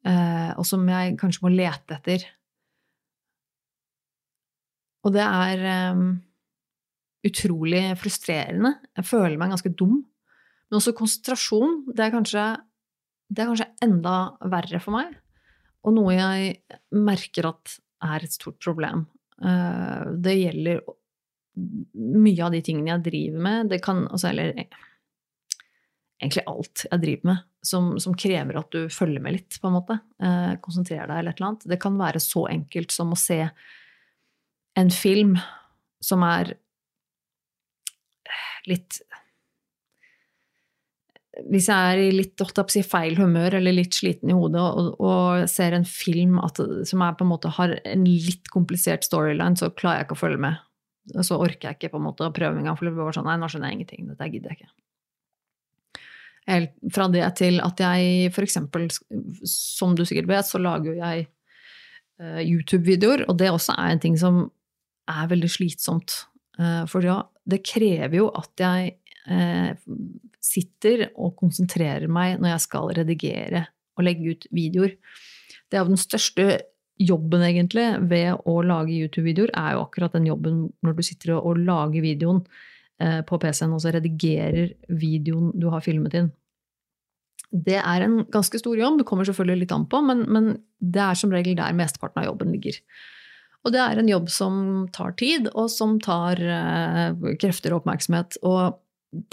og 0.05 0.65
som 0.65 0.87
jeg 0.89 1.17
kanskje 1.21 1.45
må 1.45 1.51
lete 1.53 1.97
etter. 1.99 2.23
Og 5.05 5.13
det 5.13 5.25
er 5.25 5.65
um, 5.93 6.07
utrolig 7.25 7.83
frustrerende. 8.01 8.75
Jeg 8.97 9.09
føler 9.09 9.37
meg 9.41 9.53
ganske 9.53 9.73
dum 9.77 9.99
men 10.71 10.79
også 10.79 10.95
konsentrasjon. 10.97 11.81
Det 11.91 12.05
er, 12.05 12.13
kanskje, 12.15 12.45
det 13.29 13.43
er 13.43 13.51
kanskje 13.51 13.71
enda 13.85 14.15
verre 14.53 14.81
for 14.83 14.95
meg, 14.95 15.17
og 15.83 15.97
noe 15.97 16.15
jeg 16.15 16.53
merker 16.95 17.51
at 17.51 17.77
er 18.07 18.25
et 18.25 18.37
stort 18.37 18.61
problem. 18.63 19.05
Uh, 19.43 20.15
det 20.23 20.37
gjelder 20.39 20.85
mye 21.59 22.45
av 22.47 22.55
de 22.55 22.61
tingene 22.65 22.95
jeg 22.95 23.05
driver 23.09 23.43
med. 23.49 23.73
Det 23.73 23.81
kan 23.85 24.05
altså, 24.07 24.31
Eller 24.31 24.63
egentlig 26.21 26.45
alt 26.51 26.85
jeg 26.87 27.03
driver 27.03 27.31
med, 27.31 27.45
som, 27.65 27.93
som, 28.03 28.17
krever 28.19 28.61
at 28.61 28.73
du 28.75 28.81
følger 28.93 29.23
med 29.25 29.39
litt, 29.39 29.59
på 29.61 29.71
en 29.71 29.77
måte. 29.77 29.99
Eh, 30.23 30.55
konsentrerer 30.63 31.09
deg 31.09 31.23
eller 31.23 31.35
et 31.35 31.41
eller 31.41 31.51
annet. 31.51 31.69
Det 31.73 31.81
kan 31.83 32.01
være 32.01 32.23
så 32.23 32.47
enkelt 32.53 32.95
som 32.95 33.15
å 33.15 33.21
se 33.21 33.41
en 34.81 34.93
film 34.93 35.37
som 36.05 36.25
er 36.25 36.55
litt 38.69 39.01
hvis 41.49 41.69
jeg 41.71 41.93
er 41.93 42.01
i 42.03 42.09
litt 42.13 42.43
si, 42.69 42.83
feil 42.85 43.15
humør 43.17 43.55
eller 43.57 43.73
litt 43.73 43.97
sliten 43.97 44.33
i 44.33 44.37
hodet 44.37 44.61
og, 44.61 44.89
og 44.99 45.47
ser 45.49 45.77
en 45.77 45.87
film 45.89 46.41
at, 46.43 46.59
som 46.89 47.05
en 47.07 47.31
måte 47.31 47.53
har 47.57 47.79
en 47.79 48.05
litt 48.05 48.51
komplisert 48.53 49.07
storyline, 49.07 49.57
så 49.57 49.71
klarer 49.71 50.03
jeg 50.03 50.09
ikke 50.09 50.19
å 50.19 50.23
følge 50.25 50.43
med. 50.43 50.61
Så 51.25 51.39
orker 51.41 51.71
jeg 51.71 51.79
ikke 51.79 51.95
på 51.95 52.01
en 52.03 52.09
måte 52.11 52.27
å 52.27 52.35
prøve 52.35 52.61
engang, 52.61 52.77
for 52.77 52.91
det 52.91 52.93
var 52.99 53.17
sånn 53.17 53.29
Nei, 53.31 53.39
nå 53.41 53.49
skjønner 53.49 53.73
jeg 53.73 53.79
ingenting. 53.79 54.11
Dette 54.11 54.29
gidder 54.35 54.53
jeg 54.53 54.61
ikke. 54.61 54.73
Fra 56.95 57.07
det 57.13 57.27
til 57.39 57.61
at 57.63 57.83
jeg 57.83 58.31
eksempel, 58.43 58.89
som 59.47 59.95
du 59.95 60.05
sikkert 60.09 60.31
vet, 60.31 60.49
så 60.49 60.59
lager 60.59 60.93
jo 60.93 60.97
jeg 60.99 61.27
uh, 62.23 62.41
YouTube-videoer, 62.43 63.27
og 63.29 63.39
det 63.39 63.53
også 63.53 63.77
er 63.79 63.95
en 63.95 64.03
ting 64.03 64.17
som 64.19 64.43
er 65.11 65.31
veldig 65.31 65.51
slitsomt. 65.51 66.25
Uh, 66.59 66.83
for 66.91 67.07
ja, 67.07 67.21
det 67.47 67.63
krever 67.67 68.19
jo 68.19 68.31
at 68.35 68.65
jeg 68.65 68.97
uh, 69.31 69.73
sitter 70.43 71.07
og 71.15 71.37
konsentrerer 71.39 72.11
meg 72.11 72.41
når 72.41 72.55
jeg 72.55 72.67
skal 72.67 72.91
redigere 72.99 73.67
og 73.99 74.07
legge 74.09 74.35
ut 74.35 74.49
videoer. 74.55 74.97
Det 75.71 75.79
er 75.79 75.85
jo 75.85 75.93
den 75.93 76.01
største 76.01 76.49
jobben, 77.01 77.45
egentlig, 77.47 77.87
ved 78.11 78.43
å 78.49 78.59
lage 78.67 78.97
YouTube-videoer, 78.97 79.53
er 79.57 79.77
jo 79.77 79.85
akkurat 79.87 80.17
den 80.17 80.29
jobben 80.29 80.67
når 80.85 80.99
du 80.99 81.03
sitter 81.07 81.37
og 81.39 81.61
lager 81.63 82.05
videoen 82.05 82.43
eh, 83.01 83.21
på 83.27 83.39
PC-en, 83.41 83.73
og 83.77 83.83
så 83.85 83.95
redigerer 83.95 84.75
videoen 85.01 85.55
du 85.57 85.71
har 85.73 85.85
filmet 85.85 86.19
inn. 86.19 86.29
Det 87.51 87.79
er 87.81 88.05
en 88.05 88.21
ganske 88.31 88.61
stor 88.61 88.79
jobb, 88.79 89.01
det 89.01 89.07
kommer 89.09 89.27
selvfølgelig 89.27 89.65
litt 89.65 89.73
an 89.75 89.89
på, 89.91 90.03
men, 90.07 90.23
men 90.31 90.53
det 90.79 91.03
er 91.03 91.19
som 91.19 91.33
regel 91.35 91.57
der 91.59 91.75
mesteparten 91.77 92.23
av 92.23 92.29
jobben 92.29 92.53
ligger. 92.55 92.79
Og 93.67 93.75
det 93.75 93.81
er 93.83 94.01
en 94.01 94.09
jobb 94.09 94.31
som 94.33 94.55
tar 94.95 95.17
tid, 95.21 95.51
og 95.53 95.69
som 95.73 95.99
tar 96.01 96.41
eh, 96.41 97.35
krefter 97.41 97.75
og 97.75 97.83
oppmerksomhet. 97.83 98.39
Og 98.47 98.79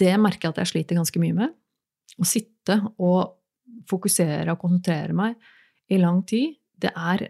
det 0.02 0.16
merker 0.20 0.48
jeg 0.50 0.56
at 0.56 0.62
jeg 0.64 0.72
sliter 0.74 1.00
ganske 1.00 1.22
mye 1.22 1.36
med. 1.38 1.54
Å 2.18 2.28
sitte 2.28 2.82
og 2.98 3.38
fokusere 3.88 4.52
og 4.52 4.60
konsentrere 4.60 5.16
meg 5.16 5.38
i 5.94 6.00
lang 6.02 6.24
tid, 6.28 6.58
det 6.78 6.92
er 6.92 7.30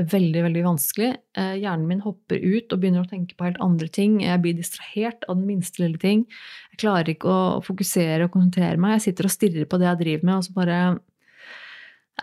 veldig, 0.00 0.40
veldig 0.48 0.62
vanskelig. 0.64 1.10
Eh, 1.38 1.54
hjernen 1.62 1.86
min 1.86 2.02
hopper 2.02 2.40
ut 2.42 2.72
og 2.72 2.80
begynner 2.82 3.04
å 3.04 3.10
tenke 3.10 3.36
på 3.38 3.46
helt 3.46 3.60
andre 3.62 3.86
ting. 3.92 4.18
Jeg 4.24 4.42
blir 4.42 4.56
distrahert 4.58 5.26
av 5.28 5.38
den 5.38 5.46
minste 5.46 5.82
lille 5.84 6.00
ting. 6.02 6.24
Jeg 6.72 6.80
klarer 6.82 7.12
ikke 7.12 7.30
å 7.30 7.60
fokusere 7.62 8.26
og 8.26 8.34
konsentrere 8.34 8.80
meg. 8.80 8.96
Jeg 8.98 9.10
sitter 9.10 9.28
og 9.28 9.34
stirrer 9.34 9.68
på 9.70 9.78
det 9.78 9.88
jeg 9.90 10.00
driver 10.02 10.28
med, 10.30 10.34
og 10.40 10.48
så 10.48 10.56
bare 10.56 10.80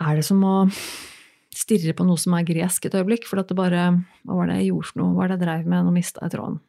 er 0.02 0.20
det 0.20 0.26
som 0.28 0.44
å 0.48 0.56
stirre 1.56 1.96
på 1.96 2.08
noe 2.08 2.20
som 2.20 2.36
er 2.36 2.48
gresk 2.48 2.88
et 2.88 2.96
øyeblikk, 2.96 3.28
for 3.28 3.42
at 3.42 3.50
det 3.52 3.60
bare 3.60 3.88
Hva 4.24 4.38
var 4.40 4.52
det 4.52 4.62
jeg 4.62 4.72
gjorde 4.72 4.90
for 4.92 5.02
noe? 5.02 5.14
Hva 5.14 5.24
var 5.24 5.32
det 5.32 5.38
jeg 5.38 5.46
dreiv 5.46 5.72
med? 5.72 5.86
Nå 5.86 5.96
mista 5.96 6.24
jeg 6.26 6.36
tråden. 6.36 6.60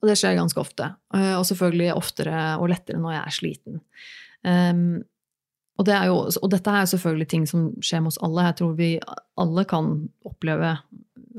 Og 0.00 0.08
det 0.08 0.16
skjer 0.16 0.36
ganske 0.36 0.60
ofte. 0.60 0.94
Eh, 1.16 1.36
og 1.36 1.44
selvfølgelig 1.48 1.94
oftere 1.96 2.44
og 2.60 2.70
lettere 2.72 3.00
når 3.00 3.16
jeg 3.16 3.22
er 3.22 3.36
sliten. 3.36 3.80
Um, 4.40 4.84
og, 5.80 5.86
det 5.88 5.96
jo, 6.10 6.16
og, 6.28 6.48
dette 6.52 6.72
er 6.72 6.82
jo 6.84 6.92
selvfølgelig 6.92 7.26
ting 7.32 7.44
som 7.48 7.70
skjer 7.80 8.02
med 8.04 8.12
oss 8.12 8.20
alle. 8.20 8.44
Jeg 8.50 8.58
tror 8.58 8.74
vi 8.76 8.90
alle 9.40 9.64
kan 9.68 9.94
oppleve 10.28 10.74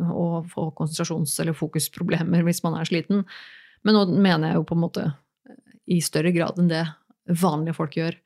å 0.01 0.27
få 0.49 0.71
konsentrasjons- 0.77 1.35
eller 1.43 1.57
fokusproblemer 1.57 2.41
hvis 2.47 2.63
man 2.65 2.79
er 2.79 2.89
sliten. 2.89 3.21
Men 3.85 3.97
nå 3.97 4.05
mener 4.15 4.49
jeg 4.49 4.57
jo 4.57 4.65
på 4.65 4.77
en 4.77 4.81
måte 4.81 5.05
i 5.91 5.99
større 6.01 6.33
grad 6.33 6.57
enn 6.57 6.71
det 6.71 6.85
vanlige 7.41 7.77
folk 7.77 7.97
gjør. 7.99 8.17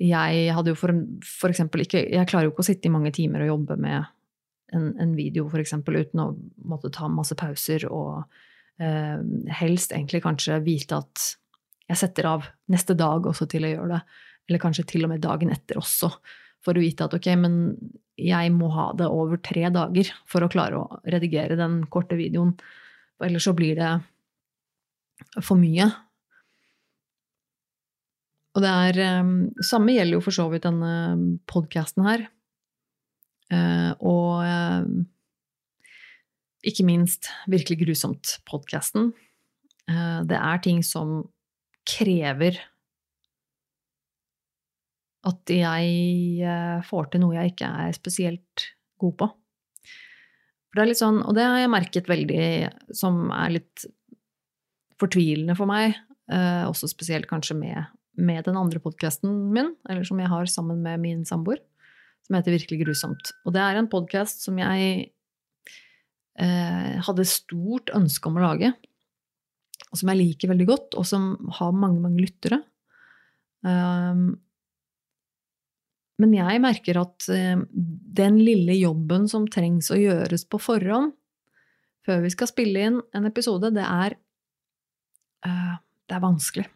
Jeg 0.00 0.56
hadde 0.56 0.72
jo 0.72 0.78
for, 0.78 0.92
for 1.24 1.52
eksempel 1.52 1.86
ikke 1.86 2.02
Jeg 2.04 2.28
klarer 2.28 2.44
jo 2.44 2.52
ikke 2.52 2.64
å 2.66 2.68
sitte 2.68 2.88
i 2.88 2.92
mange 2.92 3.12
timer 3.16 3.44
og 3.44 3.54
jobbe 3.54 3.78
med 3.80 4.04
en, 4.76 4.90
en 5.00 5.14
video, 5.16 5.46
for 5.52 5.62
eksempel, 5.62 6.00
uten 6.02 6.20
å 6.20 6.30
måtte 6.68 6.90
ta 6.92 7.08
masse 7.12 7.36
pauser 7.38 7.86
og 7.88 8.24
eh, 8.82 9.20
helst 9.60 9.94
egentlig 9.94 10.24
kanskje 10.24 10.58
vite 10.64 10.98
at 10.98 11.26
jeg 11.86 12.00
setter 12.00 12.28
av 12.32 12.48
neste 12.72 12.96
dag 12.98 13.28
også 13.30 13.46
til 13.50 13.66
å 13.66 13.70
gjøre 13.70 13.92
det. 13.94 14.00
Eller 14.46 14.62
kanskje 14.62 14.86
til 14.92 15.06
og 15.06 15.12
med 15.12 15.24
dagen 15.24 15.50
etter 15.54 15.80
også, 15.80 16.10
for 16.64 16.76
å 16.76 16.82
vite 16.82 17.06
at 17.06 17.14
ok, 17.16 17.30
men 17.40 17.56
jeg 18.16 18.52
må 18.54 18.70
ha 18.72 18.90
det 18.96 19.08
over 19.12 19.40
tre 19.44 19.68
dager 19.72 20.10
for 20.28 20.44
å 20.44 20.50
klare 20.50 20.80
å 20.80 21.00
redigere 21.04 21.58
den 21.58 21.82
korte 21.92 22.16
videoen. 22.18 22.54
Ellers 23.22 23.46
så 23.48 23.54
blir 23.56 23.76
det 23.78 23.92
for 25.44 25.58
mye. 25.60 25.88
Og 28.56 28.64
det 28.64 28.72
er 28.72 29.20
um, 29.20 29.34
Samme 29.64 29.92
gjelder 29.92 30.16
jo 30.16 30.24
for 30.24 30.36
så 30.36 30.46
vidt 30.52 30.64
denne 30.64 30.94
podkasten 31.48 32.06
her. 32.08 32.24
Uh, 33.52 33.92
og 34.00 34.42
uh, 34.42 34.88
ikke 36.66 36.86
minst 36.88 37.28
Virkelig 37.52 37.84
grusomt-podkasten. 37.84 39.12
Uh, 39.86 40.24
det 40.26 40.40
er 40.40 40.64
ting 40.64 40.80
som 40.86 41.20
krever 41.86 42.58
at 45.26 45.50
jeg 45.50 46.54
får 46.86 47.10
til 47.10 47.22
noe 47.22 47.34
jeg 47.34 47.52
ikke 47.54 47.68
er 47.84 47.96
spesielt 47.96 48.66
god 49.02 49.16
på. 49.18 49.28
For 50.70 50.78
det 50.78 50.84
er 50.84 50.90
litt 50.92 51.00
sånn, 51.00 51.22
og 51.24 51.34
det 51.36 51.46
har 51.46 51.58
jeg 51.58 51.72
merket 51.72 52.10
veldig, 52.10 52.46
som 52.94 53.26
er 53.34 53.56
litt 53.56 53.86
fortvilende 55.00 55.56
for 55.58 55.68
meg, 55.68 55.96
også 56.26 56.88
spesielt 56.90 57.28
kanskje 57.30 57.56
med 57.58 57.84
med 58.16 58.46
den 58.48 58.56
andre 58.56 58.80
podkasten 58.80 59.32
min, 59.52 59.74
eller 59.88 60.06
som 60.08 60.20
jeg 60.20 60.30
har 60.32 60.48
sammen 60.50 60.80
med 60.84 61.00
min 61.02 61.24
samboer, 61.28 61.60
som 62.26 62.38
heter 62.38 62.56
Virkelig 62.56 62.80
grusomt. 62.84 63.32
Og 63.44 63.54
det 63.54 63.62
er 63.62 63.78
en 63.78 63.90
podkast 63.92 64.44
som 64.46 64.58
jeg 64.60 65.10
eh, 66.40 66.94
hadde 67.06 67.28
stort 67.28 67.92
ønske 67.96 68.30
om 68.30 68.40
å 68.40 68.46
lage, 68.46 68.72
og 69.86 70.00
som 70.00 70.10
jeg 70.10 70.22
liker 70.22 70.50
veldig 70.50 70.68
godt, 70.68 70.96
og 70.98 71.06
som 71.08 71.34
har 71.60 71.76
mange, 71.76 72.00
mange 72.02 72.24
lyttere. 72.24 72.60
Um, 73.66 74.34
men 76.22 76.32
jeg 76.32 76.60
merker 76.64 77.00
at 77.02 77.26
uh, 77.28 77.62
den 78.20 78.38
lille 78.40 78.76
jobben 78.78 79.26
som 79.28 79.46
trengs 79.52 79.90
å 79.92 79.98
gjøres 80.00 80.46
på 80.48 80.60
forhånd, 80.62 81.12
før 82.06 82.22
vi 82.22 82.30
skal 82.32 82.48
spille 82.48 82.86
inn 82.88 83.00
en 83.16 83.28
episode, 83.28 83.72
det 83.74 83.84
er, 83.84 84.16
uh, 85.44 85.74
det 86.06 86.16
er 86.16 86.24
vanskelig. 86.24 86.68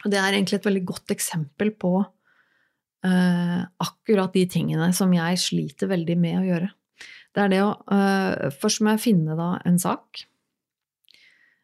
Og 0.00 0.10
det 0.10 0.18
er 0.18 0.32
egentlig 0.32 0.58
et 0.58 0.66
veldig 0.66 0.82
godt 0.88 1.14
eksempel 1.14 1.70
på 1.78 1.92
uh, 2.00 3.60
akkurat 3.86 4.34
de 4.34 4.46
tingene 4.50 4.90
som 4.96 5.12
jeg 5.14 5.42
sliter 5.42 5.92
veldig 5.92 6.18
med 6.18 6.40
å 6.40 6.46
gjøre. 6.48 6.72
Det 7.30 7.44
er 7.44 7.52
det 7.52 7.60
å 7.62 7.70
Først 8.58 8.80
må 8.82 8.96
jeg 8.96 9.04
finne 9.04 9.36
da 9.38 9.52
en 9.68 9.76
sak. 9.78 10.24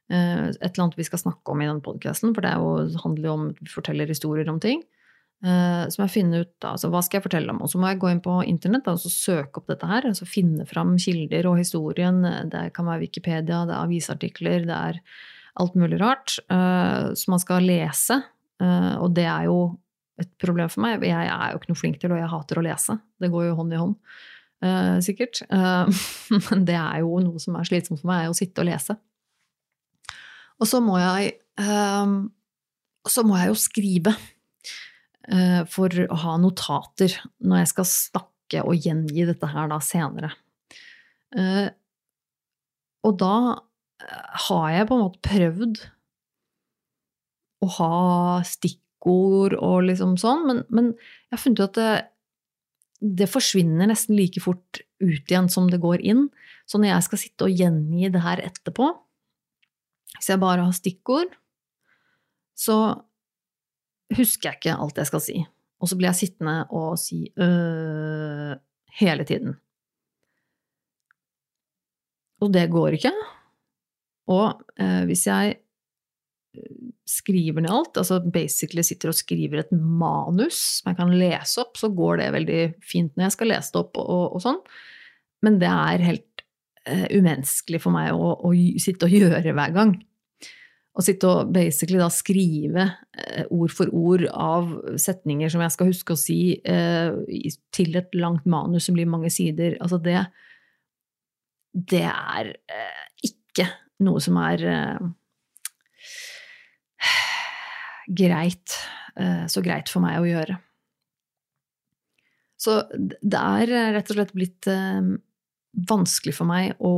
Et 0.07 0.63
eller 0.63 0.83
annet 0.85 0.95
vi 1.01 1.07
skal 1.09 1.19
snakke 1.19 1.51
om 1.51 1.65
i 1.65 1.67
den 1.67 1.81
podkasten, 1.83 2.31
for 2.37 2.47
det 2.47 2.53
jo, 2.55 3.01
handler 3.03 3.27
jo 3.27 3.35
om 3.35 3.49
vi 3.51 3.73
forteller 3.73 4.13
historier 4.13 4.47
om 4.53 4.61
ting. 4.63 4.85
Uh, 5.45 5.85
så 5.93 6.01
må 6.01 6.07
jeg 6.07 6.15
finne 6.15 6.39
ut 6.47 6.65
altså, 6.65 6.89
hva 6.91 7.03
skal 7.05 7.19
jeg 7.19 7.27
fortelle 7.27 7.53
om. 7.53 7.61
Og 7.65 7.71
så 7.71 7.81
må 7.81 7.91
jeg 7.91 8.01
gå 8.03 8.11
inn 8.11 8.23
på 8.25 8.39
internett 8.49 8.89
og 8.89 9.03
søke 9.03 9.61
opp 9.61 9.71
dette 9.71 9.89
her. 9.89 10.09
altså 10.09 10.29
Finne 10.29 10.67
fram 10.69 10.95
kilder 11.01 11.49
og 11.51 11.61
historien. 11.61 12.23
Det 12.53 12.69
kan 12.77 12.89
være 12.89 13.05
Wikipedia, 13.05 13.65
det 13.69 13.75
er 13.75 13.83
avisartikler, 13.83 14.69
det 14.69 14.77
er 14.77 15.03
alt 15.61 15.77
mulig 15.79 15.99
rart 16.01 16.37
uh, 16.53 17.13
som 17.17 17.35
man 17.37 17.43
skal 17.43 17.67
lese. 17.67 18.21
Uh, 18.61 18.97
og 19.03 19.13
det 19.17 19.27
er 19.29 19.49
jo 19.49 19.59
et 20.21 20.31
problem 20.41 20.71
for 20.73 20.85
meg. 20.85 21.05
Jeg 21.05 21.29
er 21.29 21.53
jo 21.53 21.61
ikke 21.61 21.73
noe 21.73 21.81
flink 21.81 22.01
til, 22.01 22.15
og 22.15 22.21
jeg 22.21 22.33
hater 22.33 22.61
å 22.61 22.65
lese. 22.65 22.97
Det 23.21 23.31
går 23.33 23.51
jo 23.51 23.59
hånd 23.59 23.75
i 23.75 23.81
hånd, 23.81 23.97
uh, 24.65 24.97
sikkert. 25.05 25.43
men 26.49 26.65
det 26.69 26.79
er 26.81 27.03
jo 27.05 27.21
noe 27.25 27.43
som 27.43 27.59
er 27.59 27.69
slitsomt 27.69 28.01
for 28.01 28.13
meg, 28.13 28.25
er 28.25 28.33
å 28.33 28.39
sitte 28.39 28.65
og 28.65 28.71
lese. 28.71 28.97
Og 30.57 30.65
så 30.65 30.81
må 30.81 30.97
jeg 30.97 31.35
Så 33.13 33.23
må 33.29 33.37
jeg 33.37 33.51
jo 33.51 33.57
skrive 33.61 34.15
for 35.73 35.91
å 36.07 36.17
ha 36.23 36.37
notater 36.39 37.11
når 37.43 37.63
jeg 37.63 37.71
skal 37.73 37.87
snakke 37.91 38.61
og 38.63 38.79
gjengi 38.79 39.25
dette 39.27 39.49
her 39.51 39.71
da 39.73 39.81
senere. 39.83 40.31
Og 43.07 43.17
da 43.19 43.37
har 44.47 44.67
jeg 44.75 44.89
på 44.89 44.97
en 44.97 45.05
måte 45.07 45.23
prøvd 45.25 45.81
å 47.65 47.71
ha 47.79 47.93
stikkord 48.47 49.57
og 49.57 49.87
liksom 49.89 50.17
sånn, 50.21 50.45
men, 50.49 50.63
men 50.69 50.93
jeg 50.93 51.35
har 51.35 51.43
funnet 51.43 51.63
ut 51.63 51.67
at 51.67 51.79
det, 51.79 51.95
det, 53.23 53.31
forsvinner 53.31 53.91
nesten 53.91 54.19
like 54.19 54.43
fort 54.45 54.83
ut 55.03 55.33
igjen 55.33 55.49
som 55.53 55.71
det 55.73 55.81
går 55.83 56.05
inn. 56.05 56.27
Så 56.69 56.81
når 56.81 56.93
jeg 56.93 57.07
skal 57.09 57.23
sitte 57.23 57.49
og 57.49 57.63
gjengi 57.63 58.13
det 58.13 58.23
her 58.25 58.43
etterpå, 58.45 58.91
hvis 60.17 60.31
jeg 60.33 60.43
bare 60.43 60.65
har 60.65 60.77
stikkord, 60.77 61.35
så 62.57 62.77
husker 64.15 64.53
jeg 64.53 64.61
ikke 64.61 64.79
alt 64.79 65.01
jeg 65.03 65.11
skal 65.11 65.23
si. 65.25 65.41
Og 65.83 65.91
så 65.91 65.99
blir 65.99 66.11
jeg 66.13 66.21
sittende 66.23 66.61
og 66.75 66.95
si 67.01 67.27
øh 67.37 68.55
hele 69.01 69.27
tiden. 69.29 69.55
Og 72.45 72.53
det 72.53 72.67
går 72.73 72.99
ikke. 72.99 73.13
Og 74.33 74.63
eh, 74.81 75.03
hvis 75.09 75.25
jeg 75.29 75.55
eh, 75.57 76.81
skriver 77.09 77.65
ned 77.65 77.73
alt, 77.73 78.01
altså 78.01 78.21
basically 78.21 78.85
sitter 78.87 79.13
og 79.13 79.19
skriver 79.19 79.63
et 79.63 79.73
manus 79.73 80.59
som 80.81 80.91
jeg 80.91 81.01
kan 81.01 81.15
lese 81.17 81.63
opp, 81.63 81.79
så 81.81 81.93
går 81.95 82.23
det 82.23 82.33
veldig 82.35 82.61
fint 82.85 83.15
når 83.15 83.29
jeg 83.29 83.37
skal 83.37 83.53
lese 83.55 83.75
det 83.75 83.85
opp 83.85 84.03
og, 84.03 84.25
og 84.37 84.45
sånn. 84.45 84.61
Men 85.47 85.61
det 85.63 85.71
er 85.71 86.05
helt 86.11 86.45
eh, 86.89 87.07
umenneskelig 87.15 87.81
for 87.85 87.95
meg 87.95 88.13
å, 88.17 88.35
å, 88.49 88.53
sitte 88.83 89.09
og 89.09 89.17
gjøre 89.17 89.57
hver 89.57 89.77
gang. 89.77 89.97
Å 90.97 91.05
sitte 91.05 91.29
og 91.29 91.51
basically 91.53 91.99
da 92.01 92.09
skrive 92.13 92.87
eh, 93.21 93.45
ord 93.53 93.73
for 93.77 93.91
ord 93.93 94.25
av 94.33 94.71
setninger 95.01 95.53
som 95.53 95.61
jeg 95.61 95.75
skal 95.75 95.91
huske 95.91 96.15
å 96.15 96.21
si, 96.21 96.39
eh, 96.65 97.13
til 97.77 97.99
et 98.01 98.17
langt 98.17 98.47
manus 98.49 98.89
som 98.89 98.97
blir 98.97 99.11
mange 99.11 99.29
sider. 99.33 99.77
Altså 99.85 100.01
det 100.01 100.25
Det 101.77 102.07
er 102.09 102.55
eh, 102.73 103.03
ikke 103.29 103.69
noe 104.01 104.21
som 104.25 104.37
er 104.41 104.63
greit, 108.09 108.77
så 109.49 109.61
greit 109.65 109.89
for 109.89 110.05
meg 110.05 110.21
å 110.21 110.29
gjøre. 110.29 110.57
Så 112.61 112.77
det 112.93 113.41
er 113.41 113.73
rett 113.97 114.13
og 114.13 114.17
slett 114.19 114.35
blitt 114.37 114.69
vanskelig 115.89 116.37
for 116.37 116.49
meg 116.49 116.77
å 116.81 116.93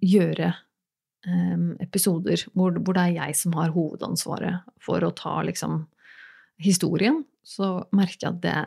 gjøre 0.00 0.52
episoder 1.84 2.40
hvor, 2.54 2.72
hvor, 2.80 2.96
det 2.96 3.02
er 3.02 3.16
jeg 3.18 3.36
som 3.36 3.56
har 3.58 3.74
hovedansvaret 3.74 4.62
for 4.80 5.04
å 5.04 5.12
ta 5.12 5.40
liksom 5.44 5.82
historien. 6.60 7.22
Så 7.44 7.84
merker 7.96 8.26
jeg 8.26 8.30
at 8.30 8.42
det, 8.44 8.58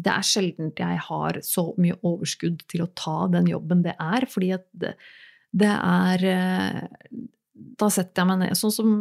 det 0.00 0.12
er 0.14 0.26
sjelden 0.26 0.72
jeg 0.78 1.02
har 1.08 1.40
så 1.44 1.70
mye 1.80 1.98
overskudd 2.06 2.64
til 2.70 2.84
å 2.84 2.92
ta 2.96 3.26
den 3.32 3.50
jobben 3.50 3.84
det 3.84 3.96
er, 4.00 4.28
fordi 4.30 4.54
at 4.56 4.66
det, 4.72 4.94
det 5.52 5.72
er 5.74 6.26
eh, 6.30 6.80
Da 7.80 7.90
setter 7.92 8.22
jeg 8.22 8.28
meg 8.30 8.38
ned. 8.40 8.56
Sånn 8.56 8.72
som 8.72 8.92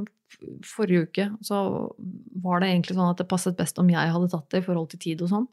forrige 0.68 1.08
uke, 1.08 1.26
så 1.46 1.60
var 2.44 2.60
det 2.60 2.70
egentlig 2.72 2.96
sånn 2.98 3.12
at 3.12 3.22
det 3.22 3.28
passet 3.30 3.58
best 3.58 3.80
om 3.82 3.90
jeg 3.92 4.12
hadde 4.14 4.30
tatt 4.32 4.50
det 4.52 4.62
i 4.62 4.66
forhold 4.66 4.90
til 4.92 5.02
tid 5.04 5.24
og 5.24 5.32
sånn. 5.32 5.48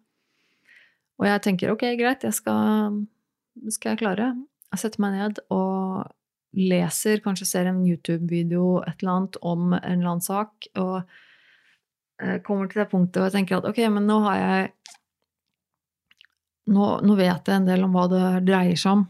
Og 1.16 1.26
jeg 1.28 1.42
tenker 1.46 1.72
ok, 1.72 1.84
greit, 1.98 2.26
jeg 2.26 2.36
skal, 2.36 2.98
skal 3.72 3.94
jeg 3.94 4.02
klare. 4.02 4.32
Jeg 4.74 4.82
setter 4.82 5.02
meg 5.04 5.16
ned 5.16 5.40
og 5.54 5.75
leser, 6.56 7.20
kanskje 7.24 7.48
ser 7.48 7.70
en 7.70 7.82
YouTube-video, 7.84 8.80
et 8.86 9.02
eller 9.02 9.12
annet, 9.12 9.38
om 9.44 9.72
en 9.76 9.82
eller 9.82 10.12
annen 10.12 10.24
sak, 10.24 10.68
og 10.80 11.02
eh, 12.22 12.38
kommer 12.46 12.70
til 12.70 12.82
det 12.82 12.88
punktet 12.92 13.20
hvor 13.20 13.28
jeg 13.28 13.36
tenker 13.38 13.58
at 13.58 13.68
ok, 13.70 13.82
men 13.92 14.08
nå 14.08 14.20
har 14.24 14.40
jeg 14.40 14.70
nå, 16.72 16.86
nå 17.06 17.18
vet 17.18 17.46
jeg 17.46 17.60
en 17.60 17.68
del 17.68 17.84
om 17.86 17.94
hva 17.94 18.06
det 18.10 18.24
dreier 18.48 18.80
seg 18.80 18.96
om. 18.96 19.04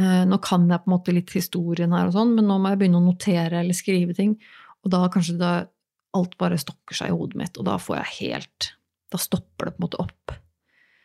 Eh, 0.00 0.24
nå 0.28 0.38
kan 0.44 0.66
jeg 0.68 0.82
på 0.82 0.90
en 0.90 0.96
måte 0.96 1.14
litt 1.14 1.32
historien 1.36 1.94
her 1.96 2.10
og 2.10 2.16
sånn, 2.16 2.34
men 2.36 2.48
nå 2.48 2.58
må 2.58 2.72
jeg 2.72 2.82
begynne 2.82 3.00
å 3.00 3.06
notere 3.06 3.62
eller 3.62 3.76
skrive 3.76 4.16
ting. 4.16 4.36
Og 4.82 4.92
da 4.92 5.06
kanskje 5.12 5.38
det, 5.40 5.54
alt 6.12 6.36
bare 6.40 6.60
stokker 6.60 6.98
seg 6.98 7.08
i 7.08 7.16
hodet 7.16 7.38
mitt, 7.40 7.56
og 7.56 7.64
da 7.70 7.78
får 7.80 8.02
jeg 8.02 8.16
helt 8.18 8.72
da 9.12 9.20
stopper 9.20 9.68
det 9.68 9.76
på 9.76 9.80
en 9.80 9.86
måte 9.86 10.00
opp. 10.02 10.34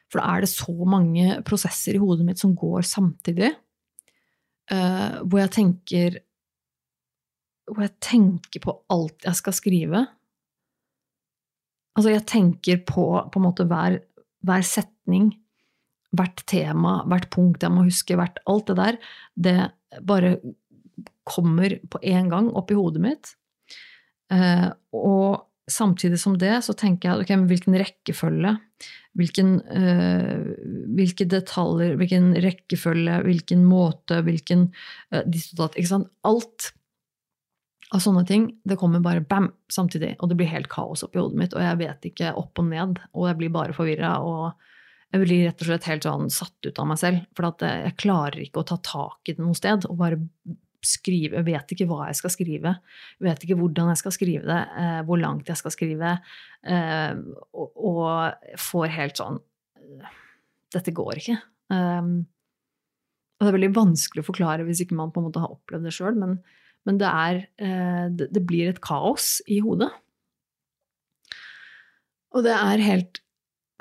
For 0.08 0.22
da 0.22 0.28
er 0.32 0.44
det 0.44 0.52
så 0.52 0.74
mange 0.88 1.40
prosesser 1.48 1.98
i 1.98 2.02
hodet 2.02 2.26
mitt 2.28 2.40
som 2.40 2.54
går 2.56 2.86
samtidig, 2.88 3.52
uh, 4.74 5.24
hvor 5.24 5.44
jeg 5.44 5.54
tenker 5.56 6.20
Hvor 7.68 7.84
jeg 7.84 7.98
tenker 8.04 8.64
på 8.64 8.74
alt 8.94 9.26
jeg 9.28 9.36
skal 9.36 9.56
skrive. 9.56 10.06
Altså, 11.98 12.14
jeg 12.14 12.24
tenker 12.30 12.84
på 12.88 13.08
på 13.32 13.40
en 13.40 13.44
måte 13.44 13.66
hver, 13.68 13.98
hver 14.46 14.64
setning, 14.64 15.34
hvert 16.16 16.44
tema, 16.48 17.02
hvert 17.10 17.28
punkt 17.34 17.66
jeg 17.66 17.74
må 17.74 17.84
huske, 17.90 18.16
hvert 18.16 18.40
Alt 18.48 18.70
det 18.70 18.78
der, 18.80 19.00
det 19.36 19.58
bare 20.08 20.38
kommer 21.28 21.76
på 21.92 22.00
en 22.08 22.32
gang 22.32 22.48
opp 22.56 22.72
i 22.72 22.78
hodet 22.78 23.04
mitt. 23.04 23.34
Uh, 24.32 24.72
og 24.96 25.47
samtidig 25.68 26.20
som 26.22 26.38
det 26.40 26.56
så 26.66 26.76
tenker 26.78 27.10
jeg 27.10 27.26
ok, 27.26 27.34
hvilken 27.50 27.78
rekkefølge, 27.82 28.54
hvilken, 29.18 29.54
øh, 29.74 30.48
hvilke 30.96 31.28
detaljer, 31.30 31.98
hvilken 32.00 32.32
rekkefølge, 32.44 33.20
hvilken 33.26 33.66
måte, 33.68 34.22
hvilken 34.26 34.68
uh, 35.14 35.24
ikke 35.26 35.90
sant? 35.90 36.12
Alt 36.28 36.72
av 37.96 38.04
sånne 38.04 38.24
ting, 38.28 38.50
det 38.68 38.78
kommer 38.80 39.04
bare 39.04 39.24
bam 39.24 39.50
samtidig, 39.72 40.16
og 40.20 40.30
det 40.30 40.38
blir 40.40 40.52
helt 40.52 40.70
kaos 40.72 41.06
oppi 41.06 41.22
hodet 41.22 41.40
mitt, 41.40 41.56
og 41.56 41.64
jeg 41.64 41.80
vet 41.82 42.08
ikke 42.10 42.34
opp 42.40 42.60
og 42.60 42.68
ned, 42.70 43.00
og 43.14 43.30
jeg 43.30 43.40
blir 43.40 43.54
bare 43.56 43.76
forvirra, 43.76 44.18
og 44.24 45.14
jeg 45.16 45.24
blir 45.24 45.46
rett 45.48 45.64
og 45.64 45.70
slett 45.70 45.88
helt 45.88 46.08
sånn 46.08 46.32
satt 46.34 46.68
ut 46.68 46.82
av 46.84 46.90
meg 46.90 47.00
selv, 47.00 47.28
for 47.36 47.48
jeg 47.64 47.96
klarer 48.00 48.42
ikke 48.44 48.64
å 48.64 48.68
ta 48.68 48.80
tak 48.84 49.32
i 49.32 49.38
det 49.38 49.44
noe 49.44 49.56
sted 49.56 49.88
og 49.88 50.00
bare 50.02 50.20
skrive, 50.86 51.40
jeg 51.40 51.48
vet 51.48 51.74
ikke 51.74 51.88
hva 51.90 52.08
jeg 52.10 52.20
skal 52.20 52.34
skrive, 52.34 52.74
jeg 53.18 53.28
vet 53.28 53.44
ikke 53.46 53.58
hvordan 53.60 53.92
jeg 53.92 54.02
skal 54.02 54.14
skrive 54.16 54.48
det, 54.48 54.62
eh, 54.82 55.02
hvor 55.08 55.22
langt 55.22 55.50
jeg 55.50 55.60
skal 55.60 55.74
skrive, 55.74 56.14
eh, 56.68 57.22
og, 57.54 57.84
og, 57.92 58.50
får 58.62 58.94
helt 58.96 59.22
sånn 59.22 59.40
Dette 60.76 60.92
går 60.92 61.22
ikke. 61.22 61.38
Um, 61.72 62.28
og 63.38 63.46
det 63.46 63.50
er 63.50 63.56
veldig 63.56 63.76
vanskelig 63.78 64.24
å 64.24 64.28
forklare 64.28 64.66
hvis 64.68 64.82
ikke 64.84 64.98
man 64.98 65.14
på 65.16 65.22
en 65.22 65.30
måte 65.30 65.40
har 65.40 65.54
opplevd 65.54 65.88
det 65.88 65.94
sjøl, 65.96 66.18
men, 66.20 66.36
men 66.90 67.00
det, 67.00 67.08
er, 67.08 67.40
eh, 67.64 68.04
det, 68.12 68.28
det 68.36 68.44
blir 68.50 68.74
et 68.74 68.82
kaos 68.84 69.38
i 69.48 69.62
hodet. 69.64 69.88
Og 72.36 72.44
det 72.46 72.54
er 72.54 72.84
helt 72.84 73.22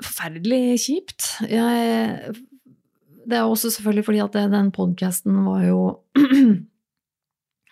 forferdelig 0.03 0.77
kjipt. 0.85 1.27
Jeg, 1.49 2.33
det 3.27 3.37
er 3.37 3.43
også 3.43 3.73
selvfølgelig 3.73 4.05
fordi 4.07 4.23
at 4.23 4.39
den 4.53 4.71
podkasten 4.71 5.41
var 5.45 5.65
jo 5.67 5.81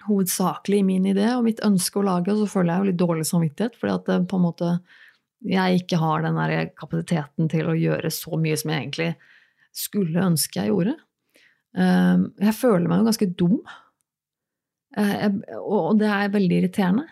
hovedsakelig 0.06 0.82
min 0.86 1.08
idé 1.10 1.28
og 1.36 1.46
mitt 1.48 1.64
ønske 1.66 2.00
å 2.00 2.06
lage, 2.06 2.34
og 2.34 2.44
så 2.44 2.52
føler 2.52 2.74
jeg 2.74 2.82
jo 2.82 2.90
litt 2.90 3.02
dårlig 3.02 3.26
samvittighet, 3.30 3.80
fordi 3.80 3.96
at 3.96 4.12
det 4.12 4.20
på 4.32 4.40
en 4.40 4.46
måte 4.46 4.76
jeg 5.46 5.82
ikke 5.82 6.00
har 6.02 6.24
den 6.24 6.38
der 6.40 6.70
kapasiteten 6.78 7.50
til 7.52 7.70
å 7.70 7.78
gjøre 7.78 8.10
så 8.14 8.38
mye 8.42 8.58
som 8.58 8.72
jeg 8.72 8.86
egentlig 8.86 9.10
skulle 9.76 10.24
ønske 10.32 10.62
jeg 10.62 10.72
gjorde. 10.72 10.96
Ehm, 11.78 12.30
jeg 12.42 12.56
føler 12.58 12.88
meg 12.90 13.02
jo 13.02 13.10
ganske 13.10 13.28
dum, 13.38 13.60
eh, 14.98 15.28
og 15.60 16.00
det 16.00 16.10
er 16.10 16.34
veldig 16.34 16.60
irriterende, 16.62 17.06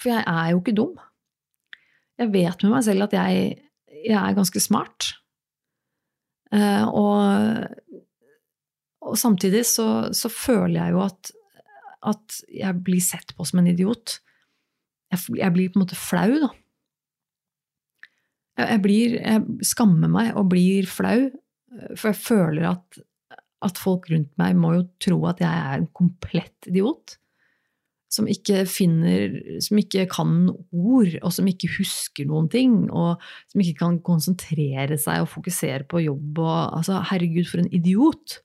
for 0.00 0.12
jeg 0.12 0.24
er 0.26 0.52
jo 0.52 0.60
ikke 0.60 0.76
dum. 0.76 0.94
Jeg 2.20 2.32
vet 2.34 2.64
med 2.64 2.74
meg 2.74 2.84
selv 2.84 3.06
at 3.06 3.16
jeg, 3.16 3.50
jeg 4.02 4.18
er 4.18 4.36
ganske 4.36 4.60
smart. 4.60 5.12
Eh, 6.52 6.84
og, 6.84 8.00
og 9.06 9.16
samtidig 9.16 9.62
så, 9.70 10.10
så 10.12 10.28
føler 10.32 10.82
jeg 10.82 10.96
jo 10.96 11.04
at 11.06 11.30
at 12.06 12.40
jeg 12.48 12.80
blir 12.84 13.02
sett 13.04 13.34
på 13.36 13.46
som 13.48 13.60
en 13.60 13.70
idiot. 13.70 14.18
Jeg, 15.10 15.52
blir 15.52 15.70
på 15.70 15.78
en 15.78 15.84
måte 15.84 15.98
flau, 15.98 16.32
da. 16.46 16.50
Jeg, 18.60 18.66
jeg, 18.66 18.82
blir, 18.84 19.16
jeg 19.20 19.68
skammer 19.70 20.10
meg 20.12 20.34
og 20.38 20.50
blir 20.52 20.88
flau, 20.90 21.28
for 21.94 22.10
jeg 22.10 22.20
føler 22.20 22.68
at, 22.72 23.00
at 23.66 23.78
folk 23.78 24.08
rundt 24.10 24.32
meg 24.40 24.58
må 24.58 24.74
jo 24.76 24.84
tro 25.02 25.20
at 25.30 25.42
jeg 25.42 25.50
er 25.70 25.80
en 25.80 25.90
komplett 25.96 26.70
idiot 26.70 27.16
som 28.10 28.26
ikke 28.26 28.64
finner 28.66 29.36
Som 29.62 29.78
ikke 29.78 30.08
kan 30.10 30.48
ord, 30.50 31.12
og 31.22 31.32
som 31.34 31.46
ikke 31.46 31.70
husker 31.76 32.26
noen 32.26 32.48
ting, 32.50 32.88
og 32.90 33.22
som 33.52 33.62
ikke 33.62 33.78
kan 33.84 34.00
konsentrere 34.06 34.98
seg 34.98 35.22
og 35.22 35.30
fokusere 35.30 35.86
på 35.90 36.02
jobb 36.08 36.40
og 36.42 36.78
Altså, 36.80 37.00
herregud, 37.10 37.46
for 37.50 37.62
en 37.62 37.70
idiot! 37.72 38.40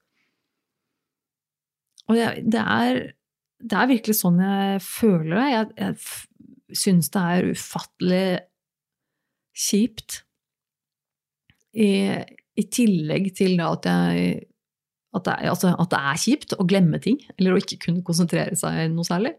Og 2.05 2.19
det, 2.19 2.27
det 2.53 2.61
er 2.61 2.99
det 3.63 3.77
er 3.79 3.91
virkelig 3.91 4.17
sånn 4.19 4.41
jeg 4.43 4.81
føler 4.83 5.37
det. 5.37 5.45
Jeg, 5.51 5.69
jeg 5.79 6.79
syns 6.81 7.11
det 7.13 7.23
er 7.35 7.49
ufattelig 7.55 8.25
kjipt. 9.55 10.21
I, 11.75 11.89
I, 12.55 12.63
tillegg 12.71 13.33
til 13.35 13.59
at, 13.63 13.87
jeg, 13.87 14.45
at, 15.15 15.25
det, 15.27 15.35
altså, 15.51 15.73
at 15.75 15.91
det 15.91 16.01
er 16.11 16.21
kjipt 16.23 16.55
å 16.55 16.67
glemme 16.67 17.01
ting, 17.03 17.19
eller 17.35 17.55
å 17.55 17.59
ikke 17.59 17.81
kunne 17.87 18.03
konsentrere 18.07 18.55
seg 18.59 18.85
noe 18.93 19.07
særlig. 19.07 19.33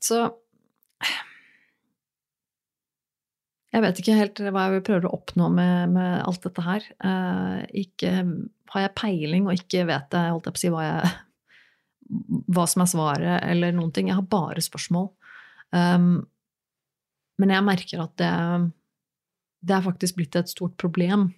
Så 0.00 0.22
jeg 3.76 3.84
vet 3.84 3.98
ikke 4.00 4.16
helt 4.16 4.40
hva 4.40 4.66
jeg 4.66 4.76
vil 4.76 4.84
prøve 4.86 5.08
å 5.08 5.16
oppnå 5.18 5.50
med, 5.52 5.96
med 5.96 6.12
alt 6.24 6.46
dette 6.46 6.64
her. 6.64 6.84
Eh, 7.04 7.58
ikke 7.84 8.12
har 8.72 8.86
jeg 8.86 8.96
peiling 8.96 9.48
og 9.48 9.58
ikke 9.58 9.84
vet 9.90 10.16
jeg, 10.16 10.32
holdt 10.32 10.48
jeg 10.48 10.56
på 10.56 10.60
å 10.60 10.62
si, 10.62 10.70
hva 10.72 10.84
jeg 10.86 11.10
hva 12.46 12.66
som 12.70 12.84
er 12.84 12.90
svaret, 12.90 13.36
eller 13.46 13.74
noen 13.74 13.92
ting. 13.94 14.10
Jeg 14.10 14.18
har 14.18 14.30
bare 14.30 14.62
spørsmål. 14.64 15.10
Um, 15.74 16.26
men 17.40 17.52
jeg 17.52 17.66
merker 17.66 18.04
at 18.04 18.14
det, 18.20 18.32
det, 19.66 19.74
er 19.76 19.84
faktisk 19.84 20.18
blitt 20.18 20.38
et 20.38 20.52
stort 20.52 20.76
problem. 20.80 21.28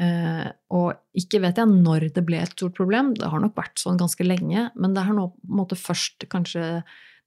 Uh, 0.00 0.48
og 0.74 1.18
ikke 1.18 1.42
vet 1.44 1.60
jeg 1.60 1.70
når 1.70 2.08
det 2.16 2.24
ble 2.26 2.40
et 2.42 2.56
stort 2.56 2.74
problem, 2.78 3.12
det 3.18 3.30
har 3.30 3.42
nok 3.42 3.54
vært 3.58 3.78
sånn 3.78 4.00
ganske 4.00 4.26
lenge, 4.26 4.68
men 4.74 4.96
det 4.96 5.04
har 5.06 5.14
nå 5.14 5.28
på 5.36 5.50
en 5.52 5.60
måte 5.60 5.78
først 5.78 6.26
kanskje 6.32 6.80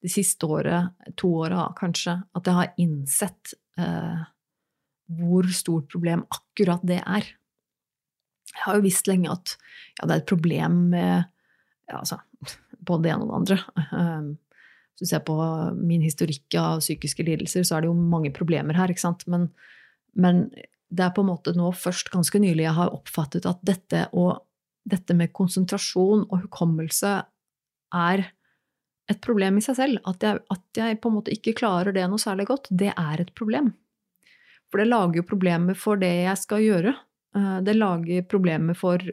de 0.03 0.12
siste 0.12 0.45
året, 0.45 0.91
to 1.17 1.32
åra 1.39 1.69
kanskje, 1.77 2.17
at 2.38 2.49
jeg 2.49 2.58
har 2.58 2.75
innsett 2.82 3.56
uh, 3.80 4.27
hvor 5.08 5.47
stort 5.56 5.88
problem 5.93 6.25
akkurat 6.34 6.84
det 6.86 6.99
er. 6.99 7.32
Jeg 8.51 8.63
har 8.65 8.77
jo 8.77 8.86
visst 8.86 9.08
lenge 9.08 9.32
at 9.32 9.56
ja, 9.56 10.08
det 10.08 10.12
er 10.12 10.21
et 10.21 10.30
problem 10.30 10.77
med 10.91 11.27
ja, 11.88 12.02
altså, 12.02 12.19
både 12.80 13.08
det 13.08 13.13
ene 13.13 13.26
og 13.26 13.32
det 13.32 13.38
andre. 13.41 13.60
Ehm, 13.95 14.30
hvis 14.97 15.06
du 15.06 15.12
ser 15.12 15.23
på 15.28 15.38
min 15.78 16.04
historikk 16.06 16.58
av 16.60 16.82
psykiske 16.82 17.26
lidelser, 17.28 17.65
så 17.67 17.78
er 17.78 17.86
det 17.86 17.91
jo 17.91 17.97
mange 17.97 18.32
problemer 18.36 18.78
her, 18.78 18.91
ikke. 18.91 19.13
Men, 19.32 19.50
men 20.17 20.47
det 20.89 21.06
er 21.06 21.13
på 21.15 21.23
en 21.23 21.32
måte 21.32 21.54
nå 21.58 21.71
først 21.76 22.12
ganske 22.13 22.41
nylig 22.41 22.65
jeg 22.65 22.78
har 22.80 22.93
oppfattet 22.95 23.47
at 23.50 23.60
dette, 23.67 24.08
og, 24.17 24.39
dette 24.88 25.15
med 25.17 25.36
konsentrasjon 25.36 26.26
og 26.28 26.47
hukommelse 26.47 27.17
er 27.95 28.26
et 29.08 29.19
problem 29.23 29.60
i 29.60 29.63
seg 29.63 29.78
selv. 29.80 30.00
At 30.08 30.23
jeg, 30.23 30.41
at 30.54 30.80
jeg, 30.80 31.00
på 31.02 31.12
en 31.12 31.17
måte 31.19 31.36
ikke 31.36 31.56
klarer 31.58 31.95
det 31.95 32.08
noe 32.10 32.21
særlig 32.21 32.47
godt, 32.50 32.71
det 32.71 32.93
er 32.93 33.23
et 33.23 33.34
problem. 33.38 33.71
For 34.71 34.82
det 34.82 34.89
lager 34.89 35.21
jo 35.21 35.28
problemer 35.28 35.78
for 35.80 36.00
det 36.00 36.12
jeg 36.26 36.41
skal 36.41 36.63
gjøre. 36.63 36.95
Eh, 37.38 37.58
det 37.63 37.78
lager 37.78 38.26
problemer 38.28 38.78
for 38.78 39.04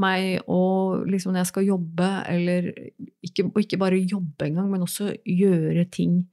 meg 0.00 0.42
og 0.50 1.04
liksom 1.06 1.32
når 1.32 1.44
jeg 1.44 1.50
skal 1.52 1.68
jobbe, 1.68 2.08
eller 2.30 2.70
ikke, 3.24 3.46
og 3.46 3.60
ikke 3.62 3.78
bare 3.80 4.00
jobbe 4.00 4.48
engang, 4.48 4.70
men 4.72 4.86
også 4.86 5.12
gjøre 5.22 5.86
ting 5.94 6.24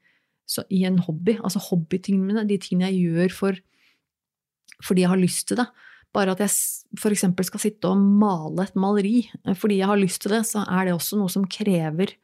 i 0.73 0.83
en 0.87 0.99
hobby. 0.99 1.37
Altså 1.39 1.61
hobbytingene 1.69 2.27
mine, 2.27 2.47
de 2.49 2.57
tingene 2.61 2.89
jeg 2.89 3.05
gjør 3.11 3.35
for, 3.37 3.61
fordi 4.81 5.05
jeg 5.05 5.13
har 5.13 5.21
lyst 5.21 5.47
til 5.51 5.61
det. 5.61 5.67
Bare 6.11 6.33
at 6.33 6.41
jeg 6.43 6.51
f.eks. 6.99 7.25
skal 7.47 7.63
sitte 7.63 7.87
og 7.87 8.01
male 8.01 8.65
et 8.65 8.75
maleri 8.75 9.21
eh, 9.45 9.55
fordi 9.55 9.77
jeg 9.79 9.87
har 9.87 9.99
lyst 9.99 10.25
til 10.25 10.35
det, 10.35 10.43
så 10.49 10.65
er 10.67 10.87
det 10.89 10.95
også 10.97 11.19
noe 11.19 11.31
som 11.31 11.47
krever 11.47 12.17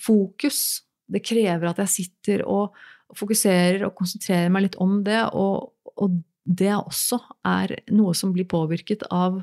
fokus. 0.00 0.84
Det 1.04 1.20
krever 1.24 1.68
at 1.68 1.82
jeg 1.84 1.92
sitter 1.98 2.46
og 2.48 2.72
fokuserer 3.14 3.84
og 3.86 3.98
konsentrerer 3.98 4.48
meg 4.52 4.68
litt 4.68 4.78
om 4.80 5.02
det, 5.04 5.20
og, 5.36 5.74
og 6.00 6.16
det 6.44 6.72
også 6.74 7.18
er 7.46 7.76
noe 7.92 8.14
som 8.16 8.32
blir 8.34 8.48
påvirket 8.48 9.04
av 9.12 9.42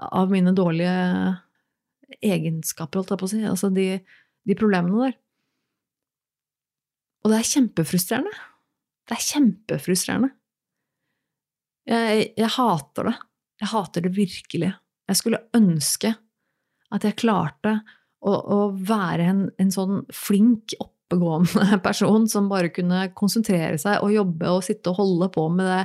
av 0.00 0.32
mine 0.32 0.52
dårlige 0.56 0.94
egenskaper, 2.20 3.00
holdt 3.00 3.12
jeg 3.14 3.20
på 3.20 3.28
å 3.28 3.32
si. 3.32 3.40
Altså 3.46 3.70
de, 3.74 3.88
de 4.48 4.56
problemene 4.58 5.10
der. 5.10 5.16
Og 7.20 7.32
det 7.32 7.40
er 7.40 7.50
kjempefrustrerende. 7.50 8.32
Det 9.08 9.16
er 9.16 9.26
kjempefrustrerende. 9.26 10.30
Jeg, 11.90 12.30
jeg, 12.38 12.50
hater 12.56 13.10
det. 13.10 13.16
Jeg 13.60 13.72
hater 13.72 14.06
det 14.06 14.12
virkelig. 14.16 14.70
Jeg 15.10 15.18
skulle 15.18 15.42
ønske 15.56 16.14
at 16.94 17.06
jeg 17.06 17.18
klarte 17.20 17.80
å, 18.20 18.32
å 18.32 18.58
være 18.74 19.28
en, 19.32 19.44
en, 19.60 19.72
sånn 19.74 20.02
flink, 20.14 20.74
oppegående 20.80 21.80
person 21.86 22.28
som 22.30 22.50
bare 22.50 22.72
kunne 22.74 23.08
konsentrere 23.18 23.78
seg 23.80 24.04
og 24.04 24.14
jobbe 24.14 24.52
og 24.54 24.64
sitte 24.66 24.92
og 24.92 25.00
holde 25.02 25.30
på 25.34 25.46
med 25.52 25.68
det 25.70 25.82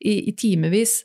i, 0.00 0.16
i 0.30 0.36
timevis. 0.36 1.02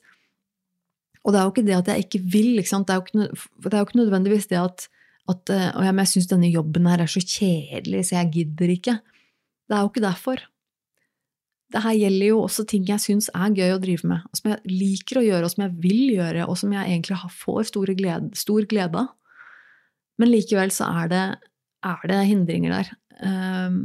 Og 1.30 1.34
det 1.34 1.40
er 1.40 1.46
jo 1.46 1.52
ikke 1.54 1.68
det 1.68 1.76
at 1.78 1.90
jeg 1.92 2.06
ikke 2.08 2.24
vil. 2.34 2.48
Ikke 2.58 2.80
det, 2.82 2.96
er 2.96 3.02
ikke, 3.04 3.26
det, 3.62 3.74
er 3.74 3.78
jo 3.78 3.86
ikke, 3.86 4.00
nødvendigvis 4.02 4.48
det 4.50 4.58
at, 4.58 4.88
at 5.30 5.52
eh, 5.54 5.68
og 5.78 5.86
jeg 5.86 6.08
syns 6.10 6.30
denne 6.32 6.50
jobben 6.50 6.88
her 6.90 7.04
er 7.04 7.12
så 7.12 7.22
kjedelig, 7.22 8.08
så 8.08 8.16
jeg 8.18 8.32
gidder 8.34 8.74
ikke. 8.74 8.96
Det 9.70 9.78
er 9.78 9.84
jo 9.84 9.92
ikke 9.92 10.08
derfor. 10.08 10.42
det 11.70 11.84
her 11.86 11.94
gjelder 11.94 12.32
jo 12.32 12.42
også 12.42 12.66
ting 12.66 12.88
jeg 12.90 13.02
syns 13.04 13.28
er 13.30 13.54
gøy 13.54 13.76
å 13.76 13.82
drive 13.82 14.08
med, 14.10 14.26
og 14.26 14.40
som 14.40 14.50
jeg 14.50 14.74
liker 14.74 15.20
å 15.20 15.26
gjøre, 15.28 15.46
og 15.46 15.54
som 15.54 15.64
jeg 15.68 15.76
vil 15.84 16.02
gjøre, 16.16 16.48
og 16.50 16.58
som 16.58 16.72
jeg 16.74 16.90
egentlig 16.90 17.20
får 17.44 17.94
glede, 18.00 18.32
stor 18.34 18.66
glede 18.66 19.04
av. 19.04 19.12
Men 20.18 20.32
likevel 20.34 20.74
så 20.74 20.90
er 21.04 21.12
det, 21.14 21.24
er 21.86 22.10
det 22.10 22.20
hindringer 22.26 22.74
der. 22.74 22.90
Um, 23.22 23.78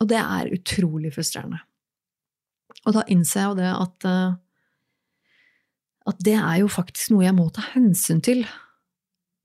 og 0.00 0.08
det 0.08 0.22
er 0.22 0.54
utrolig 0.56 1.12
frustrerende. 1.12 1.60
Og 2.86 2.96
da 2.96 3.04
innser 3.12 3.42
jeg 3.42 3.50
jo 3.50 3.58
det 3.60 3.70
at, 3.76 4.08
uh, 4.08 4.38
at 6.08 6.24
det 6.24 6.36
er 6.38 6.62
jo 6.62 6.70
faktisk 6.72 7.12
noe 7.12 7.26
jeg 7.26 7.36
må 7.36 7.48
ta 7.52 7.64
hensyn 7.74 8.22
til. 8.24 8.44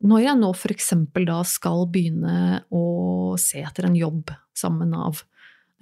Når 0.03 0.23
jeg 0.25 0.39
nå 0.39 0.49
eksempel 0.73 1.27
da 1.27 1.41
skal 1.47 1.85
begynne 1.91 2.63
å 2.71 2.83
se 3.39 3.61
etter 3.63 3.87
en 3.87 3.95
jobb 3.99 4.33
sammen 4.57 4.87
med 4.87 4.97
Nav, 4.97 5.23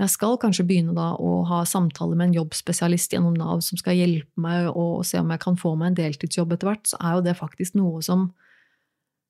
jeg 0.01 0.13
skal 0.15 0.37
kanskje 0.41 0.65
begynne 0.65 0.95
da 0.97 1.11
å 1.21 1.41
ha 1.45 1.61
samtaler 1.67 2.17
med 2.17 2.31
en 2.31 2.39
jobbspesialist 2.39 3.13
gjennom 3.13 3.35
Nav 3.37 3.59
som 3.65 3.77
skal 3.77 3.99
hjelpe 3.99 4.41
meg 4.41 4.71
å 4.73 5.03
se 5.05 5.19
om 5.21 5.29
jeg 5.29 5.41
kan 5.43 5.57
få 5.59 5.75
meg 5.77 5.91
en 5.91 5.99
deltidsjobb 5.99 6.55
etter 6.55 6.71
hvert, 6.71 6.87
så 6.89 6.97
er 7.01 7.17
jo 7.17 7.25
det 7.27 7.35
faktisk 7.37 7.77
noe 7.77 8.01
som, 8.05 8.31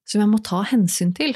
som 0.08 0.24
jeg 0.24 0.32
må 0.32 0.40
ta 0.48 0.62
hensyn 0.70 1.12
til. 1.18 1.36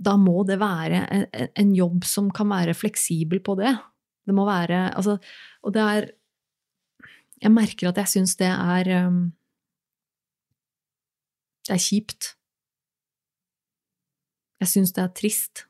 Da 0.00 0.16
må 0.16 0.46
det 0.48 0.56
være 0.62 1.02
en, 1.12 1.26
en 1.50 1.74
jobb 1.76 2.08
som 2.08 2.30
kan 2.32 2.48
være 2.52 2.76
fleksibel 2.78 3.42
på 3.44 3.58
det. 3.60 3.74
Det 4.24 4.36
må 4.36 4.46
være 4.48 4.86
Altså, 4.94 5.18
og 5.60 5.76
det 5.76 5.84
er 5.84 6.08
Jeg 7.40 7.54
merker 7.54 7.88
at 7.90 8.00
jeg 8.02 8.12
syns 8.12 8.36
det 8.40 8.50
er 8.50 8.90
um, 9.06 9.22
Det 11.66 11.74
er 11.76 11.82
kjipt. 11.82 12.34
Jeg 14.60 14.68
syns 14.68 14.92
det 14.96 15.02
er 15.04 15.12
trist. 15.16 15.64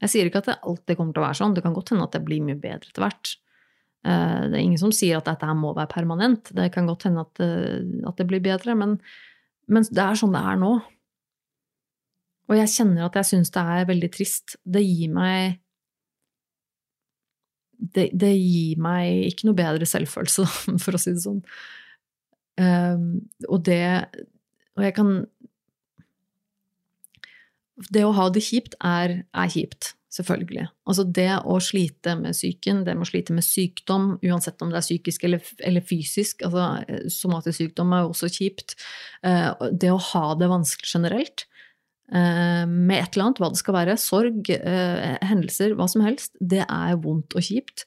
Jeg 0.00 0.12
sier 0.12 0.28
ikke 0.28 0.40
at 0.40 0.48
det 0.48 0.60
alltid 0.64 0.96
kommer 0.96 1.12
til 1.12 1.22
å 1.22 1.26
være 1.26 1.38
sånn, 1.42 1.54
det 1.56 1.64
kan 1.64 1.76
godt 1.76 1.92
hende 1.92 2.06
at 2.06 2.14
det 2.16 2.22
blir 2.24 2.44
mye 2.44 2.56
bedre 2.60 2.88
etter 2.88 3.04
hvert. 3.04 3.34
Eh, 4.06 4.44
det 4.48 4.56
er 4.56 4.62
ingen 4.62 4.80
som 4.80 4.92
sier 4.96 5.18
at 5.18 5.28
dette 5.28 5.44
her 5.44 5.56
må 5.58 5.74
være 5.76 5.92
permanent, 5.92 6.52
det 6.56 6.70
kan 6.72 6.88
godt 6.88 7.04
hende 7.08 7.26
at, 7.26 7.42
eh, 7.44 7.82
at 8.08 8.16
det 8.16 8.26
blir 8.30 8.40
bedre, 8.44 8.76
men, 8.78 8.96
men, 9.68 9.84
det 9.84 10.00
er 10.00 10.16
sånn 10.16 10.32
det 10.32 10.40
er 10.40 10.60
nå. 10.60 10.70
Og 12.48 12.56
jeg 12.56 12.72
kjenner 12.72 13.06
at 13.06 13.18
jeg 13.20 13.28
syns 13.28 13.52
det 13.54 13.66
er 13.76 13.90
veldig 13.90 14.10
trist. 14.14 14.56
Det 14.64 14.80
gir 14.82 15.12
meg 15.14 15.60
det, 17.80 18.10
det, 18.12 18.32
gir 18.36 18.80
meg 18.82 19.30
ikke 19.30 19.48
noe 19.48 19.58
bedre 19.58 19.88
selvfølelse, 19.88 20.46
for 20.84 20.96
å 20.96 21.00
si 21.00 21.14
det 21.16 21.24
sånn. 21.24 21.42
Um, 22.60 23.22
og 23.48 23.62
det 23.64 23.80
Og 24.76 24.82
jeg 24.84 24.92
kan 24.98 25.12
det 27.88 28.02
å 28.04 28.12
ha 28.12 28.26
det 28.28 28.42
kjipt 28.44 28.74
er, 28.84 29.22
er 29.32 29.48
kjipt, 29.48 29.94
selvfølgelig. 30.12 30.66
Altså 30.90 31.06
det 31.06 31.30
å 31.48 31.56
slite 31.64 32.12
med 32.18 32.36
psyken, 32.36 32.82
det 32.84 32.96
med 32.98 33.06
å 33.06 33.08
slite 33.08 33.36
med 33.36 33.46
sykdom, 33.46 34.10
uansett 34.26 34.60
om 34.60 34.72
det 34.72 34.80
er 34.82 34.84
psykisk 34.84 35.24
eller, 35.24 35.52
eller 35.64 35.86
fysisk, 35.86 36.44
altså 36.44 36.66
eh, 36.84 37.06
somatisk 37.14 37.56
sykdom 37.62 37.94
er 37.96 38.04
jo 38.04 38.12
også 38.12 38.28
kjipt. 38.34 38.76
Uh, 39.24 39.54
det 39.72 39.94
å 39.94 40.02
ha 40.10 40.26
det 40.36 40.50
vanskelig 40.52 40.92
generelt, 40.92 41.46
med 42.10 42.96
et 42.96 43.14
eller 43.14 43.24
annet, 43.28 43.38
hva 43.38 43.48
det 43.52 43.60
skal 43.60 43.76
være, 43.76 43.94
sorg, 44.00 44.48
hendelser, 45.22 45.76
hva 45.78 45.86
som 45.90 46.02
helst, 46.02 46.32
det 46.42 46.64
er 46.64 46.98
vondt 47.04 47.36
og 47.38 47.44
kjipt. 47.46 47.84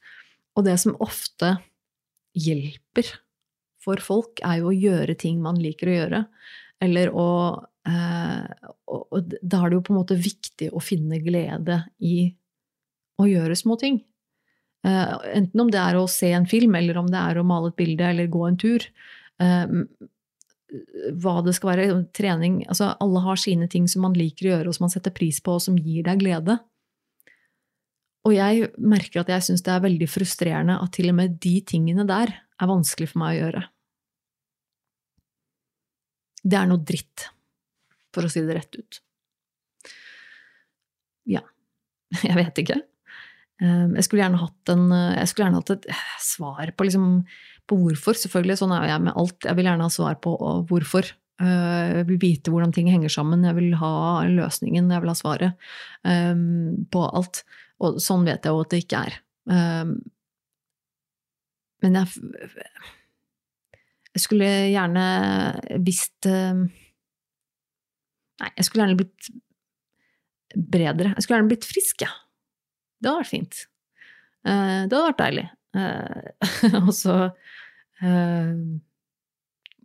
Og 0.55 0.63
det 0.67 0.77
som 0.79 0.95
ofte 1.03 1.57
hjelper 2.39 3.09
for 3.83 3.99
folk, 3.99 4.39
er 4.47 4.61
jo 4.61 4.71
å 4.71 4.77
gjøre 4.77 5.17
ting 5.19 5.43
man 5.43 5.59
liker 5.59 5.91
å 5.91 5.97
gjøre. 5.97 6.23
Eller 6.87 7.11
å 7.11 7.27
Eh, 7.83 8.69
og 8.87 9.33
da 9.43 9.59
er 9.59 9.71
det 9.71 9.77
jo 9.77 9.83
på 9.83 9.93
en 9.93 9.99
måte 9.99 10.15
viktig 10.19 10.69
å 10.71 10.81
finne 10.83 11.19
glede 11.23 11.81
i 11.99 12.29
å 13.19 13.27
gjøre 13.27 13.57
små 13.59 13.77
ting. 13.81 13.99
Eh, 14.87 15.15
enten 15.35 15.65
om 15.65 15.71
det 15.71 15.81
er 15.81 15.99
å 15.99 16.07
se 16.11 16.31
en 16.35 16.47
film, 16.49 16.75
eller 16.79 16.99
om 17.01 17.09
det 17.11 17.19
er 17.19 17.39
å 17.39 17.47
male 17.47 17.73
et 17.73 17.79
bilde 17.79 18.07
eller 18.07 18.31
gå 18.31 18.47
en 18.47 18.59
tur. 18.59 18.87
Hva 21.21 21.35
det 21.45 21.53
skal 21.53 21.69
være, 21.73 21.97
trening 22.17 22.63
altså 22.65 22.93
Alle 23.03 23.21
har 23.21 23.37
sine 23.37 23.67
ting 23.69 23.85
som 23.91 24.05
man 24.07 24.15
liker 24.17 24.47
å 24.47 24.53
gjøre, 24.55 24.69
og 24.69 24.77
som 24.77 24.87
man 24.87 24.93
setter 24.93 25.13
pris 25.13 25.37
på, 25.43 25.57
og 25.57 25.61
som 25.61 25.77
gir 25.77 26.05
deg 26.07 26.21
glede. 26.23 26.57
Og 28.23 28.33
jeg 28.35 28.69
merker 28.79 29.21
at 29.21 29.31
jeg 29.33 29.45
syns 29.49 29.63
det 29.65 29.73
er 29.73 29.83
veldig 29.83 30.07
frustrerende 30.09 30.79
at 30.79 30.93
til 30.95 31.11
og 31.11 31.17
med 31.19 31.37
de 31.43 31.57
tingene 31.67 32.05
der 32.07 32.31
er 32.33 32.69
vanskelig 32.69 33.11
for 33.11 33.23
meg 33.23 33.35
å 33.35 33.41
gjøre. 33.41 33.63
Det 36.43 36.59
er 36.59 36.69
noe 36.69 36.83
dritt 36.83 37.27
for 38.15 38.25
å 38.25 38.31
si 38.31 38.43
det 38.43 38.55
rett 38.57 38.79
ut. 38.79 38.99
Ja, 41.29 41.43
jeg 42.27 42.39
vet 42.39 42.63
ikke. 42.63 42.79
Ehm, 43.63 43.95
jeg 43.97 44.07
skulle 44.07 44.23
gjerne 44.25 44.41
hatt, 44.41 44.71
en, 44.73 44.85
skulle 45.29 45.47
gjerne 45.47 45.61
hatt 45.61 45.73
et 45.77 45.89
svar 46.21 46.71
på, 46.75 46.87
liksom, 46.87 47.09
på, 47.69 47.79
hvorfor. 47.79 48.17
Selvfølgelig, 48.19 48.59
sånn 48.59 48.75
er 48.75 48.89
jeg 48.91 49.03
med 49.05 49.17
alt. 49.19 49.39
Jeg 49.47 49.59
vil 49.59 49.69
gjerne 49.69 49.87
ha 49.87 49.93
svar 49.93 50.15
på 50.23 50.35
hvorfor. 50.69 51.11
Ehm, 51.43 51.99
jeg 51.99 52.07
vil 52.11 52.19
vite 52.21 52.53
hvordan 52.53 52.73
ting 52.75 52.87
henger 52.91 53.11
sammen. 53.13 53.45
Jeg 53.47 53.57
vil 53.59 53.71
ha 53.79 53.93
løsningen, 54.29 54.91
jeg 54.91 55.03
vil 55.03 55.13
ha 55.13 55.17
svaret 55.17 55.51
um, 56.03 56.87
på 56.91 57.05
alt. 57.07 57.43
Og 57.83 58.01
sånn 58.03 58.27
vet 58.27 58.43
jeg 58.43 58.51
jo 58.53 58.63
at 58.63 58.71
det 58.73 58.83
ikke 58.83 59.05
er. 59.07 59.13
Um, 59.49 59.95
men 61.83 61.97
jeg, 61.99 62.07
jeg 64.13 64.21
skulle 64.23 64.47
gjerne 64.71 65.05
visst 65.83 66.29
Nei, 68.39 68.49
jeg 68.55 68.65
skulle 68.65 68.85
gjerne 68.85 68.97
blitt 68.97 69.27
bredere. 70.55 71.11
Jeg 71.13 71.25
skulle 71.25 71.37
gjerne 71.37 71.51
blitt 71.51 71.67
frisk, 71.67 72.01
jeg. 72.05 72.09
Ja. 72.09 72.22
Det 73.03 73.11
hadde 73.11 73.19
vært 73.19 73.33
fint. 73.33 73.59
Uh, 74.47 74.87
det 74.87 74.95
hadde 74.95 75.05
vært 75.09 75.21
deilig. 75.21 75.45
Uh, 75.73 76.79
og 76.85 76.91
så 76.95 77.17
uh, 77.27 78.53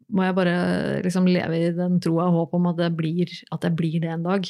må 0.08 0.24
jeg 0.24 0.36
bare 0.38 0.56
liksom 1.04 1.28
leve 1.28 1.58
i 1.58 1.72
den 1.76 1.98
troa 2.04 2.28
og 2.30 2.36
håp 2.38 2.56
om 2.58 2.70
at 2.70 2.78
det, 2.80 2.92
blir, 2.96 3.32
at 3.52 3.64
det 3.64 3.74
blir 3.76 3.98
det 4.04 4.12
en 4.14 4.26
dag. 4.26 4.48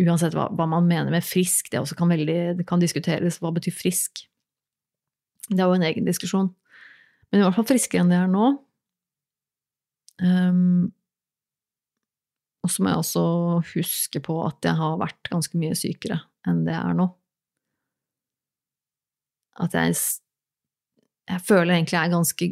Uansett 0.00 0.36
hva, 0.36 0.48
hva, 0.54 0.66
man 0.70 0.88
mener 0.88 1.12
med 1.12 1.26
frisk, 1.26 1.70
det 1.72 1.80
kan, 1.96 2.10
veldig, 2.12 2.40
det 2.58 2.66
kan 2.68 2.82
diskuteres. 2.82 3.40
Hva 3.40 3.52
betyr 3.56 3.74
frisk? 3.74 4.24
Det 5.48 5.58
er 5.58 5.66
jo 5.66 5.78
en 5.78 5.86
egen 5.86 6.06
diskusjon. 6.08 6.50
Men 7.30 7.40
i 7.40 7.46
hvert 7.46 7.56
fall 7.56 7.68
friskere 7.70 8.04
enn 8.04 8.12
det 8.12 8.18
er 8.18 8.30
nå. 8.30 8.50
Um, 10.20 10.90
og 12.60 12.72
så 12.72 12.84
må 12.84 12.92
jeg 12.92 13.00
også 13.00 13.24
huske 13.72 14.20
på 14.24 14.36
at 14.44 14.66
jeg 14.66 14.76
har 14.76 14.98
vært 15.00 15.30
ganske 15.32 15.56
mye 15.60 15.76
sykere 15.78 16.20
enn 16.48 16.64
det 16.66 16.74
jeg 16.74 16.82
er 16.82 16.98
nå. 16.98 17.08
At 19.58 19.74
jeg 19.74 19.94
Jeg 21.30 21.40
føler 21.46 21.74
egentlig 21.74 21.96
jeg 21.96 22.06
er 22.06 22.12
ganske 22.12 22.46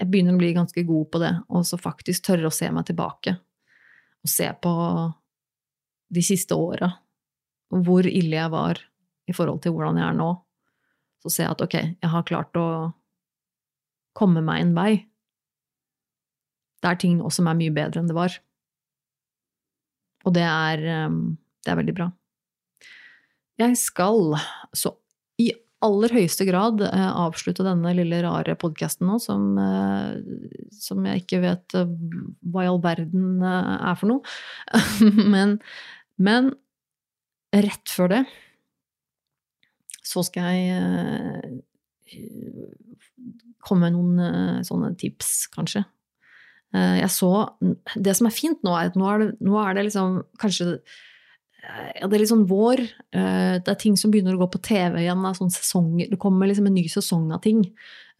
Jeg 0.00 0.08
begynner 0.10 0.34
å 0.34 0.40
bli 0.40 0.52
ganske 0.56 0.82
god 0.82 1.10
på 1.12 1.18
det, 1.20 1.32
og 1.48 1.66
så 1.66 1.76
faktisk 1.76 2.24
tørre 2.24 2.48
å 2.48 2.54
se 2.54 2.70
meg 2.72 2.86
tilbake. 2.86 3.34
Og 4.24 4.28
se 4.28 4.46
på 4.62 4.72
de 6.10 6.22
siste 6.24 6.56
åra, 6.56 6.88
hvor 7.68 8.06
ille 8.08 8.36
jeg 8.36 8.50
var 8.50 8.80
i 9.28 9.34
forhold 9.36 9.60
til 9.62 9.74
hvordan 9.74 10.00
jeg 10.00 10.08
er 10.08 10.16
nå. 10.16 10.30
Så 11.20 11.32
ser 11.34 11.44
jeg 11.44 11.52
at 11.52 11.64
ok, 11.66 11.76
jeg 12.00 12.12
har 12.14 12.26
klart 12.26 12.56
å 12.56 12.66
komme 14.16 14.42
meg 14.44 14.64
en 14.64 14.72
vei. 14.74 14.92
Det 16.80 16.88
er 16.88 17.00
ting 17.00 17.18
nå 17.18 17.28
som 17.32 17.48
er 17.50 17.58
mye 17.58 17.74
bedre 17.74 18.00
enn 18.00 18.08
det 18.08 18.16
var. 18.16 18.38
Og 20.24 20.34
det 20.36 20.44
er, 20.44 20.84
ehm, 20.94 21.20
det 21.64 21.72
er 21.72 21.80
veldig 21.80 21.96
bra. 21.96 22.08
Jeg 23.60 23.76
skal 23.76 24.36
så 24.76 24.94
i 25.40 25.50
aller 25.84 26.12
høyeste 26.12 26.44
grad 26.48 26.82
eh, 26.84 27.06
avslutte 27.08 27.64
denne 27.64 27.92
lille 27.96 28.20
rare 28.24 28.56
podkasten 28.60 29.08
nå, 29.08 29.16
som, 29.22 29.46
eh, 29.60 30.68
som, 30.76 31.00
jeg 31.08 31.24
ikke 31.24 31.40
vet 31.44 31.76
eh, 31.78 31.94
hva 32.52 32.66
i 32.66 32.70
all 32.70 32.80
verden 32.84 33.40
er 33.44 33.96
for 34.00 34.12
noe. 34.12 34.34
men, 35.34 35.56
men 36.20 36.52
rett 37.56 37.90
før 37.90 38.12
det 38.12 38.24
så 40.10 40.24
skal 40.26 40.56
jeg 40.58 41.60
komme 43.62 43.86
med 43.86 43.94
noen 43.94 44.64
sånne 44.66 44.88
tips, 44.98 45.44
kanskje, 45.54 45.84
jeg 46.74 47.10
så 47.10 47.28
Det 47.94 48.12
som 48.14 48.26
er 48.28 48.34
fint 48.34 48.60
nå, 48.66 48.72
er 48.74 48.90
at 48.90 48.96
nå 48.98 49.06
er 49.10 49.22
det, 49.22 49.28
nå 49.42 49.56
er 49.58 49.74
det 49.74 49.84
liksom 49.88 50.20
kanskje 50.38 50.66
ja, 51.60 52.06
det 52.08 52.16
er 52.16 52.22
litt 52.22 52.32
sånn 52.32 52.46
vår. 52.50 52.82
Eh, 53.12 53.56
det 53.60 53.72
er 53.72 53.80
ting 53.80 53.96
som 54.00 54.12
begynner 54.12 54.36
å 54.36 54.42
gå 54.42 54.50
på 54.54 54.62
TV 54.64 55.02
igjen. 55.02 55.24
Sånn 55.36 55.52
sesong, 55.54 55.96
det 56.00 56.20
kommer 56.20 56.48
liksom 56.50 56.68
en 56.70 56.76
ny 56.76 56.86
sesong 56.90 57.28
av 57.36 57.42
ting. 57.46 57.64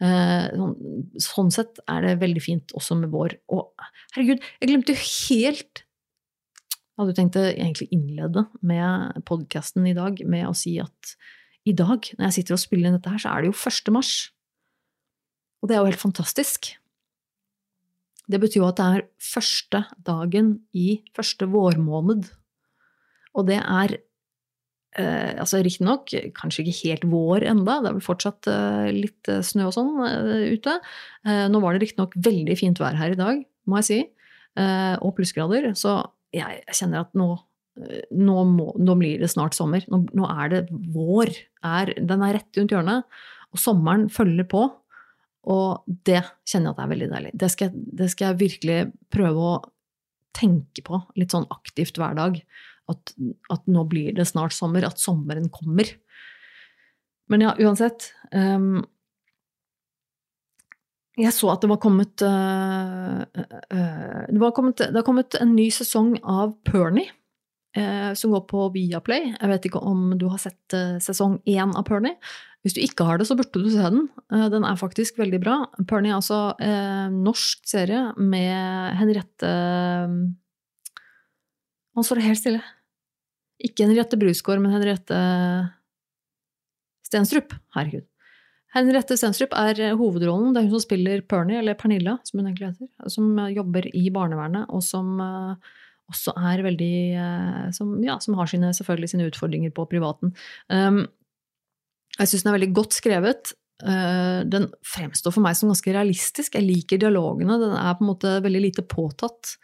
Sånn, 0.01 0.71
sånn, 1.21 1.51
sett 1.53 1.77
er 1.85 2.01
det 2.01 2.15
veldig 2.23 2.41
fint 2.41 2.71
også 2.73 2.95
med 2.97 3.11
vår. 3.13 3.35
Og 3.53 3.67
herregud, 4.15 4.41
jeg 4.57 4.71
glemte 4.71 4.95
jo 4.95 5.03
helt 5.27 5.83
Jeg 5.85 7.03
hadde 7.03 7.13
jo 7.13 7.17
tenkt 7.19 7.37
å 7.37 7.43
egentlig 7.45 7.87
innlede 7.93 8.43
med 8.65 9.21
podkasten 9.29 9.85
i 9.89 9.93
dag 9.97 10.17
med 10.25 10.47
å 10.49 10.55
si 10.57 10.73
at 10.81 11.13
i 11.69 11.73
dag, 11.77 12.05
når 12.17 12.27
jeg 12.27 12.37
sitter 12.39 12.57
og 12.57 12.61
spiller 12.61 12.89
inn 12.89 12.97
dette 12.97 13.13
her, 13.13 13.21
så 13.21 13.31
er 13.31 13.43
det 13.43 13.51
jo 13.51 13.57
1. 13.57 13.93
mars. 13.93 14.11
Og 15.61 15.69
det 15.69 15.77
er 15.77 15.81
jo 15.81 15.89
helt 15.91 16.01
fantastisk. 16.01 16.71
Det 18.31 18.39
betyr 18.41 18.61
jo 18.61 18.69
at 18.69 18.79
det 18.79 18.87
er 18.87 19.07
første 19.21 19.83
dagen 20.07 20.53
i 20.77 21.01
første 21.17 21.47
vårmåned. 21.51 22.29
Og 23.37 23.47
det 23.47 23.59
er 23.59 23.93
eh, 24.99 25.33
altså 25.39 25.61
Riktignok 25.63 26.11
kanskje 26.37 26.65
ikke 26.65 26.79
helt 26.81 27.05
vår 27.11 27.45
enda, 27.51 27.79
det 27.79 27.91
er 27.91 27.97
vel 27.99 28.05
fortsatt 28.05 28.49
eh, 28.51 28.89
litt 28.95 29.31
eh, 29.31 29.43
snø 29.45 29.69
og 29.69 29.75
sånn 29.77 29.93
eh, 30.07 30.49
ute. 30.55 30.79
Eh, 31.27 31.45
nå 31.51 31.61
var 31.63 31.75
det 31.75 31.85
riktignok 31.85 32.17
veldig 32.17 32.57
fint 32.59 32.81
vær 32.81 32.99
her 32.99 33.15
i 33.15 33.19
dag, 33.19 33.45
må 33.69 33.79
jeg 33.81 33.89
si, 33.89 34.01
eh, 34.59 34.95
og 34.99 35.15
plussgrader. 35.17 35.71
Så 35.79 35.95
jeg, 36.35 36.61
jeg 36.65 36.79
kjenner 36.81 37.05
at 37.05 37.15
nå, 37.17 37.29
nå, 38.11 38.37
må, 38.51 38.71
nå 38.79 38.97
blir 38.99 39.23
det 39.23 39.31
snart 39.31 39.55
sommer. 39.57 39.85
Nå, 39.91 40.03
nå 40.17 40.27
er 40.31 40.53
det 40.53 40.61
vår. 40.71 41.33
Er, 41.67 41.95
den 41.97 42.23
er 42.25 42.39
rett 42.39 42.59
rundt 42.59 42.73
hjørnet. 42.75 43.21
Og 43.51 43.59
sommeren 43.59 44.07
følger 44.11 44.47
på. 44.47 44.65
Og 45.51 45.95
det 46.07 46.21
kjenner 46.47 46.69
jeg 46.71 46.75
at 46.75 46.81
er 46.83 46.91
veldig 46.91 47.11
deilig. 47.11 47.31
Det 47.41 47.49
skal, 47.51 47.71
det 47.73 48.09
skal 48.13 48.31
jeg 48.31 48.41
virkelig 48.43 48.79
prøve 49.13 49.47
å 49.53 49.55
tenke 50.37 50.83
på 50.85 51.01
litt 51.19 51.33
sånn 51.33 51.47
aktivt 51.51 51.97
hver 51.99 52.15
dag. 52.17 52.37
At, 52.91 53.13
at 53.53 53.69
nå 53.71 53.85
blir 53.89 54.15
det 54.17 54.27
snart 54.29 54.55
sommer, 54.55 54.85
at 54.87 55.01
sommeren 55.01 55.49
kommer. 55.53 55.89
Men 57.31 57.45
ja, 57.45 57.53
uansett. 57.59 58.11
um, 58.35 58.81
jeg 61.19 61.33
så 61.35 61.49
at 61.51 61.63
det 61.63 61.67
var 61.67 61.79
kommet, 61.83 62.23
uh, 62.23 63.23
uh, 63.23 64.21
det, 64.31 64.39
var 64.39 64.53
kommet 64.55 64.79
det 64.79 64.95
har 64.95 65.05
kommet 65.05 65.35
en 65.41 65.51
ny 65.57 65.67
sesong 65.73 66.15
av 66.23 66.53
Pernie, 66.67 67.11
eh, 67.77 68.13
som 68.13 68.31
går 68.31 68.45
på 68.49 68.69
Viaplay. 68.75 69.33
Jeg 69.33 69.51
vet 69.51 69.67
ikke 69.67 69.83
om 69.83 70.13
du 70.19 70.27
har 70.31 70.41
sett 70.41 70.75
eh, 70.75 70.97
sesong 71.03 71.39
én 71.49 71.75
av 71.75 71.85
Pernie. 71.87 72.17
Hvis 72.61 72.75
du 72.77 72.81
ikke 72.83 73.07
har 73.07 73.17
det, 73.17 73.25
så 73.27 73.35
burde 73.37 73.63
du 73.63 73.69
se 73.71 73.81
den. 73.81 74.07
Eh, 74.33 74.47
den 74.53 74.65
er 74.67 74.79
faktisk 74.79 75.19
veldig 75.21 75.41
bra. 75.43 75.57
Pernie 75.89 76.13
er 76.13 76.19
altså 76.19 76.41
en 76.61 77.21
norsk 77.25 77.63
serie 77.69 78.11
med 78.17 78.97
Henriette 78.99 79.51
man 81.91 82.07
står 82.07 82.23
helt 82.23 82.39
stille. 82.39 82.61
Ikke 83.61 83.85
Henriette 83.85 84.19
Brusgaard, 84.19 84.61
men 84.63 84.73
Henriette 84.73 85.19
Stenstrup. 87.07 87.53
Herregud. 87.75 88.07
Henriette 88.71 89.17
Stenstrup 89.19 89.53
er 89.57 89.79
eh, 89.83 89.95
hovedrollen. 89.99 90.53
Det 90.55 90.61
er 90.61 90.67
hun 90.69 90.77
som 90.77 90.85
spiller 90.85 91.23
Pernie, 91.27 91.59
eller 91.59 91.75
Pernilla, 91.79 92.15
som 92.27 92.39
hun 92.39 92.47
egentlig 92.47 92.71
heter. 92.71 93.11
Som 93.11 93.33
eh, 93.35 93.53
jobber 93.57 93.87
i 93.91 94.05
barnevernet, 94.13 94.69
og 94.71 94.83
som 94.85 95.17
eh, 95.19 95.71
også 96.11 96.35
er 96.39 96.63
veldig 96.65 96.93
eh, 97.19 97.65
Som, 97.75 97.97
ja, 98.05 98.17
som 98.23 98.37
har 98.39 98.51
sine, 98.51 98.71
selvfølgelig 98.75 99.11
sine 99.13 99.27
utfordringer 99.31 99.73
på 99.75 99.87
privaten. 99.91 100.35
Um, 100.71 101.03
jeg 102.17 102.31
syns 102.31 102.45
den 102.45 102.51
er 102.51 102.57
veldig 102.59 102.73
godt 102.77 102.95
skrevet. 102.95 103.53
Eh, 103.81 104.39
den 104.51 104.67
fremstår 104.85 105.33
for 105.33 105.43
meg 105.43 105.57
som 105.57 105.71
ganske 105.71 105.95
realistisk. 105.95 106.55
Jeg 106.57 106.67
liker 106.67 107.01
dialogene. 107.01 107.59
Den 107.61 107.75
er 107.75 107.95
på 107.97 108.05
en 108.05 108.11
måte 108.11 108.35
veldig 108.45 108.63
lite 108.67 108.85
påtatt. 108.85 109.55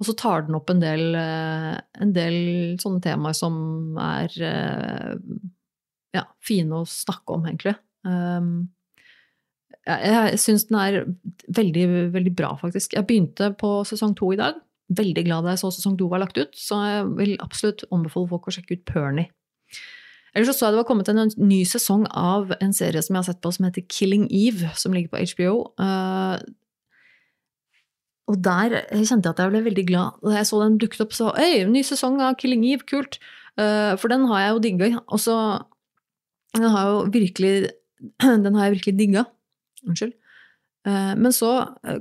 Og 0.00 0.08
så 0.08 0.16
tar 0.16 0.46
den 0.46 0.56
opp 0.56 0.70
en 0.72 0.80
del, 0.80 1.14
eh, 1.14 1.76
en 2.00 2.12
del 2.16 2.36
sånne 2.80 3.02
temaer 3.04 3.36
som 3.36 3.98
er 4.00 4.36
eh, 4.48 5.16
ja, 6.16 6.24
fine 6.40 6.80
å 6.80 6.88
snakke 6.88 7.36
om, 7.36 7.44
egentlig. 7.50 7.76
Um, 8.08 8.70
jeg 9.84 10.38
syns 10.40 10.66
den 10.68 10.78
er 10.80 10.98
veldig, 11.56 11.84
veldig 12.14 12.32
bra, 12.36 12.54
faktisk. 12.60 12.96
Jeg 12.96 13.06
begynte 13.08 13.50
på 13.60 13.80
sesong 13.88 14.14
to 14.16 14.30
i 14.32 14.40
dag. 14.40 14.58
Veldig 14.96 15.24
glad 15.26 15.48
jeg 15.50 15.60
så 15.60 15.70
sesong 15.74 15.96
to 15.98 16.08
var 16.10 16.22
lagt 16.22 16.38
ut, 16.40 16.56
så 16.56 16.80
jeg 16.86 17.04
vil 17.18 17.36
absolutt 17.44 17.84
anbefale 17.94 18.30
folk 18.32 18.48
å 18.48 18.54
sjekke 18.56 18.78
ut 18.78 18.86
Pernie. 18.88 19.30
Ellers 20.34 20.52
så 20.52 20.54
så 20.56 20.68
jeg 20.68 20.76
det 20.76 20.80
var 20.80 20.86
kommet 20.86 21.08
en 21.10 21.32
ny 21.42 21.60
sesong 21.66 22.04
av 22.14 22.52
en 22.60 22.74
serie 22.76 23.02
som 23.02 23.16
jeg 23.16 23.24
har 23.24 23.28
sett 23.32 23.40
på 23.42 23.50
som 23.54 23.66
heter 23.66 23.86
Killing 23.90 24.28
Eve, 24.30 24.70
som 24.78 24.94
ligger 24.94 25.10
på 25.12 25.22
HBO. 25.32 25.54
Og 28.30 28.38
der 28.44 28.76
kjente 28.92 29.26
jeg 29.26 29.34
at 29.34 29.42
jeg 29.42 29.52
ble 29.52 29.64
veldig 29.66 29.84
glad 29.88 30.22
da 30.22 30.36
jeg 30.36 30.46
så 30.46 30.60
den 30.62 30.78
dukket 30.78 31.04
opp. 31.04 31.14
Så 31.16 31.32
øy, 31.34 31.64
ny 31.70 31.82
sesong 31.86 32.20
av 32.22 32.36
Killing 32.38 32.64
Eve, 32.68 32.86
kult! 32.86 33.18
Uh, 33.58 33.98
for 33.98 34.12
den 34.12 34.28
har 34.30 34.44
jeg 34.44 34.54
jo 34.54 34.64
digga. 34.66 34.90
Og 35.10 35.20
så 35.20 35.36
Den 36.54 36.70
har 36.70 36.88
jo 36.88 36.96
virkelig 37.12 37.70
Den 38.44 38.54
har 38.54 38.68
jeg 38.68 38.78
virkelig 38.78 38.98
digga. 38.98 39.24
Unnskyld. 39.86 40.14
Uh, 40.86 41.14
men 41.18 41.34
så 41.34 41.50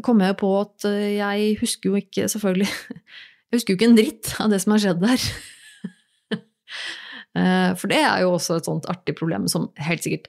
kom 0.05 0.21
jeg 0.21 0.37
på 0.39 0.51
at 0.61 0.85
jeg 0.87 1.57
husker 1.59 1.89
jo 1.89 1.99
ikke, 1.99 2.29
selvfølgelig 2.29 2.69
Jeg 3.49 3.57
husker 3.57 3.73
jo 3.73 3.79
ikke 3.79 3.89
en 3.89 3.97
dritt 3.97 4.35
av 4.39 4.53
det 4.53 4.59
som 4.61 4.75
har 4.75 4.83
skjedd 4.83 5.01
der. 5.01 5.23
For 7.79 7.89
det 7.89 7.97
er 7.97 8.21
jo 8.21 8.35
også 8.35 8.59
et 8.59 8.67
sånt 8.67 8.85
artig 8.89 9.15
problem 9.17 9.47
som 9.49 9.71
helt 9.81 10.03
sikkert 10.05 10.27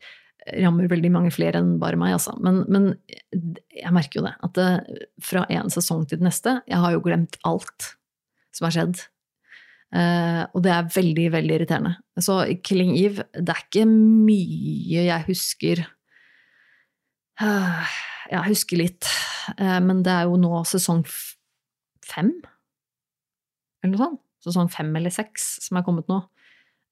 rammer 0.65 0.91
veldig 0.91 1.13
mange 1.15 1.31
flere 1.35 1.61
enn 1.61 1.77
bare 1.83 1.99
meg, 2.01 2.17
altså. 2.17 2.35
Men, 2.43 2.63
men 2.73 2.91
jeg 3.75 3.95
merker 3.95 4.21
jo 4.21 4.27
det, 4.27 4.35
at 4.47 4.59
det, 4.59 5.07
fra 5.25 5.47
en 5.53 5.73
sesong 5.73 6.07
til 6.09 6.21
den 6.21 6.29
neste 6.31 6.59
Jeg 6.69 6.83
har 6.83 6.95
jo 6.95 7.03
glemt 7.05 7.39
alt 7.49 7.93
som 8.57 8.67
har 8.67 8.77
skjedd. 8.77 9.03
Uh, 9.91 10.45
og 10.55 10.63
det 10.63 10.71
er 10.71 10.91
veldig, 10.95 11.27
veldig 11.35 11.57
irriterende. 11.57 11.97
Så 12.23 12.39
Killing 12.67 12.93
Eve, 12.99 13.27
det 13.35 13.55
er 13.55 13.65
ikke 13.65 13.87
mye 13.91 15.07
jeg 15.09 15.27
husker 15.27 15.83
uh, 17.43 17.97
Jeg 18.31 18.47
husker 18.47 18.79
litt, 18.79 19.09
uh, 19.59 19.81
men 19.83 20.05
det 20.07 20.13
er 20.15 20.29
jo 20.31 20.39
nå 20.39 20.61
sesong 20.71 21.03
fem? 22.07 22.31
Eller 23.83 23.97
noe 23.97 24.05
sånt? 24.05 24.21
Sesong 24.47 24.71
fem 24.73 24.95
eller 24.97 25.13
seks 25.13 25.57
som 25.67 25.77
er 25.77 25.85
kommet 25.85 26.07
nå. 26.09 26.21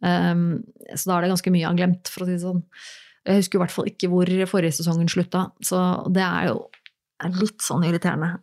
Um, 0.04 0.64
så 0.92 1.08
da 1.08 1.16
er 1.16 1.24
det 1.24 1.30
ganske 1.32 1.52
mye 1.54 1.66
har 1.66 1.78
glemt, 1.78 2.10
for 2.12 2.24
å 2.24 2.28
si 2.28 2.34
det 2.36 2.42
sånn. 2.42 2.60
Jeg 3.26 3.42
husker 3.42 3.58
i 3.58 3.62
hvert 3.64 3.74
fall 3.74 3.88
ikke 3.90 4.10
hvor 4.12 4.30
forrige 4.50 4.78
sesongen 4.78 5.10
slutta, 5.10 5.48
så 5.64 5.80
det 6.14 6.22
er 6.24 6.52
jo 6.52 6.60
litt 7.40 7.64
sånn 7.64 7.82
irriterende, 7.88 8.36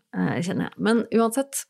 kjenner 0.43 0.67
jeg. 0.67 0.75
Men 0.83 1.05
uansett, 1.15 1.63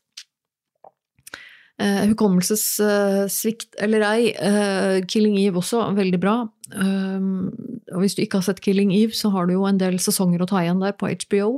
Uh, 1.76 2.06
Hukommelsessvikt 2.08 3.74
uh, 3.76 3.82
eller 3.84 4.04
ei. 4.08 4.30
Uh, 4.40 5.02
Killing 5.04 5.34
Eve 5.36 5.60
også, 5.60 5.82
veldig 5.92 6.20
bra. 6.22 6.36
Um, 6.72 7.50
og 7.92 8.00
hvis 8.00 8.16
du 8.16 8.22
ikke 8.24 8.40
har 8.40 8.46
sett 8.46 8.62
Killing 8.64 8.94
Eve, 8.96 9.12
så 9.12 9.28
har 9.34 9.44
du 9.44 9.58
jo 9.58 9.66
en 9.68 9.80
del 9.80 9.98
sesonger 10.00 10.40
å 10.40 10.48
ta 10.48 10.62
igjen 10.62 10.80
der 10.80 10.96
på 10.96 11.10
HBO. 11.26 11.50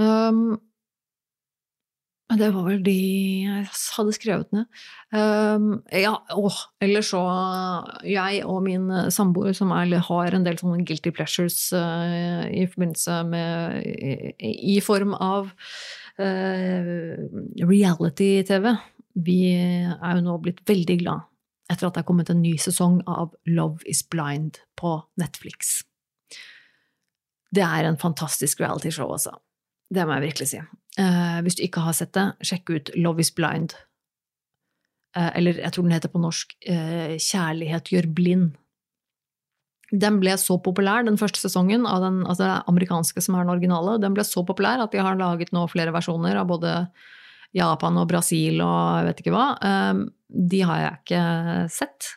Um, 0.00 0.56
det 2.36 2.50
var 2.52 2.66
vel 2.66 2.82
de 2.84 2.92
jeg 3.46 3.64
hadde 3.96 4.12
skrevet 4.12 4.52
ned. 4.52 4.66
Um, 5.14 5.80
ja, 5.88 6.12
åh, 6.36 6.58
eller 6.84 7.00
så 7.06 7.22
Jeg 8.04 8.44
og 8.44 8.62
min 8.66 8.90
samboer, 9.14 9.54
som 9.56 9.70
er, 9.72 9.88
har 10.10 10.34
en 10.36 10.44
del 10.44 10.58
sånne 10.60 10.84
guilty 10.84 11.08
pleasures 11.16 11.72
i 11.72 12.68
forbindelse 12.68 13.24
med 13.30 13.80
I, 13.80 14.76
i 14.76 14.78
form 14.84 15.16
av 15.16 15.48
reality-TV 16.18 18.76
vi 19.24 19.40
er 19.54 20.18
jo 20.18 20.24
nå 20.24 20.36
blitt 20.42 20.62
veldig 20.68 20.98
glad 21.02 21.26
etter 21.68 21.88
at 21.88 21.96
det 21.96 22.02
er 22.02 22.08
kommet 22.08 22.30
en 22.32 22.40
ny 22.40 22.54
sesong 22.60 23.00
av 23.10 23.34
Love 23.48 23.84
is 23.90 24.00
Blind 24.08 24.62
på 24.78 24.94
Netflix. 25.20 25.82
Det 27.52 27.64
er 27.64 27.88
en 27.88 27.98
fantastisk 28.00 28.62
reality-show, 28.62 29.10
altså. 29.12 29.34
Det 29.92 30.06
må 30.06 30.16
jeg 30.16 30.30
virkelig 30.30 30.48
si. 30.48 30.62
Eh, 30.98 31.40
hvis 31.46 31.58
du 31.58 31.62
ikke 31.62 31.84
har 31.86 31.94
sett 31.94 32.14
det, 32.16 32.32
sjekk 32.46 32.72
ut 32.74 32.90
Love 32.98 33.22
is 33.22 33.30
Blind. 33.34 33.76
Uh, 35.16 35.30
eller 35.38 35.56
jeg 35.62 35.72
tror 35.72 35.86
den 35.86 35.94
heter 35.94 36.10
på 36.12 36.20
norsk 36.20 36.50
uh, 36.68 37.14
Kjærlighet 37.16 37.88
gjør 37.94 38.10
blind. 38.12 38.48
Den 39.88 40.18
ble 40.20 40.34
så 40.36 40.58
populær, 40.60 41.06
den 41.06 41.16
første 41.16 41.40
sesongen, 41.40 41.86
av 41.88 42.02
den, 42.04 42.18
altså 42.28 42.58
amerikanske 42.68 43.22
som 43.24 43.38
er 43.38 43.46
den 43.46 43.54
originale. 43.54 43.96
Den 44.02 44.12
ble 44.14 44.26
så 44.26 44.42
populær 44.46 44.82
at 44.84 44.92
de 44.92 45.00
har 45.00 45.16
laget 45.16 45.54
nå 45.56 45.62
flere 45.72 45.94
versjoner 45.94 46.36
av 46.36 46.50
både 46.50 46.74
Japan 47.56 47.96
og 47.96 48.10
Brasil 48.10 48.60
og 48.60 48.98
jeg 48.98 49.06
vet 49.06 49.22
ikke 49.22 49.32
hva. 49.32 49.46
De 50.28 50.60
har 50.68 50.82
jeg 50.82 50.98
ikke 50.98 51.22
sett. 51.72 52.10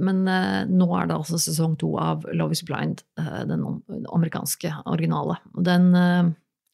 Men 0.00 0.22
nå 0.24 0.86
er 0.96 1.10
det 1.10 1.18
altså 1.18 1.36
sesong 1.44 1.76
to 1.76 1.92
av 2.00 2.24
Love 2.32 2.56
is 2.56 2.64
Blind, 2.64 3.04
den 3.20 3.66
amerikanske 4.08 4.72
originale. 4.88 5.36
Den 5.60 5.92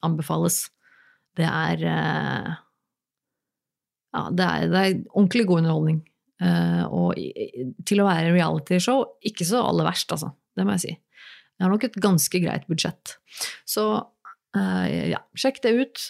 anbefales. 0.07 0.69
Det 1.39 1.49
er 1.49 1.85
Ja, 4.13 4.23
det 4.29 4.45
er, 4.47 4.67
det 4.69 4.81
er 4.81 4.97
ordentlig 5.15 5.47
god 5.49 5.63
underholdning. 5.63 6.01
Og 6.93 7.17
til 7.89 8.03
å 8.03 8.09
være 8.09 8.35
realityshow, 8.35 9.05
ikke 9.25 9.47
så 9.49 9.63
aller 9.65 9.87
verst, 9.89 10.13
altså. 10.13 10.33
Det 10.53 10.67
må 10.69 10.75
jeg 10.77 10.83
si. 10.83 10.93
Det 11.57 11.65
har 11.65 11.73
nok 11.73 11.87
et 11.87 12.01
ganske 12.03 12.41
greit 12.43 12.67
budsjett. 12.69 13.17
Så 13.69 13.87
Uh, 14.53 15.09
ja, 15.09 15.17
sjekk 15.33 15.63
det 15.65 15.71
ut. 15.73 16.01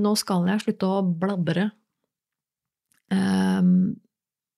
Nå 0.00 0.14
skal 0.16 0.46
jeg 0.48 0.62
slutte 0.64 0.88
å 0.88 1.02
bladre. 1.04 1.66
Um, 3.12 3.92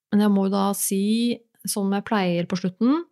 men 0.08 0.22
jeg 0.22 0.32
må 0.32 0.46
jo 0.46 0.52
da 0.54 0.68
si, 0.78 1.34
som 1.66 1.90
jeg 1.92 2.06
pleier 2.06 2.46
på 2.48 2.60
slutten, 2.60 3.02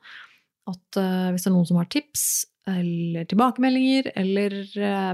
at 0.71 0.99
hvis 0.99 1.45
det 1.45 1.51
er 1.51 1.55
noen 1.55 1.67
som 1.69 1.81
har 1.81 1.91
tips 1.91 2.47
eller 2.67 3.27
tilbakemeldinger, 3.31 4.13
eller 4.19 4.57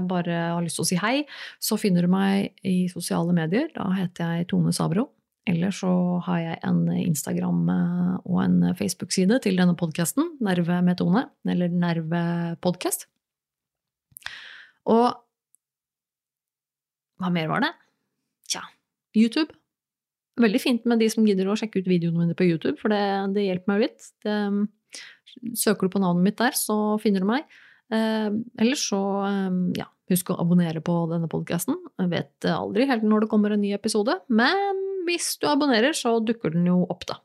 bare 0.09 0.37
har 0.55 0.63
lyst 0.65 0.79
til 0.79 0.85
å 0.85 0.89
si 0.89 0.97
hei, 1.01 1.17
så 1.61 1.77
finner 1.77 2.05
du 2.05 2.09
meg 2.09 2.53
i 2.65 2.87
sosiale 2.89 3.35
medier. 3.35 3.67
Da 3.75 3.89
heter 3.97 4.39
jeg 4.39 4.49
Tone 4.53 4.73
Sabro. 4.73 5.09
Eller 5.45 5.73
så 5.75 5.89
har 6.23 6.37
jeg 6.39 6.59
en 6.63 6.85
Instagram 6.95 7.65
og 8.23 8.37
en 8.45 8.61
Facebook-side 8.79 9.41
til 9.43 9.57
denne 9.59 9.75
podkasten, 9.75 10.37
Nerve 10.39 10.77
med 10.87 10.95
Tone, 11.01 11.25
eller 11.51 11.67
Nerve 11.67 12.21
Podcast. 12.63 13.09
Og 14.87 15.09
hva 17.19 17.31
mer 17.31 17.51
var 17.51 17.63
det? 17.63 17.73
Tja, 18.51 18.63
YouTube. 19.15 19.51
veldig 20.39 20.61
fint 20.63 20.87
med 20.89 21.03
de 21.03 21.09
som 21.11 21.27
gidder 21.27 21.51
å 21.51 21.57
sjekke 21.59 21.83
ut 21.83 21.91
videoene 21.91 22.23
mine 22.23 22.35
på 22.39 22.47
YouTube, 22.47 22.79
for 22.79 22.89
det, 22.89 23.03
det 23.35 23.43
hjelper 23.45 23.69
meg 23.73 23.83
litt. 23.85 24.07
Det, 24.25 24.37
søker 25.57 25.87
du 25.87 25.95
på 25.95 26.03
navnet 26.03 26.27
mitt 26.27 26.39
der, 26.41 26.57
så 26.57 26.97
finner 27.01 27.23
du 27.23 27.29
meg. 27.29 27.47
eller 27.93 28.39
ellers 28.57 28.87
så, 28.89 29.01
eh, 29.27 29.57
ja, 29.77 29.89
husk 30.09 30.31
å 30.33 30.39
abonnere 30.41 30.81
på 30.81 30.95
denne 31.11 31.29
podkasten. 31.29 31.77
Vet 32.09 32.47
aldri 32.49 32.87
helt 32.89 33.03
når 33.03 33.25
det 33.25 33.29
kommer 33.33 33.53
en 33.53 33.61
ny 33.61 33.73
episode, 33.75 34.15
men 34.29 34.81
hvis 35.07 35.35
du 35.41 35.49
abonnerer, 35.51 35.93
så 35.93 36.17
dukker 36.23 36.55
den 36.55 36.65
jo 36.69 36.83
opp, 36.89 37.05
da. 37.09 37.19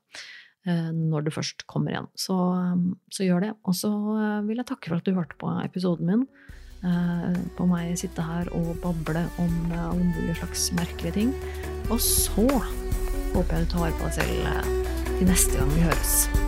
Eh, 0.69 0.91
når 0.93 1.29
det 1.29 1.35
først 1.37 1.65
kommer 1.71 1.95
igjen. 1.95 2.09
Så, 2.19 2.37
så 3.15 3.25
gjør 3.25 3.47
det. 3.47 3.53
Og 3.65 3.77
så 3.79 3.93
eh, 3.93 4.43
vil 4.49 4.61
jeg 4.61 4.69
takke 4.69 4.91
for 4.91 4.99
at 4.99 5.07
du 5.07 5.15
hørte 5.17 5.39
på 5.41 5.53
episoden 5.63 6.11
min. 6.11 6.27
Eh, 6.85 7.39
på 7.59 7.67
meg 7.71 7.95
sitte 7.99 8.25
her 8.25 8.51
og 8.57 8.75
bable 8.83 9.25
om 9.43 9.57
alle 9.73 10.11
mulige 10.11 10.39
slags 10.43 10.69
merkelige 10.77 11.17
ting. 11.21 11.33
Og 11.89 12.03
så 12.03 12.47
håper 13.33 13.57
jeg 13.57 13.65
du 13.65 13.73
tar 13.77 13.97
på 13.97 14.11
deg 14.11 14.21
selv 14.21 15.17
til 15.17 15.33
neste 15.33 15.57
gang 15.57 15.75
vi 15.77 15.89
høres. 15.89 16.48